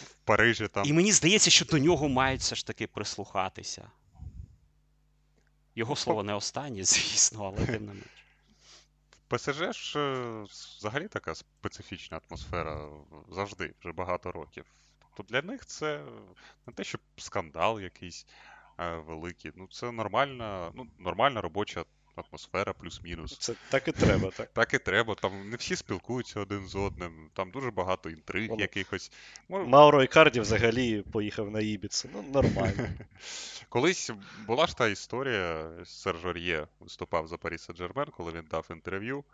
В 0.00 0.14
Парижі 0.24 0.68
там 0.68 0.86
І 0.86 0.92
мені 0.92 1.12
здається, 1.12 1.50
що 1.50 1.64
до 1.64 1.78
нього 1.78 2.08
мають 2.08 2.40
все 2.40 2.54
ж 2.54 2.66
таки 2.66 2.86
прислухатися. 2.86 3.90
Його 5.74 5.96
слово 5.96 6.22
не 6.22 6.34
останнє, 6.34 6.84
звісно, 6.84 7.44
але 7.44 7.66
тим 7.66 7.86
не 7.86 7.92
менш. 7.92 8.21
ПСЖ 9.32 9.72
ж 9.72 9.98
е, 9.98 10.42
взагалі 10.78 11.08
така 11.08 11.34
специфічна 11.34 12.20
атмосфера 12.28 12.88
завжди, 13.28 13.74
вже 13.80 13.92
багато 13.92 14.32
років. 14.32 14.64
Тобто 15.16 15.22
для 15.22 15.42
них 15.42 15.66
це 15.66 16.04
не 16.66 16.72
те, 16.72 16.84
що 16.84 16.98
скандал 17.16 17.80
якийсь 17.80 18.26
е, 18.78 18.96
великий. 18.96 19.52
Ну, 19.54 19.68
це 19.70 19.92
нормальна, 19.92 20.72
ну, 20.74 20.86
нормальна 20.98 21.40
робоча 21.40 21.84
атмосфера, 22.16 22.72
плюс-мінус. 22.72 23.38
Це 23.38 23.54
так 23.70 23.88
і 23.88 23.92
треба, 23.92 24.30
так. 24.30 24.50
Так 24.52 24.74
і 24.74 24.78
треба. 24.78 25.14
Там 25.14 25.50
не 25.50 25.56
всі 25.56 25.76
спілкуються 25.76 26.40
один 26.40 26.66
з 26.68 26.74
одним, 26.74 27.30
там 27.34 27.50
дуже 27.50 27.70
багато 27.70 28.10
інтриг 28.10 28.50
Воно- 28.50 28.60
якихось. 28.62 29.12
Мож- 29.48 29.66
Мауро 29.66 30.02
Ікарді 30.02 30.40
взагалі 30.40 31.02
поїхав 31.12 31.50
на 31.50 31.60
Ібіцу. 31.60 32.08
Ну, 32.14 32.22
нормально. 32.22 32.88
Колись 33.68 34.10
була 34.46 34.66
ж 34.66 34.76
та 34.76 34.88
історія, 34.88 35.70
Серж 35.84 36.24
Ор'є 36.24 36.66
виступав 36.80 37.28
за 37.28 37.36
Парі 37.36 37.56
Сен-Жермен, 37.56 38.10
коли 38.10 38.32
він 38.32 38.44
дав 38.50 38.66
інтерв'ю, 38.70 39.24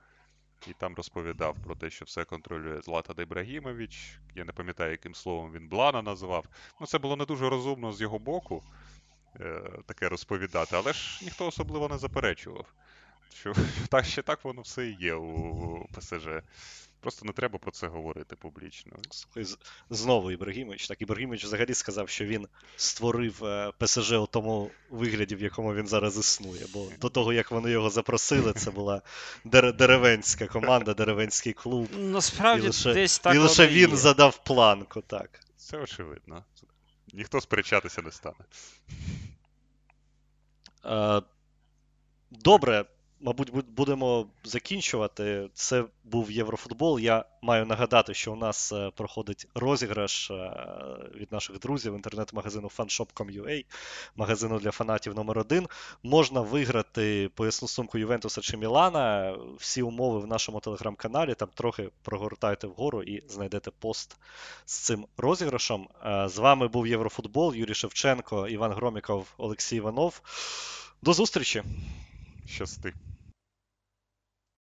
і 0.69 0.73
там 0.79 0.95
розповідав 0.95 1.57
про 1.65 1.75
те, 1.75 1.91
що 1.91 2.05
все 2.05 2.25
контролює 2.25 2.83
Златан 2.83 3.17
Ібрагімович. 3.19 4.19
Я 4.35 4.45
не 4.45 4.53
пам'ятаю, 4.53 4.91
яким 4.91 5.15
словом 5.15 5.53
він 5.53 5.69
Блана 5.69 6.03
називав. 6.03 6.45
Ну, 6.81 6.87
це 6.87 6.99
було 6.99 7.17
не 7.17 7.25
дуже 7.25 7.49
розумно 7.49 7.93
з 7.93 8.01
його 8.01 8.19
боку 8.19 8.63
таке 9.87 10.09
розповідати, 10.09 10.77
але 10.77 10.93
ж 10.93 11.21
ніхто 11.23 11.47
особливо 11.47 11.89
не 11.89 11.99
заперечував. 11.99 12.67
Що 13.41 13.53
так, 13.89 14.05
ще 14.05 14.23
так 14.23 14.45
воно 14.45 14.61
все 14.63 14.87
і 14.87 14.97
є 15.01 15.15
у 15.15 15.87
ПСЖ. 15.97 16.29
Просто 17.01 17.25
не 17.27 17.33
треба 17.33 17.59
про 17.59 17.71
це 17.71 17.87
говорити 17.87 18.37
публічно. 18.37 18.93
Слухай, 19.11 19.55
Знову 19.91 20.31
Ібрагімович. 20.31 20.89
Так, 20.89 21.03
Ібрагімович 21.03 21.45
взагалі 21.45 21.75
сказав, 21.75 22.09
що 22.09 22.25
він 22.25 22.49
створив 22.77 23.45
е, 23.45 23.73
ПСЖ 23.79 24.13
у 24.13 24.27
тому 24.27 24.71
вигляді, 24.91 25.37
в 25.37 25.41
якому 25.41 25.75
він 25.75 25.87
зараз 25.87 26.19
існує. 26.19 26.67
Бо 26.75 26.89
до 27.01 27.09
того, 27.09 27.33
як 27.33 27.51
вони 27.51 27.71
його 27.71 27.91
запросили, 27.91 28.53
це 28.53 28.71
була 28.71 29.03
деревенська 29.45 30.47
команда, 30.47 30.95
деревенський 30.95 31.53
клуб. 31.53 31.89
Насправді, 31.97 32.65
І 32.65 32.67
лише- 32.67 32.95
десь 32.95 33.19
так 33.19 33.35
і 33.35 33.39
лише 33.39 33.67
він 33.67 33.91
є. 33.91 33.97
задав 33.97 34.45
планку, 34.45 35.01
так. 35.01 35.41
Це 35.57 35.79
очевидно. 35.79 36.45
Ніхто 37.13 37.41
сперечатися 37.41 38.03
не 38.03 38.11
стане. 38.11 38.45
Е, 40.85 41.23
Добре, 42.31 42.85
мабуть, 43.21 43.53
будемо 43.69 44.27
закінчувати. 44.45 45.49
Це 45.55 45.85
був 46.05 46.31
Єврофутбол. 46.31 46.99
Я 46.99 47.25
маю 47.43 47.67
нагадати, 47.67 48.15
що 48.15 48.33
у 48.33 48.37
нас 48.37 48.73
е, 48.73 48.91
проходить 48.97 49.47
розіграш 49.55 50.31
е, 50.31 50.53
від 51.15 51.33
наших 51.33 51.59
друзів 51.59 51.95
інтернет-магазину 51.95 52.71
fanshop.com.ua, 52.79 53.65
магазину 54.17 54.59
для 54.59 54.71
фанатів 54.71 55.15
номер 55.15 55.39
1 55.39 55.69
Можна 56.03 56.41
виграти 56.41 57.31
поясну 57.35 57.69
сумку 57.69 57.99
Ювентуса 57.99 58.41
чи 58.41 58.57
Мілана. 58.57 59.37
Всі 59.59 59.83
умови 59.83 60.19
в 60.19 60.27
нашому 60.27 60.61
телеграм-каналі. 60.61 61.35
Там 61.35 61.49
трохи 61.55 61.91
прогортайте 62.03 62.67
вгору 62.67 63.03
і 63.03 63.23
знайдете 63.29 63.71
пост 63.79 64.17
з 64.67 64.75
цим 64.75 65.07
розіграшем. 65.17 65.89
Е, 66.07 66.29
З 66.29 66.39
вами 66.39 66.69
був 66.69 66.87
Єврофутбол, 66.87 67.55
Юрій 67.55 67.75
Шевченко, 67.75 68.49
Іван 68.49 68.73
Громіков, 68.73 69.27
Олексій 69.39 69.77
Іванов. 69.77 70.21
До 71.03 71.13
зустрічі! 71.13 71.63
Щасти. 72.47 72.95